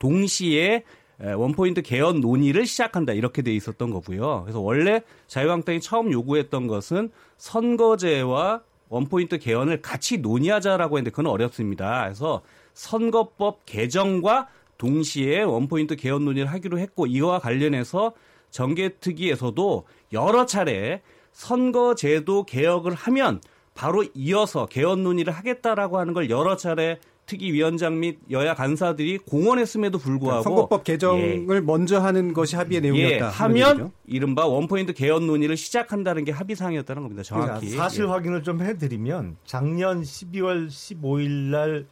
동시에 0.00 0.82
원포인트 1.20 1.82
개헌 1.82 2.20
논의를 2.20 2.66
시작한다 2.66 3.12
이렇게 3.12 3.42
돼 3.42 3.52
있었던 3.54 3.90
거고요. 3.90 4.42
그래서 4.42 4.60
원래 4.60 5.02
자유한국당이 5.26 5.80
처음 5.80 6.12
요구했던 6.12 6.66
것은 6.66 7.10
선거제와 7.38 8.62
원포인트 8.88 9.38
개헌을 9.38 9.82
같이 9.82 10.18
논의하자라고 10.18 10.98
했는데 10.98 11.10
그건 11.10 11.26
어렵습니다. 11.26 12.04
그래서 12.04 12.42
선거법 12.74 13.64
개정과 13.66 14.48
동시에 14.78 15.42
원포인트 15.42 15.96
개헌 15.96 16.24
논의를 16.24 16.50
하기로 16.52 16.78
했고 16.78 17.06
이와 17.06 17.38
관련해서 17.38 18.12
정개특위에서도 18.50 19.84
여러 20.12 20.46
차례 20.46 21.02
선거제도 21.32 22.44
개혁을 22.44 22.94
하면 22.94 23.40
바로 23.74 24.04
이어서 24.14 24.66
개헌 24.66 25.02
논의를 25.02 25.32
하겠다라고 25.32 25.98
하는 25.98 26.14
걸 26.14 26.30
여러 26.30 26.56
차례 26.56 26.98
특위위원장 27.26 28.00
및 28.00 28.18
여야 28.30 28.54
간사들이 28.54 29.18
공언했음에도 29.18 29.98
불구하고 29.98 30.42
선거법 30.42 30.84
개정을 30.84 31.46
예. 31.48 31.60
먼저 31.60 32.00
하는 32.00 32.32
것이 32.32 32.56
합의의 32.56 32.82
내용이었다. 32.82 33.26
예, 33.26 33.30
하면 33.30 33.92
이른바 34.06 34.46
원포인트 34.46 34.92
개헌 34.92 35.26
논의를 35.26 35.56
시작한다는 35.56 36.24
게 36.24 36.32
합의 36.32 36.54
사항이었다는 36.54 37.02
겁니다. 37.02 37.22
정확히 37.22 37.60
그러니까 37.66 37.82
사실 37.82 38.04
예. 38.04 38.08
확인을 38.08 38.42
좀 38.42 38.60
해드리면 38.60 39.36
작년 39.44 40.02
12월 40.02 40.68
15일 40.68 41.30
날 41.50 41.86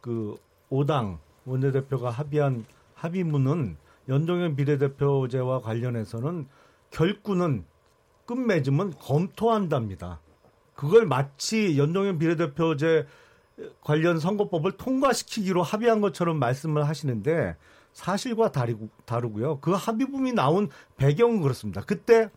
그 0.00 0.36
5당 0.70 1.18
원내대표가 1.44 2.10
합의한 2.10 2.64
합의문은 2.94 3.76
연동형 4.08 4.56
비례대표제와 4.56 5.60
관련해서는 5.60 6.46
결구는 6.90 7.64
끝맺음은 8.26 8.94
검토한답니다. 8.98 10.20
그걸 10.74 11.06
마치 11.06 11.78
연동형 11.78 12.18
비례대표제 12.18 13.06
관련 13.82 14.18
선거법을 14.18 14.72
통과시키기로 14.72 15.62
합의한 15.62 16.00
것처럼 16.00 16.38
말씀을 16.38 16.88
하시는데 16.88 17.56
사실과 17.92 18.52
다르고, 18.52 18.88
다르고요. 19.04 19.58
그 19.60 19.72
합의문이 19.72 20.32
나온 20.32 20.68
배경은 20.96 21.40
그렇습니다. 21.40 21.82
그때 21.82 22.30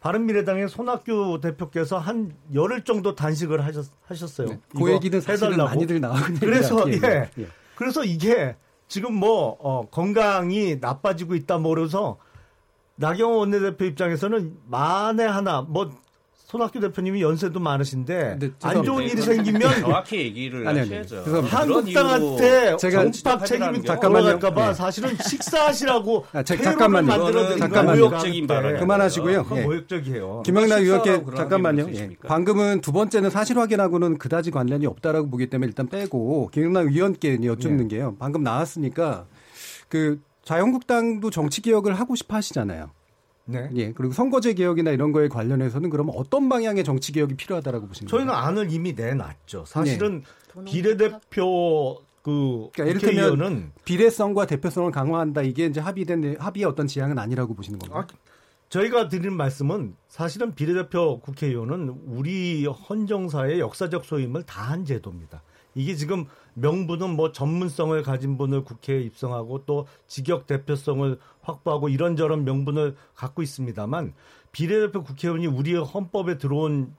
바른미래당의 0.00 0.68
손학규 0.68 1.40
대표께서 1.42 1.98
한 1.98 2.34
열흘 2.52 2.84
정도 2.84 3.14
단식을 3.14 3.64
하셨, 3.64 3.86
하셨어요. 4.06 4.48
네, 4.48 4.60
그 4.76 4.92
얘기는 4.92 5.18
사실은 5.20 5.56
많이들 5.56 6.00
나오는 6.00 6.34
그래서 6.34 6.84
예, 6.88 7.00
예, 7.02 7.30
예. 7.38 7.48
그래서 7.74 8.04
이게 8.04 8.56
지금 8.86 9.14
뭐 9.14 9.56
어, 9.60 9.88
건강이 9.90 10.76
나빠지고 10.80 11.34
있다 11.34 11.58
모르서 11.58 12.18
나경원 12.96 13.38
원내대표 13.38 13.86
입장에서는 13.86 14.58
만에 14.66 15.24
하나 15.24 15.62
뭐 15.62 15.90
손학규 16.44 16.78
대표님이 16.78 17.22
연세도 17.22 17.58
많으신데 17.58 18.36
네, 18.38 18.50
안 18.62 18.82
좋은 18.82 19.02
일이 19.04 19.20
생기면 19.20 19.60
정확히 19.80 20.18
얘기를 20.18 20.68
아니, 20.68 20.78
하셔야죠. 20.80 21.42
한국당한테 21.46 22.76
제가 22.76 23.10
정pháp 23.10 23.46
책임이 23.46 23.82
돌아갈까봐 23.82 24.66
네. 24.68 24.74
사실은 24.74 25.16
식사하시라고 25.16 26.26
아, 26.32 26.42
잠깐만요. 26.42 27.06
만들어드린 27.06 27.58
잠깐만요. 27.58 28.08
모욕적인 28.08 28.46
발언 28.46 28.78
그만하시고요. 28.78 29.46
예. 29.56 29.62
모욕적이에요. 29.64 30.42
김영남 30.44 30.82
의원께 30.82 31.24
잠깐만요. 31.34 31.88
예. 31.94 32.10
방금은 32.26 32.82
두 32.82 32.92
번째는 32.92 33.30
사실 33.30 33.58
확인하고는 33.58 34.18
그다지 34.18 34.50
관련이 34.50 34.84
없다라고 34.86 35.30
보기 35.30 35.48
때문에 35.48 35.68
일단 35.68 35.88
빼고 35.88 36.50
김영남 36.52 36.88
의원께 36.88 37.38
여쭙는 37.42 37.90
예. 37.90 37.96
게요. 37.96 38.16
방금 38.18 38.42
나왔으니까 38.42 39.24
그 39.88 40.20
자유한국당도 40.44 41.30
정치 41.30 41.62
개혁을 41.62 41.94
하고 41.94 42.14
싶어 42.14 42.36
하시잖아요. 42.36 42.90
네. 43.46 43.68
예. 43.74 43.92
그리고 43.92 44.12
선거제 44.12 44.54
개혁이나 44.54 44.90
이런 44.90 45.12
거에 45.12 45.28
관련해서는 45.28 45.90
그러면 45.90 46.14
어떤 46.16 46.48
방향의 46.48 46.84
정치 46.84 47.12
개혁이 47.12 47.34
필요하다라고 47.34 47.88
보시는 47.88 48.08
저희는 48.08 48.32
거예요? 48.32 48.46
안을 48.46 48.72
이미 48.72 48.92
내놨죠. 48.92 49.64
사실은 49.66 50.22
네. 50.56 50.64
비례대표 50.64 51.98
그 52.22 52.70
그러니까 52.72 52.84
이를테면 52.84 53.72
비례성과 53.84 54.46
대표성을 54.46 54.90
강화한다 54.90 55.42
이게 55.42 55.66
이제 55.66 55.78
합의된 55.78 56.36
합의의 56.38 56.64
어떤 56.64 56.86
지향은 56.86 57.18
아니라고 57.18 57.54
보시는 57.54 57.78
건가요? 57.78 58.06
아, 58.10 58.34
저희가 58.70 59.08
드리는 59.08 59.36
말씀은 59.36 59.94
사실은 60.08 60.54
비례대표 60.54 61.20
국회의원은 61.20 61.90
우리 62.06 62.64
헌정사의 62.66 63.60
역사적 63.60 64.06
소임을 64.06 64.44
다한 64.44 64.86
제도입니다. 64.86 65.42
이게 65.74 65.94
지금 65.96 66.26
명분은 66.54 67.10
뭐 67.10 67.32
전문성을 67.32 68.00
가진 68.02 68.38
분을 68.38 68.64
국회에 68.64 69.00
입성하고 69.00 69.64
또 69.66 69.86
직역 70.06 70.46
대표성을 70.46 71.18
확보하고 71.42 71.88
이런저런 71.88 72.44
명분을 72.44 72.96
갖고 73.14 73.42
있습니다만 73.42 74.14
비례대표 74.52 75.02
국회의원이 75.02 75.46
우리 75.46 75.74
헌법에 75.74 76.38
들어온 76.38 76.94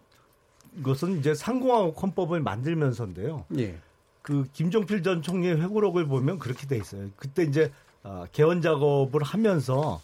것은 0.84 1.20
이제 1.20 1.34
상공화국 1.34 2.02
헌법을 2.02 2.42
만들면서인데요. 2.42 3.46
예. 3.58 3.80
그 4.22 4.46
김종필 4.52 5.04
전 5.04 5.22
총리의 5.22 5.62
회고록을 5.62 6.08
보면 6.08 6.40
그렇게 6.40 6.68
돼 6.68 6.78
있어요. 6.78 7.10
그때 7.16 7.44
이제 7.44 7.72
어, 8.04 8.26
개헌 8.32 8.62
작업을 8.62 9.24
하면서 9.24 10.02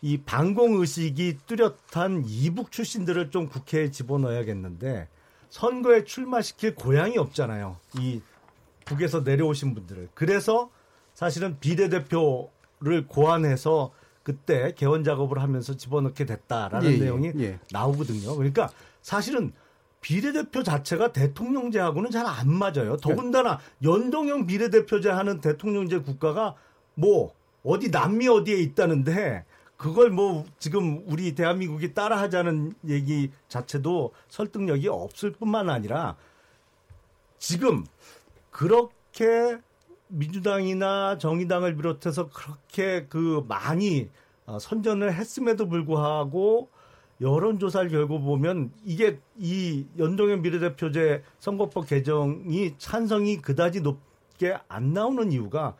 이 0.00 0.18
반공 0.18 0.74
의식이 0.74 1.38
뚜렷한 1.46 2.24
이북 2.26 2.70
출신들을 2.70 3.30
좀 3.30 3.48
국회에 3.48 3.90
집어넣어야겠는데 3.90 5.08
선거에 5.54 6.02
출마시킬 6.02 6.74
고향이 6.74 7.16
없잖아요. 7.16 7.76
이 8.00 8.20
북에서 8.84 9.20
내려오신 9.20 9.74
분들을. 9.74 10.08
그래서 10.12 10.68
사실은 11.14 11.60
비례대표를 11.60 13.06
고안해서 13.06 13.92
그때 14.24 14.72
개원 14.74 15.04
작업을 15.04 15.40
하면서 15.40 15.76
집어넣게 15.76 16.24
됐다라는 16.26 16.90
예, 16.90 16.94
예 16.94 16.98
내용이 16.98 17.32
예. 17.38 17.60
나오거든요. 17.70 18.34
그러니까 18.34 18.68
사실은 19.00 19.52
비례대표 20.00 20.64
자체가 20.64 21.12
대통령제하고는 21.12 22.10
잘 22.10 22.26
안 22.26 22.52
맞아요. 22.52 22.96
더군다나 22.96 23.60
연동형 23.84 24.46
비례대표제 24.46 25.08
하는 25.08 25.40
대통령제 25.40 25.98
국가가 25.98 26.56
뭐 26.96 27.32
어디 27.62 27.92
남미 27.92 28.26
어디에 28.26 28.56
있다는데 28.56 29.44
그걸 29.76 30.10
뭐 30.10 30.44
지금 30.58 31.02
우리 31.06 31.34
대한민국이 31.34 31.94
따라하자는 31.94 32.74
얘기 32.88 33.30
자체도 33.48 34.12
설득력이 34.28 34.88
없을 34.88 35.32
뿐만 35.32 35.68
아니라 35.68 36.16
지금 37.38 37.84
그렇게 38.50 39.58
민주당이나 40.08 41.18
정의당을 41.18 41.76
비롯해서 41.76 42.28
그렇게 42.28 43.06
그 43.08 43.44
많이 43.48 44.08
어, 44.46 44.58
선전을 44.58 45.12
했음에도 45.12 45.68
불구하고 45.68 46.68
여론조사를 47.20 47.90
결국 47.90 48.20
보면 48.20 48.72
이게 48.84 49.18
이 49.38 49.86
연동형 49.98 50.42
비례대표제 50.42 51.22
선거법 51.38 51.86
개정이 51.86 52.74
찬성이 52.78 53.38
그다지 53.38 53.80
높게 53.80 54.56
안 54.68 54.92
나오는 54.92 55.32
이유가 55.32 55.76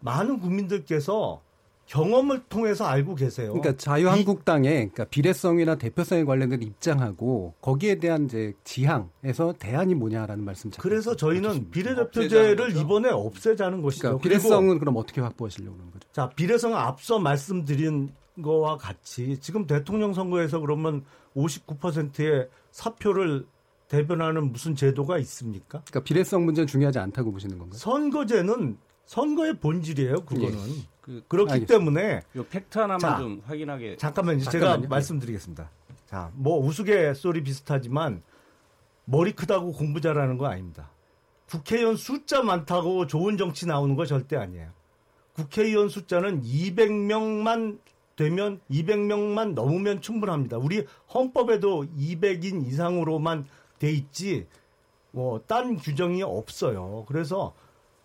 많은 0.00 0.40
국민들께서 0.40 1.42
경험을 1.88 2.44
통해서 2.50 2.84
알고 2.84 3.14
계세요. 3.14 3.52
그러니까 3.52 3.76
자유한국당의 3.76 4.72
그러니까 4.74 5.04
비례성이나 5.04 5.76
대표성에 5.76 6.24
관련된 6.24 6.62
입장하고 6.62 7.54
거기에 7.62 7.96
대한 7.96 8.26
이제 8.26 8.52
지향에서 8.62 9.54
대안이 9.58 9.94
뭐냐라는 9.94 10.44
말씀. 10.44 10.70
그래서 10.78 11.16
저희는 11.16 11.70
비례대표제를 11.70 12.76
이번에 12.76 13.08
없애자는 13.08 13.80
것이죠. 13.80 14.02
그러니까 14.02 14.22
비례성은 14.22 14.78
그럼 14.78 14.96
어떻게 14.96 15.22
확보하시려고 15.22 15.78
하는 15.78 15.90
거죠? 15.90 16.06
자, 16.12 16.28
비례성은 16.28 16.76
앞서 16.76 17.18
말씀드린 17.18 18.12
거와 18.42 18.76
같이 18.76 19.38
지금 19.40 19.66
대통령 19.66 20.12
선거에서 20.12 20.60
그러면 20.60 21.04
59%의 21.34 22.48
사표를 22.70 23.46
대변하는 23.88 24.52
무슨 24.52 24.76
제도가 24.76 25.16
있습니까? 25.18 25.82
그러니까 25.86 26.00
비례성 26.00 26.44
문제는 26.44 26.66
중요하지 26.66 26.98
않다고 26.98 27.32
보시는 27.32 27.58
건가요? 27.58 27.78
선거제는 27.78 28.76
선거의 29.06 29.58
본질이에요. 29.58 30.26
그거는. 30.26 30.52
예. 30.52 30.97
그, 31.08 31.24
그렇기 31.26 31.52
알겠습니다. 31.52 31.72
때문에 31.78 32.20
요 32.36 32.44
팩트 32.46 32.78
하나만 32.78 33.00
자, 33.00 33.16
좀 33.16 33.40
확인하게 33.46 33.96
잠깐만요. 33.96 34.40
제가 34.44 34.76
네. 34.76 34.86
말씀드리겠습니다. 34.88 35.70
자, 36.04 36.30
뭐 36.34 36.58
우스갯소리 36.60 37.42
비슷하지만 37.42 38.22
머리 39.06 39.32
크다고 39.32 39.72
공부 39.72 40.02
잘하는 40.02 40.36
거 40.36 40.46
아닙니다. 40.46 40.90
국회의원 41.48 41.96
숫자 41.96 42.42
많다고 42.42 43.06
좋은 43.06 43.38
정치 43.38 43.66
나오는 43.66 43.96
거 43.96 44.04
절대 44.04 44.36
아니에요. 44.36 44.68
국회의원 45.32 45.88
숫자는 45.88 46.42
200명만 46.42 47.78
되면 48.16 48.60
200명만 48.70 49.54
넘으면 49.54 50.02
충분합니다. 50.02 50.58
우리 50.58 50.84
헌법에도 51.14 51.86
200인 51.96 52.66
이상으로만 52.66 53.46
돼 53.78 53.90
있지 53.92 54.46
뭐 55.12 55.40
딴 55.46 55.76
규정이 55.76 56.22
없어요. 56.22 57.06
그래서 57.08 57.54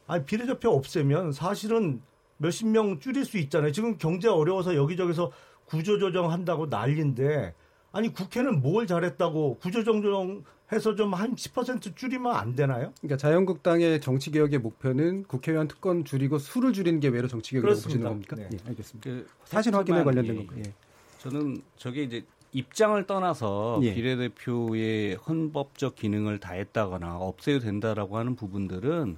아니 0.07 0.23
비례대표 0.23 0.69
없애면 0.69 1.33
사실은 1.33 2.01
몇십 2.37 2.67
명 2.67 2.99
줄일 2.99 3.25
수 3.25 3.37
있잖아요. 3.37 3.71
지금 3.71 3.97
경제 3.97 4.27
어려워서 4.27 4.75
여기저기서 4.75 5.31
구조조정 5.65 6.31
한다고 6.31 6.65
난리인데 6.67 7.53
아니 7.91 8.13
국회는 8.13 8.61
뭘 8.61 8.87
잘했다고 8.87 9.57
구조조정 9.59 10.43
해서 10.71 10.95
좀 10.95 11.13
한 11.13 11.35
10% 11.35 11.95
줄이면 11.95 12.35
안 12.35 12.55
되나요? 12.55 12.91
그러니까 12.99 13.17
자유한국당의 13.17 14.01
정치 14.01 14.31
개혁의 14.31 14.59
목표는 14.59 15.23
국회의원 15.23 15.67
특권 15.67 16.03
줄이고 16.03 16.39
수를 16.39 16.73
줄이는 16.73 16.99
게 16.99 17.09
외로 17.09 17.27
정치 17.27 17.51
개혁이라고 17.51 17.81
보시는 17.81 18.07
겁니까? 18.07 18.35
네. 18.35 18.49
예, 18.51 18.57
알겠습니다. 18.67 19.09
그 19.09 19.27
사실 19.45 19.75
확인에 19.75 20.03
관련된 20.03 20.33
예, 20.33 20.37
건가요? 20.37 20.63
예. 20.65 20.73
저는 21.19 21.61
저게 21.77 22.03
이제 22.03 22.25
입장을 22.51 23.05
떠나서 23.05 23.79
예. 23.83 23.93
비례대표의 23.93 25.15
헌법적 25.15 25.95
기능을 25.95 26.39
다했다거나 26.39 27.17
없애도 27.17 27.59
된다라고 27.59 28.17
하는 28.17 28.35
부분들은 28.35 29.17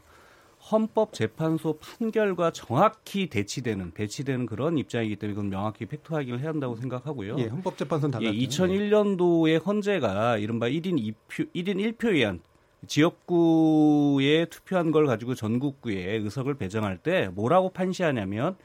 헌법재판소 0.72 1.78
판결과 1.80 2.52
정확히 2.52 3.28
대치되는 3.28 3.94
배치되는 3.94 4.46
그런 4.48 4.78
입장이기 4.78 5.16
때문에 5.18 5.36
그건 5.36 5.50
명확히 5.50 5.86
팩트 5.86 6.12
확인을 6.12 6.40
해야 6.40 6.50
한다고 6.50 6.76
생각하고요. 6.76 7.36
예, 7.40 7.46
헌법재판소는 7.46 8.12
달랐죠. 8.12 8.36
예, 8.36 8.48
2001년도의 8.48 9.64
헌재가 9.66 10.38
이른바 10.38 10.68
1인 10.68 11.14
2표 11.30 11.54
1인 11.54 11.98
1표 11.98 12.14
의안 12.14 12.40
지역구에 12.88 14.46
투표한 14.46 14.92
걸 14.92 15.06
가지고 15.06 15.36
전국구에 15.36 16.18
의석을 16.18 16.56
배정할 16.56 16.98
때 16.98 17.30
뭐라고 17.34 17.70
판시하냐면 17.70 18.56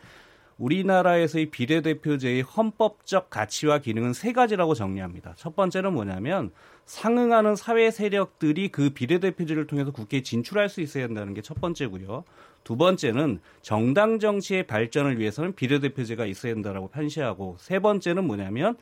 우리나라에서의 0.61 1.47
비례대표제의 1.47 2.43
헌법적 2.43 3.31
가치와 3.31 3.79
기능은 3.79 4.13
세 4.13 4.33
가지라고 4.33 4.75
정리합니다. 4.75 5.35
첫 5.37 5.57
번째는 5.57 5.93
뭐냐면 5.93 6.51
상응하는 6.85 7.57
사회 7.57 7.91
세력들이 7.91 8.69
그 8.69 8.91
비례대표제를 8.91 9.67
통해서 9.67 9.91
국회에 9.91 10.23
진출할 10.23 10.69
수 10.69 10.81
있어야 10.81 11.05
한다는 11.05 11.35
게 11.35 11.41
첫 11.41 11.61
번째고요. 11.61 12.25
두 12.63 12.77
번째는 12.77 13.41
정당 13.63 14.19
정치의 14.19 14.67
발전을 14.67 15.19
위해서는 15.19 15.55
비례대표제가 15.55 16.27
있어야 16.27 16.53
한다라고 16.53 16.89
판시하고 16.89 17.57
세 17.59 17.79
번째는 17.81 18.25
뭐냐면 18.25 18.77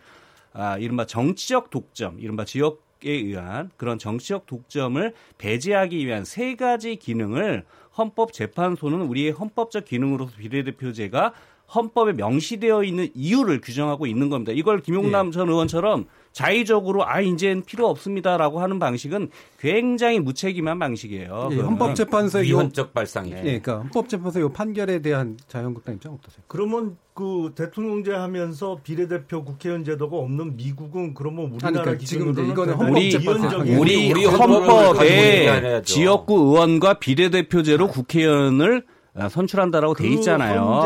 아, 0.53 0.76
이른바 0.76 1.07
정치적 1.07 1.70
독점, 1.70 2.20
이른바 2.20 2.45
지역 2.45 2.87
에 3.05 3.12
의한 3.12 3.70
그런 3.76 3.97
정치적 3.97 4.47
독점을 4.47 5.14
배제하기 5.39 6.05
위한 6.05 6.24
세 6.24 6.57
가지 6.57 6.97
기능을 6.97 7.64
헌법재판소는 7.97 9.03
우리의 9.03 9.31
헌법적 9.31 9.85
기능으로서 9.85 10.33
비례대표제가 10.37 11.33
헌법에 11.75 12.14
명시되어 12.14 12.83
있는 12.85 13.09
이유를 13.14 13.61
규정하고 13.61 14.07
있는 14.07 14.31
겁니다. 14.31 14.53
이걸 14.55 14.81
김용남 14.81 15.29
예. 15.29 15.31
전 15.33 15.49
의원처럼 15.49 16.07
자의적으로 16.33 17.07
아 17.07 17.21
이제는 17.21 17.62
필요 17.64 17.89
없습니다라고 17.89 18.61
하는 18.61 18.79
방식은 18.79 19.31
굉장히 19.59 20.21
무책임한 20.21 20.79
방식이에요. 20.79 21.49
예, 21.53 21.57
헌법재판소의 21.57 22.45
위헌적 22.45 22.95
발상이죠. 22.95 23.37
예, 23.39 23.43
그러니까 23.43 23.79
헌법재판소 23.79 24.41
요 24.41 24.49
판결에 24.51 25.01
대한 25.03 25.37
자유한국당 25.49 25.97
입장 25.97 26.12
어떠세요? 26.12 26.43
그러면 26.47 26.97
그 27.12 27.53
대통령제 27.57 28.12
하면서 28.12 28.79
비례대표 28.85 29.45
국회의원 29.45 29.85
제도가 29.85 30.16
없는 30.16 30.57
미국은 30.57 31.12
그러면 31.14 31.47
우리나라 31.47 31.83
그러니까 31.83 32.05
지금 32.05 32.31
이거는 32.31 32.75
헌법재판소 32.75 33.59
우리, 33.81 34.11
우리 34.11 34.25
헌법에 34.25 35.83
지역구 35.83 36.35
의원과 36.35 36.95
비례대표제로 37.01 37.89
국회의원을 37.89 38.85
선출한다라고 39.29 39.95
그 39.95 40.03
돼 40.05 40.11
있잖아요. 40.11 40.83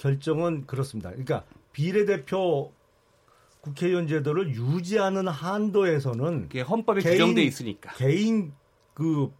결정은 0.00 0.66
그렇습니다. 0.66 1.10
그러니까 1.10 1.44
비례대표 1.72 2.72
국회의원 3.60 4.08
제도를 4.08 4.54
유지하는 4.54 5.28
한도에서는 5.28 6.48
헌법에 6.66 7.02
개인, 7.02 7.12
규정돼 7.12 7.42
있으니까 7.42 7.92
개인 7.92 8.52
그 8.94 9.30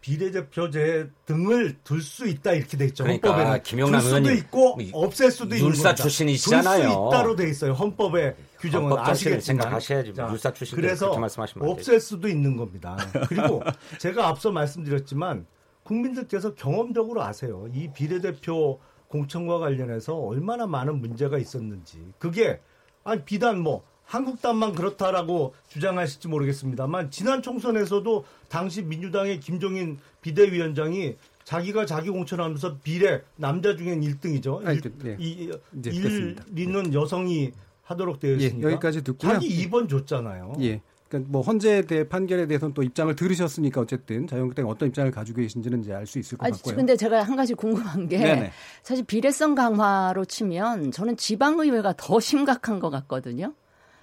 비례대표제 0.00 1.10
등을 1.26 1.76
둘 1.84 2.00
수 2.00 2.26
있다 2.26 2.52
이렇게 2.52 2.78
돼 2.78 2.86
있죠. 2.86 3.04
그러니까 3.04 3.28
헌법에는 3.28 3.62
김용남 3.62 4.00
둘 4.00 4.10
수도 4.10 4.32
있고 4.32 4.78
없앨 4.92 5.30
수도 5.30 5.54
있는 5.54 5.68
율사 5.68 5.94
출신이시잖아요. 5.94 6.82
둘 6.82 6.90
수 6.90 7.06
있다로 7.08 7.36
돼 7.36 7.50
있어요. 7.50 7.72
헌법의 7.74 8.34
규정은 8.60 8.96
아시겠지만 8.96 9.40
생각하셔야지. 9.42 10.14
자, 10.14 10.30
율사 10.30 10.54
출신 10.54 10.76
그래서 10.76 11.14
없앨 11.60 12.00
수도 12.00 12.28
있는 12.28 12.56
겁니다. 12.56 12.96
그리고 13.28 13.62
제가 14.00 14.26
앞서 14.28 14.50
말씀드렸지만 14.50 15.44
국민들께서 15.82 16.54
경험적으로 16.54 17.22
아세요. 17.22 17.68
이 17.74 17.90
비례대표 17.92 18.80
공천과 19.10 19.58
관련해서 19.58 20.16
얼마나 20.16 20.66
많은 20.66 21.00
문제가 21.00 21.36
있었는지. 21.36 21.98
그게 22.18 22.60
아니 23.02 23.22
비단 23.24 23.60
뭐 23.60 23.82
한국당만 24.04 24.72
그렇다라고 24.74 25.54
주장하실지 25.68 26.28
모르겠습니다만 26.28 27.10
지난 27.10 27.42
총선에서도 27.42 28.24
당시 28.48 28.82
민주당의 28.82 29.40
김종인 29.40 29.98
비대위원장이 30.22 31.16
자기가 31.44 31.86
자기 31.86 32.10
공천하면서 32.10 32.78
비례 32.78 33.22
남자 33.36 33.76
중엔 33.76 34.00
1등이죠. 34.00 34.64
아, 34.64 34.72
네. 35.02 35.16
이, 35.18 35.50
이 35.50 35.50
1위는 35.72 36.92
여성이 36.92 37.52
하도록 37.82 38.20
되어 38.20 38.34
있습니다. 38.34 38.68
예, 38.68 38.72
여기까지 38.72 39.02
듣고요. 39.02 39.32
자기 39.32 39.66
2번 39.66 39.88
줬잖아요. 39.88 40.54
예. 40.60 40.80
그러니까 41.10 41.32
뭐 41.32 41.42
헌재 41.42 41.82
대 41.82 42.08
판결에 42.08 42.46
대해서는 42.46 42.72
또 42.72 42.84
입장을 42.84 43.14
들으셨으니까 43.16 43.80
어쨌든 43.80 44.28
자유한국당이 44.28 44.70
어떤 44.70 44.88
입장을 44.88 45.10
가지고 45.10 45.40
계신지는 45.40 45.80
이제 45.80 45.92
알 45.92 46.06
수 46.06 46.18
있을 46.20 46.38
것 46.38 46.46
아, 46.46 46.50
같고요. 46.50 46.76
근데 46.76 46.96
제가 46.96 47.22
한 47.22 47.36
가지 47.36 47.54
궁금한 47.54 48.08
게 48.08 48.18
네네. 48.18 48.52
사실 48.82 49.04
비례성 49.04 49.54
강화로 49.56 50.24
치면 50.24 50.92
저는 50.92 51.16
지방의회가 51.16 51.94
더 51.96 52.20
심각한 52.20 52.78
것 52.78 52.90
같거든요. 52.90 53.54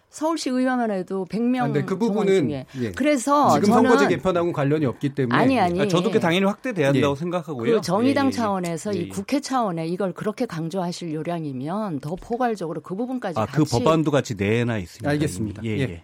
서울시 0.10 0.50
의회만 0.50 0.90
해도 0.92 1.26
100명 1.30 1.62
아, 1.62 1.68
네, 1.68 1.84
그 1.84 1.98
부분은 1.98 2.50
예. 2.52 2.66
그래서 2.96 3.54
지금 3.54 3.74
선거제 3.74 4.08
개편하고 4.08 4.54
관련이 4.54 4.86
없기 4.86 5.16
때문에 5.16 5.38
아니 5.38 5.60
아니 5.60 5.82
아, 5.82 5.88
저도 5.88 6.12
그 6.12 6.20
당연히 6.22 6.46
확대돼야 6.46 6.90
한다고 6.90 7.14
예. 7.14 7.20
생각하고요. 7.20 7.76
그 7.76 7.82
정의당 7.82 8.26
예, 8.26 8.28
예, 8.28 8.32
예. 8.32 8.32
차원에서 8.32 8.94
이 8.94 8.98
예, 9.00 9.08
국회 9.10 9.42
차원에 9.42 9.88
이걸 9.88 10.14
그렇게 10.14 10.46
강조하실 10.46 11.14
요량이면 11.14 12.00
더 12.00 12.16
포괄적으로 12.16 12.82
그 12.82 12.96
부분까지 12.96 13.38
아, 13.38 13.46
그 13.46 13.60
같이 13.60 13.72
그 13.72 13.84
법안도 13.84 14.12
같이 14.12 14.36
내나 14.36 14.78
있습니다. 14.78 15.10
알겠습니다. 15.10 15.64
예. 15.66 16.04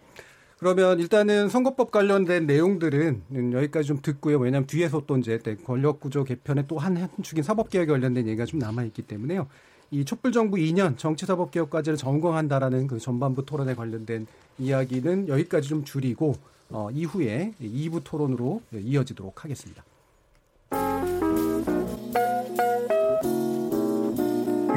예. 0.63 0.73
그러면 0.73 0.99
일단은 0.99 1.49
선거법 1.49 1.91
관련된 1.91 2.47
내용들은 2.47 3.51
여기까지 3.53 3.87
좀 3.87 3.99
듣고요. 4.01 4.39
왜냐하면 4.39 4.65
뒤에서 4.65 5.03
또 5.05 5.17
이제 5.17 5.37
권력구조 5.65 6.23
개편에 6.23 6.63
또한 6.67 7.09
축인 7.21 7.43
사법개혁에 7.43 7.91
관련된 7.91 8.25
얘기가 8.27 8.45
좀 8.45 8.59
남아있기 8.59 9.01
때문에요. 9.01 9.47
이 9.91 10.05
촛불정부 10.05 10.57
2년 10.57 10.97
정치사법개혁과제를 10.97 11.97
점검한다라는 11.97 12.87
그 12.87 12.97
전반부 12.97 13.45
토론에 13.45 13.75
관련된 13.75 14.25
이야기는 14.57 15.27
여기까지 15.27 15.67
좀 15.67 15.83
줄이고 15.83 16.35
어, 16.69 16.89
이후에 16.91 17.53
2부 17.61 18.01
토론으로 18.03 18.61
이어지도록 18.73 19.43
하겠습니다. 19.43 19.83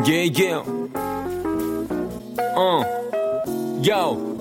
Yeah, 0.04 0.30
yeah. 0.30 0.62
어, 2.54 2.82
yo. 3.82 4.35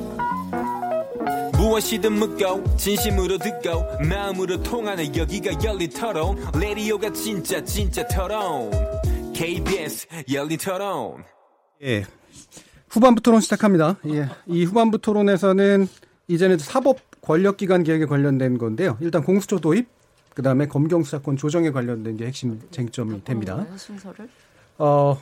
무엇이든 1.66 2.14
묻고 2.14 2.78
진심으로 2.78 3.40
듣고 3.40 3.98
마음으로 4.08 4.62
통하는 4.62 5.16
여기가 5.16 5.64
열린 5.64 5.90
토론 5.90 6.38
레디오가 6.60 7.12
진짜 7.12 7.64
진짜 7.64 8.08
토론 8.08 8.70
KBS 9.34 10.08
열린 10.32 10.60
토론 10.60 11.24
예. 11.82 12.06
후반부 12.88 13.22
토론 13.22 13.42
시작합니다. 13.42 13.98
예, 14.08 14.30
이 14.46 14.64
후반부 14.64 15.00
토론에서는 15.00 15.88
이제는 16.28 16.60
사법 16.60 17.00
권력기관 17.22 17.84
개혁에 17.84 18.06
관련된 18.06 18.60
건데요. 18.60 18.98
일단 19.02 19.24
공수처 19.24 19.60
도입 19.60 19.88
그 20.36 20.44
다음에 20.44 20.68
검경 20.68 21.04
수사권 21.04 21.36
조정에 21.36 21.72
관련된 21.72 22.16
게 22.18 22.28
핵심 22.28 22.62
쟁점이 22.70 23.24
됩니다. 23.24 23.66
순서를? 23.76 24.30
어, 24.78 25.20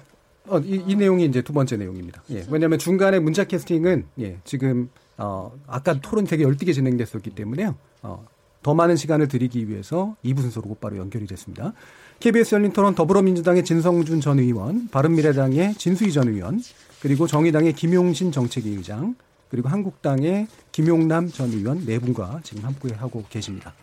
어 0.47 0.59
이, 0.59 0.83
이 0.87 0.95
내용이 0.95 1.25
이제 1.25 1.41
두 1.41 1.53
번째 1.53 1.77
내용입니다. 1.77 2.21
예, 2.31 2.45
왜냐하면 2.49 2.79
중간에 2.79 3.19
문자 3.19 3.45
캐스팅은 3.45 4.07
예, 4.19 4.39
지금 4.43 4.89
어, 5.17 5.51
아까 5.67 5.99
토론 5.99 6.25
되게 6.25 6.43
열띠게 6.43 6.73
진행됐었기 6.73 7.31
때문에요. 7.31 7.75
어, 8.01 8.25
더 8.63 8.73
많은 8.73 8.95
시간을 8.95 9.27
드리기 9.27 9.69
위해서 9.69 10.15
2부 10.23 10.41
순서로 10.41 10.67
곧바로 10.69 10.97
연결이 10.97 11.27
됐습니다. 11.27 11.73
KBS 12.19 12.55
열린 12.55 12.71
토론 12.71 12.95
더불어민주당의 12.95 13.65
진성준 13.65 14.21
전 14.21 14.39
의원, 14.39 14.87
바른미래당의 14.89 15.75
진수희 15.75 16.13
전 16.13 16.29
의원, 16.29 16.61
그리고 17.01 17.27
정의당의 17.27 17.73
김용신 17.73 18.31
정책위 18.31 18.69
의장, 18.69 19.15
그리고 19.49 19.67
한국당의 19.69 20.47
김용남 20.71 21.29
전 21.29 21.51
의원 21.51 21.85
네 21.85 21.99
분과 21.99 22.39
지금 22.43 22.63
함께 22.63 22.93
하고 22.93 23.23
계십니다. 23.29 23.73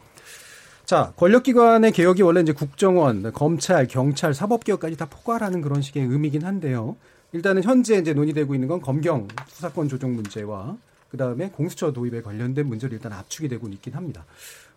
자, 0.85 1.13
권력기관의 1.17 1.93
개혁이 1.93 2.23
원래 2.23 2.41
이제 2.41 2.53
국정원, 2.53 3.31
검찰, 3.33 3.87
경찰, 3.87 4.35
사법개혁까지 4.35 4.97
다 4.97 5.07
포괄하는 5.09 5.61
그런 5.61 5.83
식의 5.83 6.03
의미긴 6.03 6.45
한데요. 6.45 6.97
일단은 7.33 7.63
현재 7.63 7.97
이제 7.97 8.13
논의되고 8.13 8.55
있는 8.55 8.67
건 8.67 8.81
검경 8.81 9.29
수사권 9.47 9.89
조정 9.89 10.17
문제와 10.17 10.77
그 11.11 11.17
다음에 11.17 11.51
공수처 11.51 11.93
도입에 11.93 12.23
관련된 12.23 12.67
문제를 12.67 12.95
일단 12.95 13.13
압축이 13.13 13.49
되고 13.49 13.69
있긴 13.69 13.95
합니다. 13.95 14.25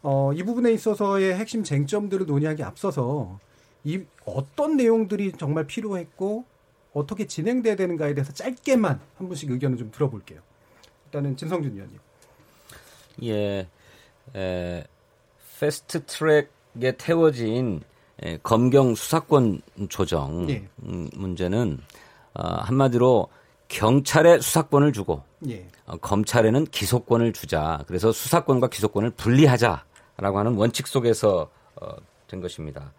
어, 0.02 0.34
이 0.34 0.44
부분에 0.44 0.72
있어서의 0.74 1.36
핵심 1.36 1.64
쟁점들을 1.64 2.26
논의하기 2.26 2.64
앞서서 2.64 3.40
이 3.84 4.02
어떤 4.26 4.78
내용들이 4.78 5.34
정말 5.34 5.68
필요했고 5.68 6.46
어떻게 6.94 7.28
진행돼야 7.28 7.76
되는가에 7.76 8.14
대해서 8.14 8.34
짧게만 8.34 9.00
한 9.18 9.28
분씩 9.28 9.52
의견을 9.52 9.78
좀 9.78 9.92
들어볼게요. 9.92 10.42
일단은 11.06 11.38
진성준 11.38 11.74
의원님. 11.74 12.00
예, 13.24 13.68
에, 14.36 14.84
패스트 15.60 16.06
트랙에 16.06 16.98
태워진 16.98 17.82
에, 18.22 18.38
검경 18.42 18.96
수사권 18.96 19.62
조정 19.90 20.50
예. 20.50 20.68
음, 20.84 21.10
문제는 21.14 21.80
어, 22.34 22.44
한마디로 22.44 23.28
경찰에 23.68 24.40
수사권을 24.40 24.94
주고 24.94 25.24
예. 25.50 25.68
어, 25.86 25.98
검찰에는 25.98 26.66
기소권을 26.66 27.34
주자. 27.34 27.84
그래서 27.88 28.12
수사권과 28.12 28.68
기소권을 28.70 29.12
분리하자라고 29.12 30.40
하는 30.40 30.56
원칙 30.56 30.88
속에서 30.88 31.50
어, 31.76 31.96
된 32.28 32.42
것입니다. 32.42 32.94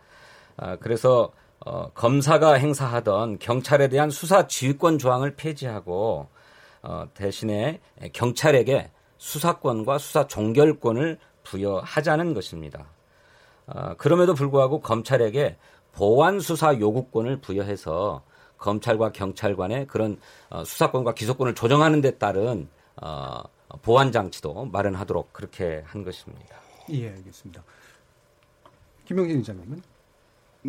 아, 0.56 0.76
그래서 0.76 1.32
어, 1.64 1.90
검사가 1.94 2.54
행사하던 2.54 3.38
경찰에 3.38 3.88
대한 3.88 4.10
수사 4.10 4.46
지휘권 4.46 4.98
조항을 4.98 5.36
폐지하고 5.36 6.28
어, 6.82 7.08
대신에 7.14 7.80
경찰에게 8.12 8.90
수사권과 9.16 9.98
수사 9.98 10.26
종결권을 10.26 11.18
부여하자는 11.44 12.34
것입니다. 12.34 12.86
아, 13.66 13.94
그럼에도 13.94 14.34
불구하고 14.34 14.80
검찰에게 14.80 15.56
보완 15.92 16.40
수사 16.40 16.78
요구권을 16.78 17.40
부여해서 17.40 18.22
검찰과 18.64 19.12
경찰 19.12 19.54
관의 19.54 19.86
그런 19.86 20.16
어, 20.48 20.64
수사권과 20.64 21.14
기소권을 21.14 21.54
조정하는 21.54 22.00
데 22.00 22.12
따른 22.18 22.68
어, 23.00 23.42
보완 23.82 24.10
장치도 24.10 24.66
마련하도록 24.72 25.32
그렇게 25.32 25.82
한 25.84 26.02
것입니다. 26.02 26.56
예, 26.90 27.10
알겠습니다. 27.10 27.62
김영진 29.04 29.38
의장님은? 29.38 29.82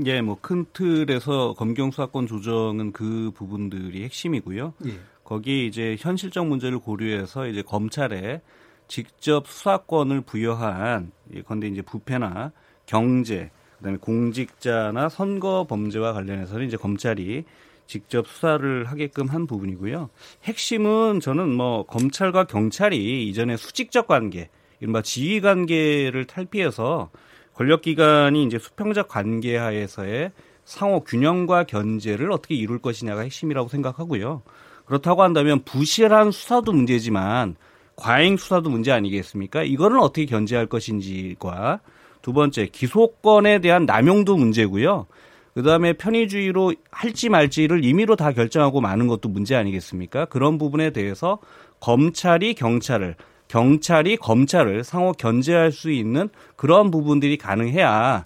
예, 0.06 0.22
뭐 0.22 0.38
큰 0.42 0.66
틀에서 0.74 1.54
검경 1.54 1.92
수사권 1.92 2.28
조정은 2.28 2.92
그 2.92 3.32
부분들이 3.34 4.04
핵심이고요. 4.04 4.74
예. 4.88 5.00
거기 5.24 5.66
이제 5.66 5.96
현실적 5.98 6.48
문제를 6.48 6.80
고려해서 6.80 7.48
이제 7.48 7.62
검찰에 7.62 8.42
직접 8.90 9.48
수사권을 9.48 10.22
부여한 10.22 11.12
예컨대 11.34 11.68
이제 11.68 11.82
부패나 11.82 12.52
경제 12.86 13.50
그다음에 13.78 13.98
공직자나 13.98 15.10
선거 15.10 15.66
범죄와 15.68 16.14
관련해서는 16.14 16.68
이제 16.68 16.78
검찰이 16.78 17.46
직접 17.88 18.28
수사를 18.28 18.86
하게끔 18.86 19.28
한 19.28 19.48
부분이고요. 19.48 20.10
핵심은 20.44 21.20
저는 21.20 21.50
뭐 21.50 21.86
검찰과 21.86 22.46
경찰이 22.46 23.28
이전에 23.30 23.58
수직적 23.58 24.08
관계, 24.08 24.50
이른바 24.80 25.02
지휘 25.02 25.42
관계를 25.42 26.26
탈피해서 26.26 27.10
권력기관이 27.54 28.44
이제 28.44 28.60
수평적 28.60 29.08
관계 29.08 29.56
하에서의 29.58 30.32
상호 30.66 31.04
균형과 31.04 31.66
견제를 31.66 32.32
어떻게 32.32 32.56
이룰 32.56 32.80
것이냐가 32.80 33.22
핵심이라고 33.22 33.70
생각하고요. 33.70 34.42
그렇다고 34.86 35.24
한다면 35.24 35.64
부실한 35.64 36.32
수사도 36.32 36.74
문제지만 36.74 37.56
과잉 37.96 38.36
수사도 38.38 38.70
문제 38.70 38.92
아니겠습니까? 38.92 39.64
이거는 39.64 40.00
어떻게 40.00 40.26
견제할 40.26 40.66
것인지과 40.68 41.80
두 42.22 42.34
번째 42.34 42.68
기소권에 42.68 43.60
대한 43.60 43.86
남용도 43.86 44.36
문제고요. 44.36 45.08
그 45.56 45.64
다음에 45.64 45.94
편의주의로 45.94 46.74
할지 46.92 47.30
말지를 47.30 47.86
임의로 47.86 48.18
다 48.18 48.34
결정하고 48.34 48.82
마는 48.82 49.08
것도 49.08 49.30
문제 49.30 49.56
아니겠습니까? 49.56 50.26
그런 50.26 50.58
부분에 50.58 50.90
대해서 50.90 51.40
검찰이 51.80 52.56
경찰을, 52.56 53.16
경찰이 53.48 54.18
검찰을 54.18 54.84
상호 54.84 55.14
견제할 55.14 55.72
수 55.72 55.92
있는 55.92 56.28
그런 56.58 56.92
부분들이 56.92 57.38
가능해야 57.38 58.26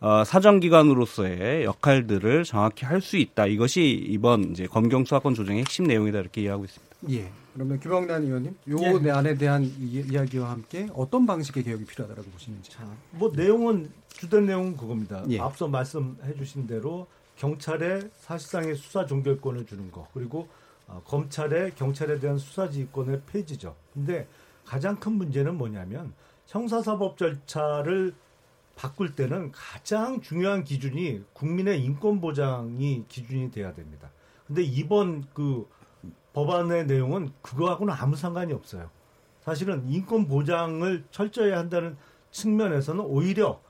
어, 0.00 0.24
사정기관으로서의 0.24 1.64
역할들을 1.64 2.44
정확히 2.44 2.86
할 2.86 3.00
수 3.00 3.16
있다. 3.16 3.46
이것이 3.46 4.06
이번 4.08 4.52
이제 4.52 4.66
검경 4.66 5.04
수사권 5.04 5.34
조정의 5.34 5.62
핵심 5.62 5.84
내용이다 5.86 6.20
이렇게 6.20 6.42
이해하고 6.42 6.64
있습니다. 6.64 6.96
예. 7.10 7.39
그러면 7.54 7.80
규범난 7.80 8.22
의원님, 8.22 8.56
요 8.70 8.76
예. 9.04 9.10
안에 9.10 9.34
대한 9.34 9.64
이 9.64 10.14
야기와 10.14 10.50
함께 10.50 10.88
어떤 10.94 11.26
방식의 11.26 11.64
개혁이 11.64 11.84
필요하다고 11.84 12.30
보시는지. 12.30 12.70
자, 12.70 12.86
뭐 13.12 13.32
내용은 13.34 13.90
주된 14.08 14.46
내용은 14.46 14.76
그겁니다. 14.76 15.24
예. 15.28 15.40
앞서 15.40 15.66
말씀해 15.68 16.34
주신 16.36 16.66
대로 16.66 17.06
경찰에 17.36 18.02
사실상의 18.20 18.76
수사 18.76 19.06
종결권을 19.06 19.66
주는 19.66 19.90
거 19.90 20.06
그리고 20.12 20.48
어, 20.86 21.02
검찰에 21.04 21.70
경찰에 21.70 22.18
대한 22.20 22.38
수사 22.38 22.68
지휘권의 22.68 23.22
폐지죠. 23.26 23.74
근데 23.94 24.28
가장 24.64 24.96
큰 24.96 25.12
문제는 25.12 25.56
뭐냐면 25.56 26.12
형사사법 26.46 27.16
절차를 27.16 28.14
바꿀 28.76 29.14
때는 29.14 29.52
가장 29.52 30.20
중요한 30.20 30.64
기준이 30.64 31.22
국민의 31.32 31.82
인권 31.82 32.20
보장이 32.20 33.04
기준이 33.08 33.50
돼야 33.50 33.72
됩니다. 33.74 34.10
근데 34.46 34.62
이번 34.62 35.24
그 35.32 35.66
법안의 36.32 36.86
내용은 36.86 37.32
그거하고는 37.42 37.92
아무 37.94 38.16
상관이 38.16 38.52
없어요. 38.52 38.90
사실은 39.42 39.88
인권 39.88 40.28
보장을 40.28 41.04
철저히 41.10 41.52
한다는 41.52 41.96
측면에서는 42.30 43.00
오히려 43.04 43.60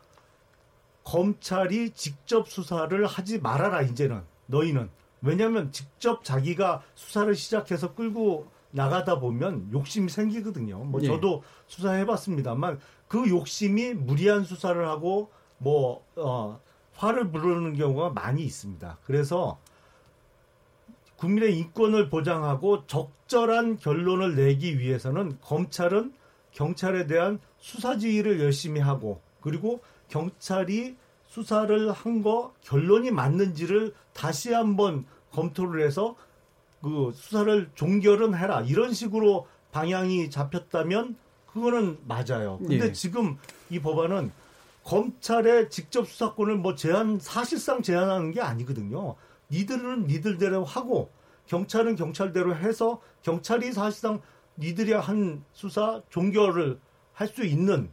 검찰이 1.04 1.90
직접 1.90 2.48
수사를 2.48 3.06
하지 3.06 3.40
말아라 3.40 3.82
이제는 3.82 4.22
너희는 4.46 4.90
왜냐하면 5.22 5.72
직접 5.72 6.24
자기가 6.24 6.82
수사를 6.94 7.34
시작해서 7.34 7.94
끌고 7.94 8.48
나가다 8.72 9.18
보면 9.18 9.70
욕심이 9.72 10.08
생기거든요. 10.08 10.78
뭐 10.78 11.02
예. 11.02 11.06
저도 11.06 11.42
수사해봤습니다만 11.66 12.78
그 13.08 13.28
욕심이 13.28 13.94
무리한 13.94 14.44
수사를 14.44 14.86
하고 14.86 15.30
뭐 15.58 16.04
어, 16.16 16.60
화를 16.94 17.30
부르는 17.30 17.74
경우가 17.76 18.10
많이 18.10 18.42
있습니다. 18.44 18.98
그래서 19.04 19.58
국민의 21.20 21.58
인권을 21.58 22.08
보장하고 22.08 22.86
적절한 22.86 23.76
결론을 23.76 24.36
내기 24.36 24.78
위해서는 24.78 25.36
검찰은 25.42 26.14
경찰에 26.52 27.06
대한 27.06 27.38
수사 27.58 27.98
지휘를 27.98 28.40
열심히 28.40 28.80
하고 28.80 29.20
그리고 29.42 29.80
경찰이 30.08 30.96
수사를 31.26 31.92
한 31.92 32.22
거 32.22 32.54
결론이 32.62 33.10
맞는지를 33.10 33.94
다시 34.14 34.52
한번 34.52 35.04
검토를 35.30 35.86
해서 35.86 36.16
그 36.82 37.12
수사를 37.14 37.70
종결은 37.74 38.34
해라 38.34 38.62
이런 38.62 38.94
식으로 38.94 39.46
방향이 39.72 40.30
잡혔다면 40.30 41.16
그거는 41.52 41.98
맞아요. 42.06 42.58
근데 42.58 42.86
예. 42.86 42.92
지금 42.92 43.36
이 43.68 43.78
법안은 43.78 44.32
검찰의 44.84 45.68
직접 45.68 46.08
수사권을 46.08 46.56
뭐 46.56 46.74
제한 46.74 47.18
사실상 47.20 47.82
제한하는 47.82 48.32
게 48.32 48.40
아니거든요. 48.40 49.16
니들은 49.50 50.06
니들대로 50.06 50.64
하고 50.64 51.10
경찰은 51.46 51.96
경찰대로 51.96 52.54
해서 52.54 53.00
경찰이 53.22 53.72
사실상 53.72 54.20
니들이 54.58 54.92
한 54.92 55.44
수사 55.52 56.02
종결을 56.10 56.78
할 57.12 57.28
수 57.28 57.44
있는 57.44 57.90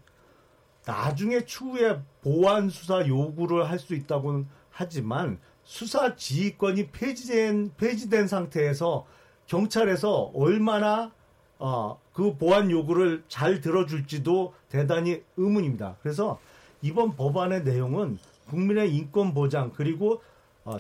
나중에 0.85 1.43
추후에 1.45 1.99
보완 2.21 2.69
수사 2.69 3.05
요구를 3.05 3.69
할 3.69 3.77
수 3.79 3.93
있다고는 3.93 4.47
하지만 4.71 5.39
수사 5.63 6.15
지휘권이 6.15 6.91
폐지된 6.91 7.71
폐지된 7.77 8.27
상태에서 8.27 9.05
경찰에서 9.47 10.31
얼마나 10.33 11.11
어, 11.59 11.99
그 12.13 12.37
보완 12.37 12.69
요구를 12.71 13.23
잘 13.27 13.59
들어줄지도 13.59 14.53
대단히 14.69 15.23
의문입니다. 15.35 15.97
그래서 16.01 16.39
이번 16.81 17.15
법안의 17.15 17.63
내용은 17.63 18.19
국민의 18.47 18.95
인권 18.95 19.33
보장 19.33 19.71
그리고 19.75 20.13
어, 20.13 20.21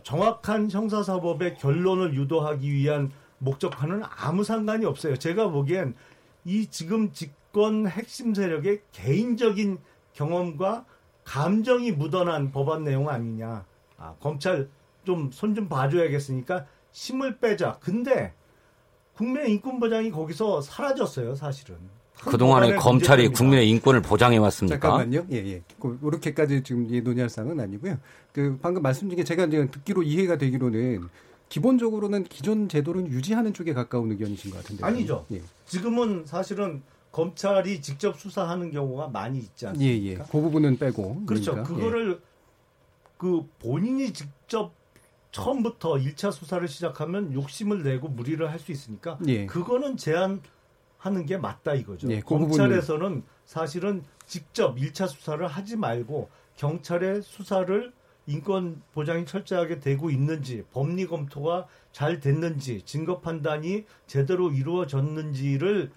정확한 0.03 0.69
형사사법의 0.69 1.57
결론을 1.57 2.13
유도하기 2.13 2.71
위한 2.71 3.11
목적과는 3.39 4.03
아무 4.03 4.43
상관이 4.43 4.85
없어요. 4.85 5.17
제가 5.17 5.49
보기엔 5.49 5.95
이 6.43 6.67
지금 6.67 7.11
집권 7.13 7.87
핵심 7.87 8.33
세력의 8.33 8.81
개인적인 8.91 9.79
경험과 10.13 10.85
감정이 11.23 11.91
묻어난 11.91 12.51
법안 12.51 12.83
내용 12.83 13.09
아니냐. 13.09 13.65
아, 13.97 14.15
검찰 14.19 14.69
좀 15.03 15.31
손좀 15.31 15.69
봐줘야겠으니까 15.69 16.65
힘을 16.91 17.37
빼자. 17.39 17.77
근데 17.79 18.33
국민의 19.13 19.51
인권 19.51 19.79
보장이 19.79 20.11
거기서 20.11 20.61
사라졌어요, 20.61 21.35
사실은. 21.35 21.77
그동안에 22.19 22.75
검찰이 22.75 23.29
국민의 23.29 23.69
인권을 23.69 24.01
보장해 24.01 24.37
왔습니까? 24.37 24.79
잠깐만요. 24.79 25.27
예, 25.31 25.37
예. 25.37 25.61
그렇게까지 25.79 26.63
지금 26.63 26.87
논의할 27.03 27.29
사항은 27.29 27.59
아니고요. 27.59 27.97
그 28.33 28.57
방금 28.61 28.81
말씀 28.81 29.09
중에 29.09 29.23
제가 29.23 29.45
이제 29.45 29.67
듣기로 29.69 30.03
이해가 30.03 30.37
되기로는 30.37 31.07
기본적으로는 31.49 32.25
기존 32.25 32.67
제도를 32.67 33.07
유지하는 33.07 33.53
쪽에 33.53 33.73
가까운 33.73 34.11
의견이신 34.11 34.51
것 34.51 34.57
같은데. 34.57 34.83
아니죠. 34.83 35.25
예. 35.31 35.41
지금은 35.65 36.25
사실은 36.25 36.81
검찰이 37.11 37.81
직접 37.81 38.19
수사하는 38.19 38.71
경우가 38.71 39.07
많이 39.07 39.39
있지 39.39 39.65
않습니까? 39.67 39.91
예, 39.91 40.03
예. 40.03 40.15
그 40.15 40.41
부분은 40.41 40.77
빼고. 40.77 41.25
그렇죠. 41.25 41.51
그러니까. 41.51 41.73
그거를 41.73 42.11
예. 42.21 42.27
그 43.17 43.47
본인이 43.59 44.11
직접 44.11 44.73
처음부터 45.31 45.93
1차 45.95 46.31
수사를 46.31 46.67
시작하면 46.67 47.33
욕심을 47.33 47.83
내고 47.83 48.07
무리를 48.07 48.49
할 48.49 48.59
수 48.59 48.71
있으니까 48.71 49.17
예. 49.27 49.45
그거는 49.45 49.97
제한 49.97 50.41
하는 50.97 51.25
게 51.25 51.37
맞다 51.37 51.73
이거죠. 51.73 52.09
예, 52.11 52.19
그 52.19 52.25
검찰에서는 52.25 53.23
사실은 53.45 54.03
직접 54.25 54.75
1차 54.75 55.07
수사를 55.07 55.45
하지 55.45 55.75
말고 55.75 56.29
경찰의 56.55 57.21
수사를 57.21 57.93
인권 58.25 58.81
보장이 58.93 59.25
철저하게 59.25 59.79
되고 59.79 60.09
있는지 60.09 60.63
법리 60.73 61.07
검토가 61.07 61.67
잘 61.93 62.19
됐는지 62.19 62.81
증거 62.83 63.19
판단이 63.19 63.85
제대로 64.05 64.51
이루어졌는지를 64.51 65.91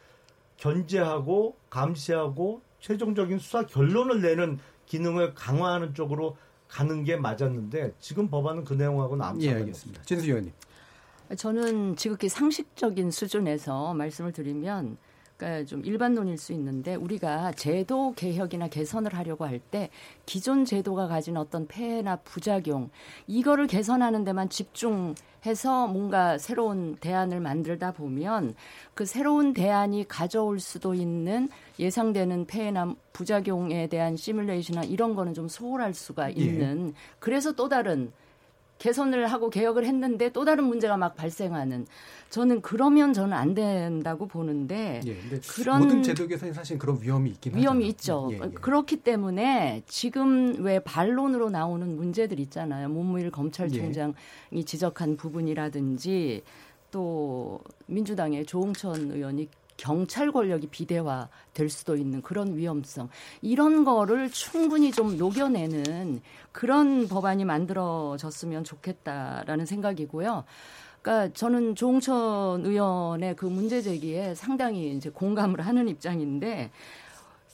견제하고 0.57 1.57
감시하고 1.71 2.63
최종적인 2.79 3.39
수사 3.39 3.67
결론을 3.67 4.21
내는 4.21 4.59
기능을 4.87 5.35
강화하는 5.35 5.95
쪽으로 5.95 6.37
가는 6.69 7.03
게 7.03 7.17
맞았는데 7.17 7.95
지금 7.99 8.29
법안은 8.29 8.65
그 8.65 8.75
내용하고는 8.75 9.25
상관이 9.25 9.47
예, 9.47 9.63
없습니다. 9.71 10.03
진수 10.03 10.27
의원님. 10.27 10.53
저는 11.37 11.97
지극히 11.97 12.29
상식적인 12.29 13.11
수준에서 13.11 13.95
말씀을 13.95 14.33
드리면 14.33 14.97
그러니까 15.37 15.65
좀 15.65 15.83
일반론일 15.85 16.37
수 16.37 16.53
있는데 16.53 16.97
우리가 16.97 17.53
제도 17.53 18.13
개혁이나 18.15 18.69
개선을 18.69 19.15
하려고 19.15 19.47
할 19.47 19.61
때 19.71 19.89
기존 20.27 20.65
제도가 20.65 21.07
가진 21.07 21.37
어떤 21.37 21.67
폐해나 21.67 22.17
부작용 22.17 22.91
이거를 23.27 23.67
개선하는 23.69 24.25
데만 24.25 24.49
집중해서 24.51 25.87
뭔가 25.87 26.37
새로운 26.37 26.97
대안을 26.97 27.41
만들다 27.41 27.93
보면 27.93 28.55
그 28.95 29.07
새로운 29.07 29.55
대안이 29.55 30.09
가져올 30.09 30.59
수도 30.61 30.93
있는 30.95 31.49
예상되는 31.79 32.47
폐해나 32.47 32.95
부작용에 33.13 33.87
대한 33.87 34.17
시뮬레이션이나 34.17 34.85
이런 34.85 35.15
거는 35.15 35.33
좀 35.33 35.49
소홀할 35.49 35.95
수가 35.95 36.31
예. 36.31 36.35
있는 36.35 36.89
예. 36.89 36.93
그래서 37.19 37.53
또 37.53 37.69
다른 37.69 38.13
개선을 38.81 39.27
하고 39.29 39.51
개혁을 39.51 39.85
했는데 39.85 40.31
또 40.31 40.45
다른 40.45 40.65
문제가 40.65 40.97
막 40.97 41.15
발생하는 41.15 41.87
저는 42.31 42.63
그러면 42.63 43.13
저는 43.13 43.35
안 43.35 43.55
된다고 43.55 44.27
보는데 44.27 45.03
예, 45.07 45.17
그런 45.49 45.83
모든 45.83 46.03
제도 46.03 46.27
개선이 46.27 46.53
사실 46.53 46.79
그런 46.79 46.99
위험이 47.01 47.31
있긴 47.31 47.57
위험이 47.57 47.91
하잖아요. 47.91 47.91
있죠. 47.91 48.29
예, 48.33 48.41
예. 48.43 48.55
그렇기 48.55 48.97
때문에 48.97 49.83
지금 49.87 50.65
왜 50.65 50.79
반론으로 50.81 51.51
나오는 51.51 51.95
문제들 51.95 52.41
있잖아요. 52.41 52.89
문무일 52.89 53.31
검찰총장이 53.31 54.15
예. 54.55 54.63
지적한 54.63 55.17
부분이라든지 55.17 56.43
또 56.91 57.61
민주당의 57.87 58.47
조홍천 58.47 59.13
의원이 59.13 59.49
경찰 59.81 60.31
권력이 60.31 60.67
비대화 60.67 61.29
될 61.55 61.71
수도 61.71 61.97
있는 61.97 62.21
그런 62.21 62.55
위험성 62.55 63.09
이런 63.41 63.85
거를 63.85 64.31
충분히 64.31 64.93
좀 64.93 65.17
녹여내는 65.17 66.21
그런 66.53 67.09
법안이 67.09 67.47
만들어졌으면 67.47 68.65
좋겠다라는 68.65 69.65
생각이고요. 69.65 70.45
그러니까 71.01 71.33
저는 71.33 71.77
조홍천 71.77 72.67
의원의 72.67 73.37
그 73.37 73.47
문제 73.47 73.81
제기에 73.81 74.35
상당히 74.35 74.95
이제 74.95 75.09
공감을 75.09 75.63
하는 75.63 75.89
입장인데 75.89 76.71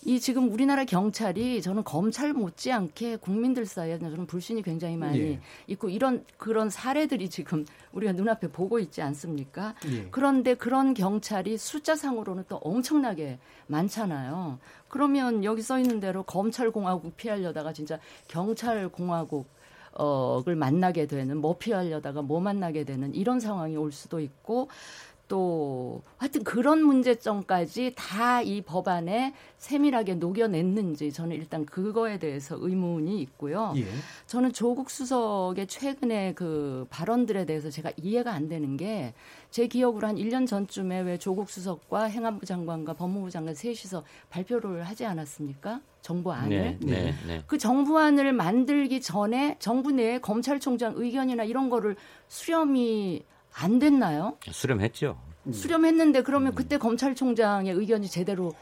이 0.07 0.21
지금 0.21 0.53
우리나라 0.53 0.85
경찰이 0.85 1.61
저는 1.61 1.83
검찰 1.83 2.33
못지않게 2.33 3.17
국민들 3.17 3.67
사이에 3.67 3.99
저는 3.99 4.29
불신이 4.29 4.63
굉장히 4.63 4.97
많이 4.97 5.19
예. 5.19 5.41
있고 5.67 5.89
이런 5.89 6.25
그런 6.39 6.71
사례들이 6.71 7.29
지금 7.29 7.67
우리가 7.91 8.13
눈앞에 8.13 8.47
보고 8.53 8.79
있지 8.79 9.03
않습니까? 9.03 9.75
예. 9.91 10.07
그런데 10.13 10.55
그런 10.55 10.95
경찰이 10.95 11.59
숫자상으로는 11.59 12.45
또 12.49 12.55
엄청나게 12.59 13.41
많잖아요. 13.67 14.61
그러면 14.87 15.43
여기 15.43 15.61
써 15.61 15.77
있는 15.77 15.99
대로 15.99 16.23
검찰 16.23 16.71
공화국 16.71 17.17
피하려다가 17.17 17.73
진짜 17.73 17.99
경찰 18.29 18.89
공화국 18.89 19.49
어을 19.95 20.55
만나게 20.55 21.07
되는 21.07 21.37
뭐 21.39 21.57
피하려다가 21.59 22.23
뭐 22.23 22.39
만나게 22.39 22.85
되는 22.85 23.13
이런 23.13 23.41
상황이 23.41 23.77
올 23.77 23.91
수도 23.91 24.21
있고 24.21 24.69
또 25.29 26.03
하여튼 26.17 26.45
그런 26.45 26.83
문제점까지 26.83 27.95
다 27.97 28.37
이 28.47 28.61
법안에 28.63 29.35
세밀하게 29.59 30.15
녹여냈는지 30.17 31.13
저는 31.13 31.35
일단 31.37 31.65
그거에 31.65 32.19
대해서 32.19 32.57
의문이 32.59 33.21
있고요. 33.23 33.73
예. 33.77 33.85
저는 34.27 34.53
조국 34.53 34.91
수석의 34.91 35.67
최근에 35.67 36.35
그 36.35 36.87
발언들에 36.91 37.45
대해서 37.47 37.71
제가 37.71 37.93
이해가 37.97 38.33
안 38.33 38.49
되는 38.49 38.77
게 38.77 39.15
제 39.57 39.69
기억으로 39.69 40.07
한 40.07 40.17
1년 40.17 40.47
전쯤에 40.47 41.01
왜 41.01 41.17
조국 41.17 41.49
수석과 41.49 42.05
행안부 42.05 42.45
장관과 42.45 42.93
법무부 42.93 43.31
장관 43.31 43.55
셋이서 43.55 44.05
발표를 44.29 44.83
하지 44.83 45.07
않았습니까? 45.07 45.81
정부안을. 46.03 46.49
네, 46.51 46.79
네, 46.83 47.15
네. 47.27 47.43
그 47.47 47.57
정부안을 47.57 48.35
만들기 48.35 49.01
전에 49.01 49.57
정부 49.59 49.93
내에 49.93 50.19
검찰총장 50.19 50.93
의견이나 50.97 51.45
이런 51.45 51.71
거를 51.71 51.97
수렴이 52.29 53.25
안 53.59 53.79
됐나요? 53.79 54.37
수렴했죠. 54.51 55.19
음. 55.47 55.53
수렴했는데 55.53 56.23
그러면 56.23 56.55
그때 56.55 56.77
검찰총장의 56.79 57.73
의견이 57.73 58.09
제대로 58.09 58.53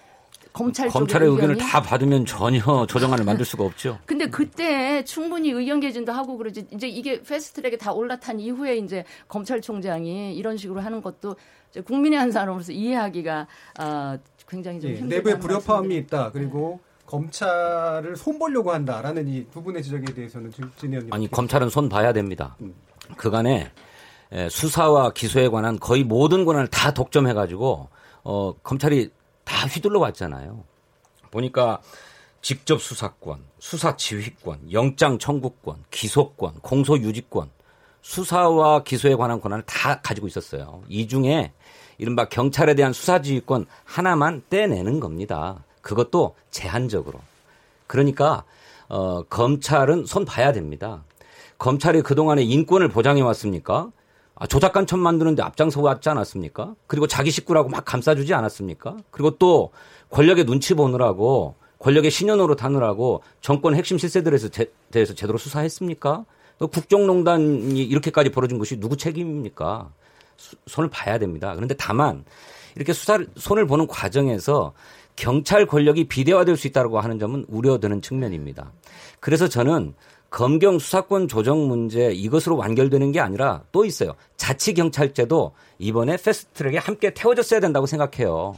검찰 0.53 0.89
검찰의 0.89 1.29
의견을 1.31 1.57
다 1.57 1.83
받으면 1.83 2.27
전혀 2.27 2.61
조정안을 2.87 3.25
만들 3.25 3.45
수가 3.45 3.65
없죠. 3.65 3.99
근데 4.07 4.27
그때 4.29 5.03
충분히 5.05 5.51
의견 5.51 5.81
개진도 5.81 6.13
하고 6.13 6.37
그러지 6.37 6.67
이제 6.73 6.87
이게 6.87 7.23
패스트트랙에 7.23 7.77
다 7.77 7.93
올라탄 7.93 8.39
이후에 8.39 8.77
이제 8.77 9.05
검찰총장이 9.29 10.35
이런 10.37 10.57
식으로 10.57 10.81
하는 10.81 11.03
것도 11.03 11.37
국민의 11.85 12.19
한 12.19 12.31
사람으로서 12.31 12.71
이해하기가 12.73 13.47
어, 13.81 14.19
굉장히 14.49 14.81
좀 14.81 14.91
네, 15.09 15.17
내부에 15.17 15.39
불협화음이 15.39 15.97
있다. 15.97 16.31
그리고 16.31 16.81
네. 16.83 17.05
검찰을 17.07 18.17
손 18.17 18.39
보려고 18.39 18.71
한다라는 18.73 19.27
이 19.29 19.47
두 19.53 19.63
분의 19.63 19.83
지적에 19.83 20.15
대해서는 20.15 20.53
진 20.53 20.71
의원님 20.85 21.13
아니 21.13 21.29
검찰은 21.31 21.69
손 21.69 21.89
봐야 21.89 22.13
됩니다. 22.13 22.57
음. 22.61 22.75
그간에 23.17 23.51
예, 23.61 23.71
수사와 24.51 25.13
기소에 25.13 25.49
관한 25.49 25.79
거의 25.79 26.03
모든 26.03 26.45
권한을 26.45 26.69
다 26.69 26.93
독점해가지고 26.93 27.89
어, 28.25 28.55
검찰이 28.63 29.11
다 29.45 29.67
휘둘러 29.67 30.01
왔잖아요. 30.01 30.65
보니까 31.31 31.81
직접 32.41 32.81
수사권, 32.81 33.45
수사 33.59 33.97
지휘권, 33.97 34.73
영장 34.73 35.19
청구권, 35.19 35.85
기소권, 35.91 36.55
공소 36.61 36.99
유지권, 36.99 37.51
수사와 38.03 38.83
기소에 38.83 39.15
관한 39.15 39.41
권한을 39.41 39.65
다 39.65 40.01
가지고 40.03 40.27
있었어요. 40.27 40.83
이 40.89 41.09
중에 41.09 41.53
이른바 41.97 42.29
경찰에 42.29 42.75
대한 42.75 42.93
수사 42.93 43.23
지휘권 43.23 43.67
하나만 43.85 44.43
떼내는 44.51 45.01
겁니다. 45.01 45.65
그것도 45.81 46.35
제한적으로. 46.51 47.21
그러니까 47.87 48.45
어, 48.89 49.23
검찰은 49.23 50.05
손 50.07 50.25
봐야 50.25 50.53
됩니다. 50.53 51.05
검찰이 51.59 52.03
그동안에 52.03 52.43
인권을 52.43 52.89
보장해 52.89 53.23
왔습니까? 53.23 53.91
아, 54.37 54.47
조작간첩 54.47 54.99
만드는데 54.99 55.43
앞장서 55.43 55.81
왔지 55.81 56.09
않았습니까? 56.09 56.75
그리고 56.87 57.07
자기 57.07 57.31
식구라고 57.31 57.69
막 57.69 57.85
감싸주지 57.85 58.35
않았습니까? 58.35 58.97
그리고 59.11 59.39
또 59.39 59.71
권력의 60.11 60.45
눈치 60.45 60.75
보느라고 60.75 61.55
권력의 61.79 62.11
신현으로 62.11 62.57
타느라고 62.57 63.23
정권 63.41 63.75
핵심 63.75 63.99
실세들에 63.99 64.39
대해서 64.91 65.15
제대로 65.15 65.39
수사했습니까? 65.39 66.25
국정농단이 66.59 67.83
이렇게까지 67.83 68.31
벌어진 68.31 68.59
것이 68.59 68.81
누구 68.81 68.97
책임입니까? 68.97 69.91
수, 70.37 70.57
손을 70.67 70.91
봐야 70.91 71.19
됩니다. 71.19 71.55
그런데 71.55 71.75
다만 71.77 72.25
이렇게 72.75 72.93
수사를 72.93 73.29
손을 73.37 73.67
보는 73.67 73.87
과정에서 73.87 74.73
경찰 75.17 75.67
권력이 75.67 76.09
비대화될 76.09 76.57
수 76.57 76.67
있다고 76.67 76.99
하는 76.99 77.19
점은 77.19 77.45
우려되는 77.49 78.03
측면입니다. 78.03 78.73
그래서 79.21 79.49
저는 79.49 79.95
검경 80.35 80.81
수사권 80.81 81.29
조정 81.29 81.69
문제 81.69 82.11
이것으로 82.11 82.57
완결되는 82.57 83.13
게 83.13 83.21
아니라 83.21 83.63
또 83.71 83.85
있어요. 83.85 84.17
자치 84.37 84.75
경찰제도 84.75 85.53
이번에 85.79 86.17
패스트트랙에 86.17 86.79
함께 86.79 87.15
태워졌어야 87.15 87.61
된다고 87.61 87.87
생각해요. 87.87 88.57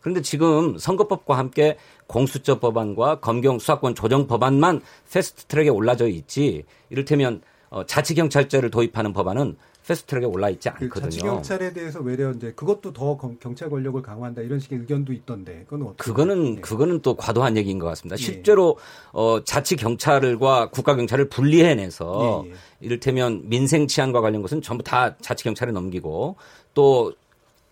그런데 0.00 0.20
지금 0.20 0.76
선거법과 0.76 1.38
함께 1.38 1.78
공수처 2.06 2.60
법안과 2.60 3.20
검경 3.20 3.58
수사권 3.58 3.94
조정 3.94 4.26
법안만 4.26 4.82
패스트트랙에 5.10 5.70
올라져 5.70 6.08
있지 6.08 6.64
이를테면 6.90 7.40
어, 7.70 7.86
자치 7.86 8.14
경찰제를 8.14 8.70
도입하는 8.70 9.14
법안은 9.14 9.56
패스트트랙에 9.86 10.24
올라 10.26 10.48
있지 10.50 10.68
그 10.70 10.84
않거든요. 10.84 10.90
그 10.90 11.00
자치경찰에 11.00 11.72
대해서 11.72 12.00
외려 12.00 12.30
이제 12.32 12.52
그것도 12.52 12.92
더 12.92 13.16
경찰 13.40 13.70
권력을 13.70 14.00
강화한다 14.00 14.42
이런 14.42 14.58
식의 14.58 14.80
의견도 14.80 15.12
있던데 15.12 15.64
그건 15.68 15.88
어떻게 15.88 16.02
그거는 16.02 16.56
예. 16.56 16.60
그거는 16.60 17.00
또 17.02 17.14
과도한 17.14 17.56
얘기인 17.56 17.78
것 17.78 17.86
같습니다. 17.86 18.16
예. 18.18 18.22
실제로 18.22 18.78
어, 19.12 19.42
자치 19.44 19.76
경찰과 19.76 20.70
국가 20.70 20.96
경찰을 20.96 21.28
분리해내서 21.28 22.44
예, 22.46 22.50
예. 22.50 22.54
이를테면 22.80 23.48
민생 23.48 23.86
치안과 23.86 24.20
관련 24.20 24.42
것은 24.42 24.62
전부 24.62 24.82
다 24.82 25.16
자치 25.20 25.44
경찰에 25.44 25.72
넘기고 25.72 26.36
또 26.72 27.12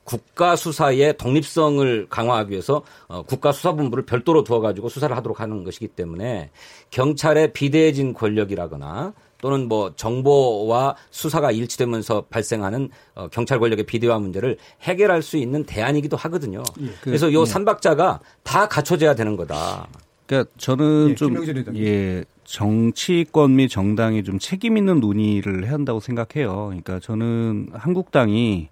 국가 0.04 0.56
수사의 0.56 1.16
독립성을 1.16 2.08
강화하기 2.08 2.50
위해서 2.50 2.82
어, 3.06 3.22
국가 3.22 3.52
수사본부를 3.52 4.04
별도로 4.04 4.42
두어가지고 4.44 4.88
수사를 4.88 5.16
하도록 5.16 5.40
하는 5.40 5.64
것이기 5.64 5.88
때문에 5.88 6.50
경찰의 6.90 7.52
비대해진 7.52 8.12
권력이라거나 8.12 9.14
또는 9.42 9.68
뭐 9.68 9.92
정보와 9.96 10.96
수사가 11.10 11.50
일치되면서 11.50 12.26
발생하는 12.30 12.88
어, 13.16 13.28
경찰 13.28 13.58
권력의 13.58 13.84
비대화 13.84 14.18
문제를 14.18 14.56
해결할 14.82 15.20
수 15.20 15.36
있는 15.36 15.64
대안이기도 15.64 16.16
하거든요. 16.16 16.62
예, 16.80 16.86
그, 17.02 17.10
래서 17.10 17.30
요 17.32 17.42
예. 17.42 17.44
삼박자가 17.44 18.20
다 18.44 18.68
갖춰져야 18.68 19.14
되는 19.14 19.36
거다. 19.36 19.88
그러니까 20.26 20.50
저는 20.56 21.10
예, 21.10 21.14
좀 21.16 21.76
예, 21.76 22.24
정치권 22.44 23.56
및 23.56 23.68
정당이 23.68 24.22
좀 24.22 24.38
책임 24.38 24.76
있는 24.78 25.00
논의를 25.00 25.64
해야 25.64 25.72
한다고 25.72 25.98
생각해요. 25.98 26.66
그러니까 26.66 27.00
저는 27.00 27.70
한국당이 27.72 28.68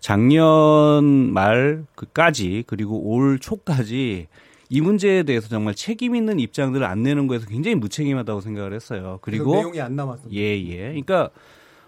작년 0.00 1.04
말까지 1.34 2.64
그리고 2.66 2.98
올 3.10 3.38
초까지 3.38 4.28
이 4.74 4.80
문제에 4.80 5.22
대해서 5.22 5.48
정말 5.48 5.76
책임 5.76 6.16
있는 6.16 6.40
입장들을 6.40 6.84
안 6.84 7.04
내는 7.04 7.28
거에서 7.28 7.46
굉장히 7.46 7.76
무책임하다고 7.76 8.40
생각을 8.40 8.72
했어요. 8.72 9.20
그리고 9.22 9.54
내용이 9.54 9.80
안 9.80 9.94
남았어. 9.94 10.24
예, 10.32 10.60
예. 10.60 10.78
그러니까 10.88 11.30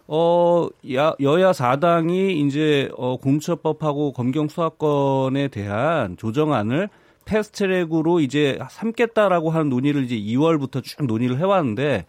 어, 0.07 0.69
야, 0.95 1.13
여야 1.19 1.53
사당이 1.53 2.39
이제 2.39 2.89
어, 2.97 3.17
공수처법하고 3.17 4.13
검경 4.13 4.47
수사권에 4.47 5.49
대한 5.49 6.17
조정안을 6.17 6.89
패스트트랙으로 7.25 8.21
이제 8.21 8.57
삼겠다라고 8.71 9.51
하는 9.51 9.69
논의를 9.69 10.05
이제 10.05 10.15
2월부터 10.17 10.85
쭉 10.85 11.07
논의를 11.07 11.41
해왔는데 11.41 12.07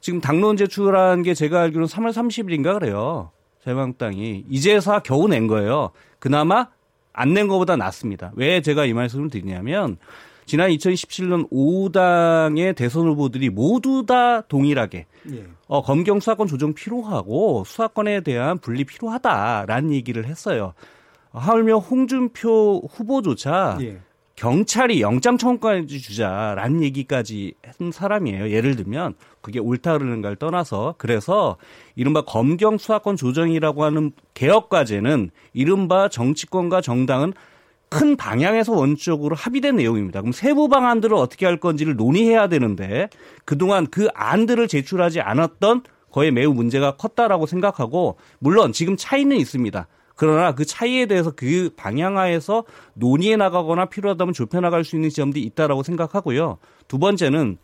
지금 0.00 0.20
당론 0.20 0.56
제출한 0.56 1.22
게 1.22 1.32
제가 1.32 1.60
알기로는 1.60 1.86
3월 1.86 2.10
30일인가 2.10 2.80
그래요. 2.80 3.30
자유한국당이 3.64 4.46
이제서 4.50 4.98
겨우 4.98 5.28
낸 5.28 5.46
거예요. 5.46 5.90
그나마 6.18 6.66
안 7.18 7.34
낸 7.34 7.48
것보다 7.48 7.76
낫습니다. 7.76 8.32
왜 8.36 8.60
제가 8.60 8.84
이 8.84 8.92
말씀을 8.92 9.28
드리냐면 9.30 9.96
지난 10.46 10.70
2017년 10.70 11.50
5당의 11.50 12.74
대선 12.74 13.06
후보들이 13.08 13.50
모두 13.50 14.06
다 14.06 14.40
동일하게 14.42 15.06
예. 15.32 15.46
어, 15.66 15.82
검경 15.82 16.20
수사권 16.20 16.46
조정 16.46 16.72
필요하고 16.72 17.64
수사권에 17.66 18.20
대한 18.22 18.58
분리 18.58 18.84
필요하다라는 18.84 19.92
얘기를 19.92 20.24
했어요. 20.24 20.72
하물며 21.32 21.78
홍준표 21.78 22.88
후보조차 22.90 23.76
예. 23.82 23.98
경찰이 24.38 25.00
영장 25.00 25.36
청구까지 25.36 26.00
주자라는 26.00 26.84
얘기까지 26.84 27.54
한 27.76 27.90
사람이에요. 27.90 28.50
예를 28.50 28.76
들면 28.76 29.14
그게 29.40 29.58
옳다 29.58 29.98
그러는가를 29.98 30.36
떠나서 30.36 30.94
그래서 30.96 31.56
이른바 31.96 32.22
검경 32.22 32.78
수사권 32.78 33.16
조정이라고 33.16 33.82
하는 33.82 34.12
개혁 34.34 34.68
과제는 34.68 35.30
이른바 35.54 36.08
정치권과 36.08 36.82
정당은 36.82 37.32
큰 37.88 38.14
방향에서 38.16 38.74
원적으로 38.74 39.34
합의된 39.34 39.74
내용입니다. 39.74 40.20
그럼 40.20 40.30
세부 40.30 40.68
방안들을 40.68 41.16
어떻게 41.16 41.44
할 41.44 41.58
건지를 41.58 41.96
논의해야 41.96 42.48
되는데 42.48 43.08
그동안 43.44 43.88
그 43.88 44.06
안들을 44.14 44.68
제출하지 44.68 45.20
않았던 45.20 45.82
거에 46.12 46.30
매우 46.30 46.54
문제가 46.54 46.94
컸다라고 46.94 47.46
생각하고 47.46 48.18
물론 48.38 48.72
지금 48.72 48.96
차이는 48.96 49.36
있습니다. 49.36 49.88
그러나 50.18 50.52
그 50.52 50.64
차이에 50.64 51.06
대해서 51.06 51.30
그 51.30 51.70
방향하에서 51.76 52.64
논의해 52.94 53.36
나가거나 53.36 53.84
필요하다면 53.84 54.34
좁혀 54.34 54.60
나갈 54.60 54.84
수 54.84 54.96
있는 54.96 55.10
지점도 55.10 55.38
있다라고 55.38 55.84
생각하고요. 55.84 56.58
두 56.88 56.98
번째는 56.98 57.56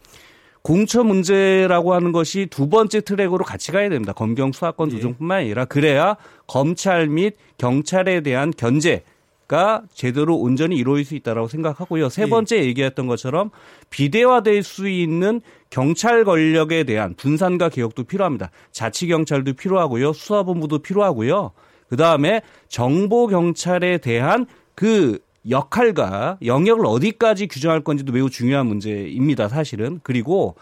공처 0.62 1.02
문제라고 1.02 1.94
하는 1.94 2.12
것이 2.12 2.46
두 2.46 2.68
번째 2.68 3.00
트랙으로 3.00 3.44
같이 3.44 3.72
가야 3.72 3.88
됩니다. 3.88 4.12
검경 4.12 4.52
수사권 4.52 4.92
예. 4.92 4.94
조정뿐만 4.94 5.40
아니라 5.40 5.64
그래야 5.64 6.16
검찰 6.46 7.08
및 7.08 7.34
경찰에 7.58 8.20
대한 8.20 8.52
견제 8.56 9.02
가 9.46 9.82
제대로 9.92 10.36
온전히 10.36 10.76
이루어질 10.76 11.04
수 11.04 11.14
있다라고 11.16 11.48
생각하고요. 11.48 12.08
세 12.08 12.22
예. 12.22 12.26
번째 12.26 12.64
얘기했던 12.64 13.08
것처럼 13.08 13.50
비대화될 13.90 14.62
수 14.62 14.88
있는 14.88 15.42
경찰 15.70 16.24
권력에 16.24 16.84
대한 16.84 17.14
분산과 17.14 17.68
개혁도 17.68 18.04
필요합니다. 18.04 18.50
자치 18.70 19.08
경찰도 19.08 19.52
필요하고요. 19.54 20.14
수사본부도 20.14 20.78
필요하고요. 20.78 21.50
그 21.88 21.96
다음에 21.96 22.42
정보 22.68 23.26
경찰에 23.26 23.98
대한 23.98 24.46
그 24.74 25.18
역할과 25.48 26.38
영역을 26.44 26.86
어디까지 26.86 27.48
규정할 27.48 27.82
건지도 27.82 28.12
매우 28.12 28.30
중요한 28.30 28.66
문제입니다, 28.66 29.48
사실은. 29.48 30.00
그리고 30.02 30.56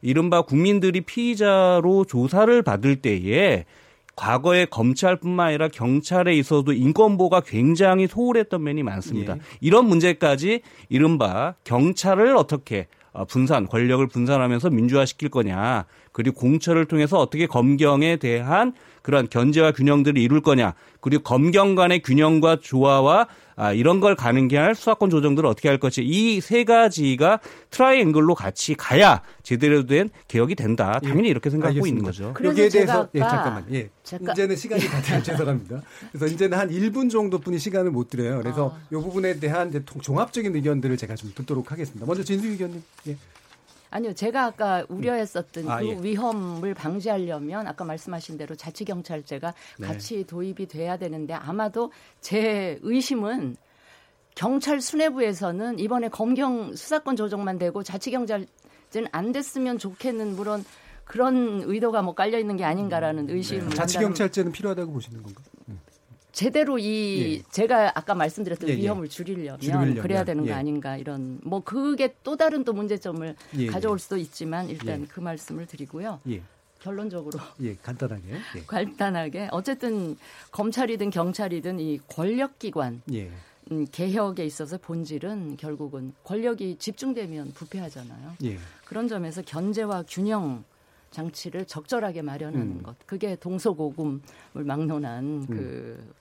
이른바 0.00 0.42
국민들이 0.42 1.00
피의자로 1.00 2.04
조사를 2.04 2.62
받을 2.62 2.96
때에 2.96 3.64
과거에 4.14 4.64
검찰뿐만 4.64 5.48
아니라 5.48 5.68
경찰에 5.68 6.34
있어도 6.36 6.72
인권보호가 6.72 7.40
굉장히 7.40 8.08
소홀했던 8.08 8.62
면이 8.62 8.82
많습니다. 8.82 9.36
예. 9.36 9.40
이런 9.60 9.86
문제까지 9.86 10.62
이른바 10.88 11.54
경찰을 11.64 12.36
어떻게 12.36 12.88
어, 13.12 13.24
분산, 13.24 13.66
권력을 13.66 14.06
분산하면서 14.06 14.70
민주화시킬 14.70 15.28
거냐, 15.28 15.86
그리고 16.12 16.38
공수처를 16.40 16.86
통해서 16.86 17.18
어떻게 17.18 17.46
검경에 17.46 18.16
대한 18.16 18.74
그러한 19.08 19.28
견제와 19.30 19.72
균형들을 19.72 20.20
이룰 20.20 20.42
거냐, 20.42 20.74
그리고 21.00 21.22
검경 21.22 21.74
간의 21.76 22.02
균형과 22.02 22.58
조화와 22.60 23.26
아, 23.56 23.72
이런 23.72 24.00
걸 24.00 24.14
가능케 24.14 24.56
할 24.58 24.74
수사권 24.74 25.08
조정들을 25.08 25.48
어떻게 25.48 25.68
할 25.70 25.78
것이 25.78 26.02
이 26.04 26.40
세 26.42 26.64
가지가 26.64 27.40
트라이앵글로 27.70 28.34
같이 28.34 28.74
가야 28.74 29.22
제대로 29.42 29.86
된 29.86 30.10
개혁이 30.28 30.54
된다. 30.56 31.00
예. 31.02 31.08
당연히 31.08 31.28
이렇게 31.30 31.48
생각하고 31.48 31.78
알겠습니다. 31.78 31.88
있는 31.98 32.04
거죠. 32.04 32.46
여기에 32.46 32.68
대해서 32.68 33.08
예, 33.14 33.20
잠깐만. 33.20 33.64
예. 33.72 33.88
잠깐. 34.04 34.34
이제는 34.34 34.56
시간이 34.56 34.82
다 34.84 35.00
돼요. 35.00 35.22
죄송합니다. 35.22 35.80
그래서 36.12 36.26
이제는 36.26 36.58
한 36.58 36.68
1분 36.68 37.10
정도뿐이 37.10 37.58
시간을 37.58 37.90
못 37.90 38.10
드려요. 38.10 38.38
그래서 38.42 38.74
아. 38.76 38.80
이 38.92 38.94
부분에 38.94 39.40
대한 39.40 39.70
이제 39.70 39.82
종합적인 40.02 40.54
의견들을 40.54 40.98
제가 40.98 41.14
좀 41.14 41.32
듣도록 41.34 41.72
하겠습니다. 41.72 42.04
먼저 42.04 42.22
진수희 42.22 42.46
의원님. 42.46 42.82
예. 43.08 43.16
아니요, 43.90 44.12
제가 44.14 44.44
아까 44.44 44.84
우려했었던 44.88 45.68
아, 45.68 45.78
그 45.80 45.88
예. 45.88 45.98
위험을 46.00 46.74
방지하려면 46.74 47.66
아까 47.66 47.84
말씀하신 47.84 48.36
대로 48.36 48.54
자치경찰제가 48.54 49.54
네. 49.78 49.86
같이 49.86 50.24
도입이 50.24 50.66
돼야 50.66 50.96
되는데 50.96 51.34
아마도 51.34 51.92
제 52.20 52.78
의심은 52.82 53.56
경찰 54.34 54.80
수뇌부에서는 54.80 55.78
이번에 55.78 56.08
검경 56.08 56.76
수사권 56.76 57.16
조정만 57.16 57.58
되고 57.58 57.82
자치경찰제는 57.82 59.08
안 59.10 59.32
됐으면 59.32 59.78
좋겠는 59.78 60.36
물론 60.36 60.64
그런 61.04 61.62
의도가 61.64 62.02
뭐 62.02 62.14
깔려 62.14 62.38
있는 62.38 62.56
게 62.56 62.64
아닌가라는 62.64 63.30
음, 63.30 63.34
의심을 63.34 63.70
네. 63.70 63.74
자치경찰제는 63.74 64.52
필요하다고 64.52 64.92
보시는 64.92 65.22
건가요? 65.22 65.44
제대로 66.38 66.78
이 66.78 67.38
예. 67.40 67.42
제가 67.50 67.98
아까 67.98 68.14
말씀드렸던 68.14 68.68
예, 68.68 68.74
예. 68.74 68.76
위험을 68.76 69.08
줄이려면, 69.08 69.58
줄이려면, 69.58 69.96
그래야 69.96 70.24
되는 70.24 70.44
거 70.44 70.50
예. 70.50 70.52
아닌가 70.52 70.96
이런 70.96 71.40
뭐 71.42 71.58
그게 71.64 72.14
또 72.22 72.36
다른 72.36 72.62
또 72.62 72.72
문제점을 72.72 73.34
예, 73.56 73.66
가져올 73.66 73.98
수도 73.98 74.16
있지만 74.16 74.68
일단 74.68 75.08
그 75.08 75.18
말씀을 75.18 75.66
드리고요. 75.66 76.20
결론적으로 76.78 77.40
예 77.62 77.74
간단하게 77.74 78.22
예. 78.54 78.62
간단하게 78.68 79.48
어쨌든 79.50 80.16
검찰이든 80.52 81.10
경찰이든 81.10 81.80
이 81.80 81.98
권력기관 82.06 83.02
예. 83.14 83.32
음, 83.72 83.84
개혁에 83.90 84.46
있어서 84.46 84.78
본질은 84.78 85.56
결국은 85.56 86.14
권력이 86.22 86.76
집중되면 86.78 87.50
부패하잖아요. 87.54 88.34
예. 88.44 88.58
그런 88.84 89.08
점에서 89.08 89.42
견제와 89.42 90.04
균형 90.08 90.62
장치를 91.10 91.64
적절하게 91.64 92.22
마련하는 92.22 92.78
음. 92.78 92.82
것. 92.84 92.94
그게 93.06 93.34
동서고금을 93.34 94.20
막론한 94.52 95.24
음. 95.24 95.46
그 95.48 96.18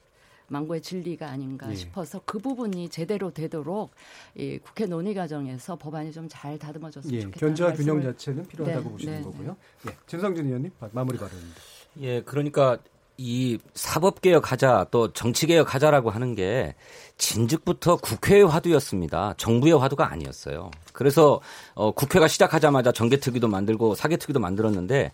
망고의 0.49 0.81
진리가 0.81 1.27
아닌가 1.29 1.69
예. 1.71 1.75
싶어서 1.75 2.21
그 2.25 2.39
부분이 2.39 2.89
제대로 2.89 3.31
되도록 3.31 3.91
이 4.35 4.59
국회 4.59 4.85
논의 4.85 5.13
과정에서 5.13 5.75
법안이 5.75 6.11
좀 6.11 6.27
잘 6.29 6.57
다듬어졌으면 6.59 7.15
예. 7.15 7.21
좋겠다. 7.21 7.39
견제와 7.45 7.73
균형 7.73 8.01
자체는 8.01 8.45
필요하다고 8.47 8.83
네. 8.83 8.91
보시는 8.91 9.15
네. 9.17 9.23
거고요. 9.23 9.55
네. 9.83 9.91
예. 9.91 9.97
진성준 10.07 10.45
의원님 10.45 10.71
마무리 10.91 11.17
발언입니다. 11.17 11.61
예, 12.01 12.21
그러니까 12.21 12.77
이 13.17 13.57
사법개혁 13.73 14.51
하자 14.51 14.85
또 14.91 15.11
정치개혁 15.11 15.73
하자라고 15.73 16.11
하는 16.11 16.35
게 16.35 16.75
진즉부터 17.17 17.95
국회의 17.97 18.43
화두였습니다. 18.43 19.33
정부의 19.37 19.73
화두가 19.79 20.11
아니었어요. 20.11 20.69
그래서 20.93 21.41
어, 21.73 21.91
국회가 21.91 22.27
시작하자마자 22.27 22.91
정개특위도 22.91 23.47
만들고 23.47 23.95
사개특위도 23.95 24.39
만들었는데 24.39 25.11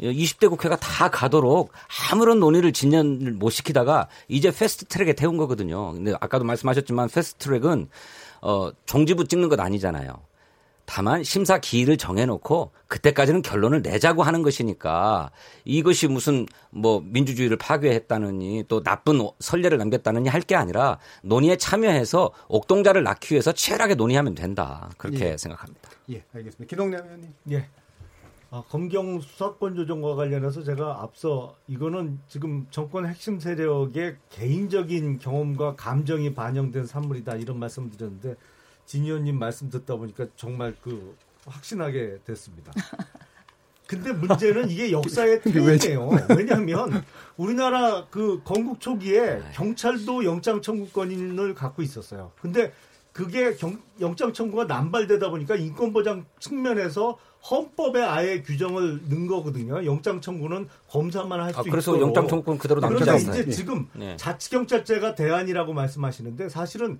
20대 0.00 0.48
국회가 0.50 0.76
다 0.76 1.08
가도록 1.08 1.72
아무런 2.10 2.40
논의를 2.40 2.72
진전을 2.72 3.32
못 3.32 3.50
시키다가 3.50 4.08
이제 4.28 4.50
패스트 4.50 4.86
트랙에 4.86 5.12
태운 5.14 5.36
거거든요. 5.36 5.92
근데 5.92 6.12
아까도 6.20 6.44
말씀하셨지만 6.44 7.08
패스트 7.08 7.44
트랙은 7.44 7.88
어, 8.42 8.70
종지부 8.86 9.26
찍는 9.26 9.48
것 9.48 9.58
아니잖아요. 9.60 10.12
다만 10.86 11.24
심사 11.24 11.56
기일을 11.58 11.96
정해놓고 11.96 12.72
그때까지는 12.88 13.40
결론을 13.40 13.80
내자고 13.80 14.22
하는 14.22 14.42
것이니까 14.42 15.30
이것이 15.64 16.08
무슨 16.08 16.44
뭐 16.68 17.00
민주주의를 17.02 17.56
파괴했다느니 17.56 18.64
또 18.68 18.82
나쁜 18.82 19.26
선례를 19.38 19.78
남겼다느니 19.78 20.28
할 20.28 20.42
게 20.42 20.54
아니라 20.56 20.98
논의에 21.22 21.56
참여해서 21.56 22.32
옥동자를 22.48 23.02
낳기 23.02 23.32
위해서 23.32 23.52
치열하게 23.52 23.94
논의하면 23.94 24.34
된다 24.34 24.90
그렇게 24.98 25.30
예. 25.30 25.36
생각합니다. 25.38 25.88
예, 26.12 26.22
알겠습니다. 26.34 26.68
기동남 26.68 27.02
의원님. 27.02 27.32
예. 27.52 27.66
아, 28.54 28.62
검경 28.68 29.20
수사권 29.20 29.74
조정과 29.74 30.14
관련해서 30.14 30.62
제가 30.62 31.02
앞서 31.02 31.56
이거는 31.66 32.20
지금 32.28 32.68
정권 32.70 33.04
핵심 33.04 33.40
세력의 33.40 34.14
개인적인 34.30 35.18
경험과 35.18 35.74
감정이 35.74 36.34
반영된 36.34 36.86
산물이다 36.86 37.34
이런 37.34 37.58
말씀 37.58 37.90
드렸는데 37.90 38.36
진 38.86 39.06
의원님 39.06 39.40
말씀 39.40 39.70
듣다 39.70 39.96
보니까 39.96 40.26
정말 40.36 40.76
그 40.82 41.16
확신하게 41.46 42.20
됐습니다. 42.24 42.70
근데 43.88 44.12
문제는 44.12 44.70
이게 44.70 44.92
역사의 44.92 45.42
틀이에요. 45.42 46.10
왜냐하면 46.36 47.04
우리나라 47.36 48.06
그 48.08 48.40
건국 48.44 48.78
초기에 48.78 49.42
경찰도 49.54 50.24
영장 50.24 50.62
청구권을 50.62 51.56
갖고 51.56 51.82
있었어요. 51.82 52.30
근데 52.40 52.72
그게 53.12 53.54
경, 53.54 53.80
영장 54.00 54.32
청구가 54.32 54.64
남발되다 54.64 55.30
보니까 55.30 55.56
인권 55.56 55.92
보장 55.92 56.24
측면에서 56.38 57.18
헌법에 57.50 58.02
아예 58.02 58.40
규정을 58.42 59.02
넣은 59.08 59.26
거거든요. 59.26 59.84
영장 59.84 60.20
청구는 60.20 60.68
검사만 60.88 61.40
할수 61.40 61.58
아, 61.58 61.62
있고. 61.62 61.70
그래서 61.70 62.00
영장 62.00 62.26
청구권 62.26 62.58
그대로 62.58 62.80
남겨놨어요. 62.80 63.18
그런데 63.18 63.40
이제 63.40 63.44
네. 63.44 63.50
지금 63.50 63.88
네. 63.92 64.16
자치경찰제가 64.16 65.14
대안이라고 65.14 65.74
말씀하시는데 65.74 66.48
사실은 66.48 66.98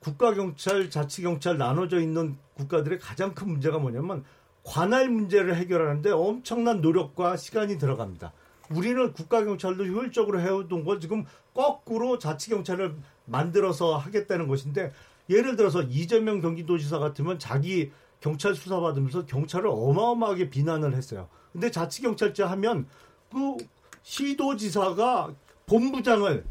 국가경찰, 0.00 0.90
자치경찰 0.90 1.56
나눠져 1.56 2.00
있는 2.00 2.36
국가들의 2.54 2.98
가장 2.98 3.34
큰 3.34 3.48
문제가 3.50 3.78
뭐냐면 3.78 4.24
관할 4.62 5.08
문제를 5.08 5.56
해결하는데 5.56 6.10
엄청난 6.10 6.80
노력과 6.82 7.36
시간이 7.36 7.78
들어갑니다. 7.78 8.32
우리는 8.70 9.14
국가경찰도 9.14 9.86
효율적으로 9.86 10.40
해오던 10.40 10.84
거 10.84 10.98
지금 10.98 11.24
거꾸로 11.54 12.18
자치경찰을 12.18 12.94
만들어서 13.24 13.96
하겠다는 13.96 14.46
것인데 14.46 14.92
예를 15.30 15.56
들어서 15.56 15.82
이재명 15.82 16.40
경기도지사 16.40 16.98
같으면 16.98 17.38
자기 17.38 17.90
경찰 18.20 18.54
수사 18.54 18.80
받으면서 18.80 19.26
경찰을 19.26 19.68
어마어마하게 19.68 20.50
비난을 20.50 20.94
했어요. 20.94 21.28
근데 21.52 21.70
자치경찰제 21.70 22.42
하면 22.42 22.86
그 23.32 23.56
시도지사가 24.02 25.32
본부장을 25.66 26.44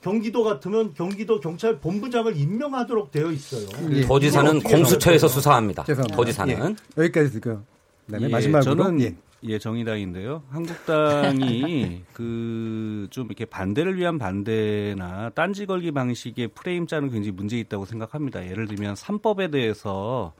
경기도 0.00 0.44
같으면 0.44 0.94
경기도 0.94 1.40
경찰 1.40 1.78
본부장을 1.78 2.36
임명하도록 2.36 3.10
되어 3.10 3.32
있어요. 3.32 3.66
예. 3.90 4.02
도지사는 4.02 4.60
공수처에서 4.60 5.26
수사합니다. 5.26 5.84
죄송합니다. 5.84 6.16
도지사는 6.16 6.76
예. 6.98 7.02
여기까지 7.02 7.32
듣고 7.32 7.60
예, 8.20 8.28
마지막으로 8.28 8.76
저는 8.76 9.00
예. 9.00 9.14
예, 9.44 9.58
정의당인데요. 9.58 10.42
한국당이 10.50 12.02
그 12.14 12.88
좀 13.10 13.26
이렇게 13.26 13.44
반대를 13.44 13.96
위한 13.96 14.18
반대나 14.18 15.30
딴지 15.30 15.66
걸기 15.66 15.92
방식의 15.92 16.48
프레임 16.48 16.86
짜는 16.86 17.10
굉장히 17.10 17.32
문제 17.32 17.58
있다고 17.58 17.84
생각합니다. 17.84 18.46
예를 18.46 18.66
들면 18.66 18.94
3법에 18.94 19.50
대해서 19.50 20.32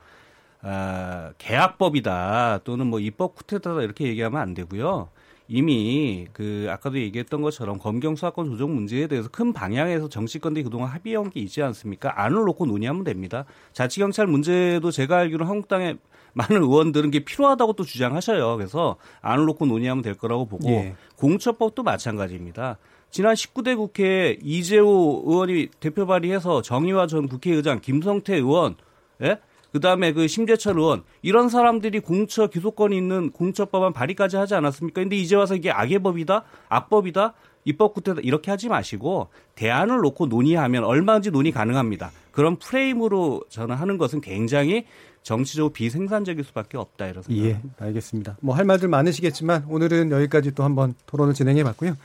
아, 0.63 1.33
계약법이다 1.39 2.61
또는 2.65 2.87
뭐 2.89 3.01
입법 3.01 3.35
쿠데타다 3.37 3.83
이렇게 3.83 4.07
얘기하면 4.07 4.41
안 4.41 4.55
되고요. 4.55 5.09
이미 5.51 6.27
그 6.35 6.67
아까도 6.69 6.99
얘기했던 6.99 7.41
것처럼 7.41 7.79
검경 7.79 8.17
수사권 8.17 8.51
조정 8.51 8.75
문제에 8.75 9.07
대해서 9.07 9.31
큰 9.31 9.55
방향에서 9.55 10.09
정치권들이 10.11 10.63
그동안 10.63 10.91
합의한 10.91 11.31
게 11.31 11.41
있지 11.41 11.63
않습니까? 11.63 12.23
안을 12.23 12.45
놓고 12.45 12.67
논의하면 12.67 13.03
됩니다. 13.03 13.47
자치경찰 13.73 14.27
문제도 14.27 14.91
제가 14.91 15.17
알기로 15.19 15.47
한국당의 15.47 15.99
많은 16.35 16.63
의원들은 16.63 17.11
게 17.11 17.21
필요하다고 17.21 17.73
또 17.73 17.85
주장하셔요. 17.85 18.57
그래서 18.57 18.97
안을 19.23 19.47
놓고 19.47 19.65
논의하면 19.65 20.03
될 20.03 20.15
거라고 20.15 20.45
보고 20.45 20.69
예. 20.69 20.95
공처법도 21.17 21.83
마찬가지입니다. 21.83 22.77
지난 23.11 23.33
19대 23.33 23.75
국회에 23.75 24.37
이재호 24.43 25.25
의원이 25.27 25.69
대표 25.81 26.07
발의해서 26.07 26.61
정의화 26.61 27.07
전 27.07 27.27
국회의장, 27.27 27.81
김성태 27.81 28.37
의원, 28.37 28.77
예? 29.23 29.39
그 29.73 29.81
다음에 29.81 30.12
그 30.12 30.27
심재철 30.27 30.79
의원 30.79 31.03
이런 31.23 31.49
사람들이 31.49 32.01
공처 32.01 32.47
기소권이 32.47 32.97
있는 32.97 33.31
공처법안 33.31 33.93
발의까지 33.93 34.37
하지 34.37 34.55
않았습니까? 34.55 35.03
근데 35.03 35.16
이제 35.16 35.37
와서 35.37 35.55
이게 35.55 35.71
악의 35.71 35.99
법이다, 36.01 36.45
악법이다, 36.69 37.35
입법 37.64 37.95
구태다 37.95 38.21
이렇게 38.23 38.51
하지 38.51 38.69
마시고 38.69 39.29
대안을 39.55 39.99
놓고 39.99 40.27
논의하면 40.27 40.85
얼마든지 40.85 41.31
논의 41.31 41.53
가능합니다. 41.53 42.11
그런 42.33 42.57
프레임으로 42.57 43.43
저는 43.51 43.75
하는 43.75 43.99
것은 43.99 44.21
굉장히 44.21 44.87
정치적으로 45.23 45.73
비생산적일 45.73 46.45
수밖에 46.45 46.79
없다 46.79 47.09
이런 47.09 47.23
생각. 47.23 47.45
예, 47.45 47.61
알겠습니다. 47.79 48.39
뭐 48.41 48.55
할 48.55 48.64
말들 48.64 48.89
많으시겠지만 48.89 49.66
오늘은 49.69 50.11
여기까지 50.12 50.55
또 50.55 50.64
한번 50.64 50.95
토론을 51.07 51.35
진행해 51.35 51.62
봤고요. 51.64 51.97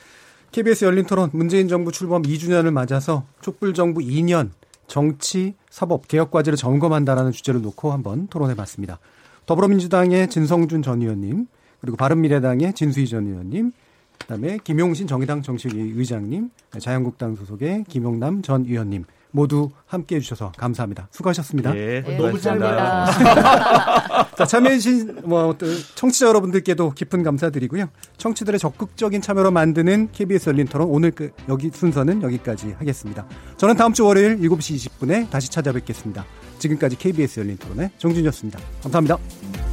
KBS 0.52 0.86
열린 0.86 1.06
토론 1.06 1.30
문재인 1.34 1.68
정부 1.68 1.92
출범 1.92 2.24
2주년을 2.24 2.72
맞아서 2.72 3.24
촛불 3.42 3.74
정부 3.74 4.02
2년 4.02 4.50
정치, 4.94 5.56
사법, 5.72 6.08
개혁 6.08 6.30
과제를 6.30 6.56
점검한다라는 6.56 7.32
주제를 7.32 7.64
놓고 7.64 7.92
한번 7.92 8.28
토론해 8.28 8.54
봤습니다. 8.54 9.00
더불어민주당의 9.48 10.30
진성준 10.30 10.84
전 10.84 11.02
의원님, 11.02 11.48
그리고 11.82 11.98
바른미래당의 11.98 12.74
진수희 12.74 13.08
전 13.08 13.26
의원님, 13.26 13.72
그다음에 14.20 14.60
김용신 14.64 15.08
정의당 15.08 15.42
정책위 15.42 15.94
의장님, 15.96 16.52
자유한국당 16.78 17.36
소속의 17.36 17.86
김용남 17.90 18.44
전 18.44 18.66
의원님 18.66 19.06
모두 19.34 19.72
함께 19.88 20.16
해주셔서 20.16 20.54
감사합니다. 20.58 21.08
수고하셨습니다. 21.12 21.74
네, 21.74 22.04
네 22.04 22.18
너무 22.18 22.40
잘니다 22.40 23.12
자, 24.38 24.46
참여해주신 24.46 25.22
뭐 25.26 25.58
청취자 25.96 26.28
여러분들께도 26.28 26.92
깊은 26.92 27.24
감사드리고요. 27.24 27.90
청취들의 28.18 28.60
적극적인 28.60 29.22
참여로 29.22 29.52
만드는 29.52 30.10
KBS 30.12 30.52
열린 30.52 30.68
토론 30.68 30.88
오늘 30.90 31.12
그 31.12 31.32
여기 31.50 31.72
순서는 31.74 32.22
여기까지 32.22 32.74
하겠습니다. 32.78 33.26
저는 33.58 33.76
다음 33.76 33.94
주 33.94 34.06
월요일 34.06 34.38
7시 34.38 34.90
20분에 35.00 35.30
다시 35.30 35.50
찾아뵙겠습니다. 35.50 36.26
지금까지 36.60 36.96
KBS 36.96 37.40
열린 37.42 37.58
토론의 37.58 37.90
정준이었습니다. 37.98 38.60
감사합니다. 38.84 39.73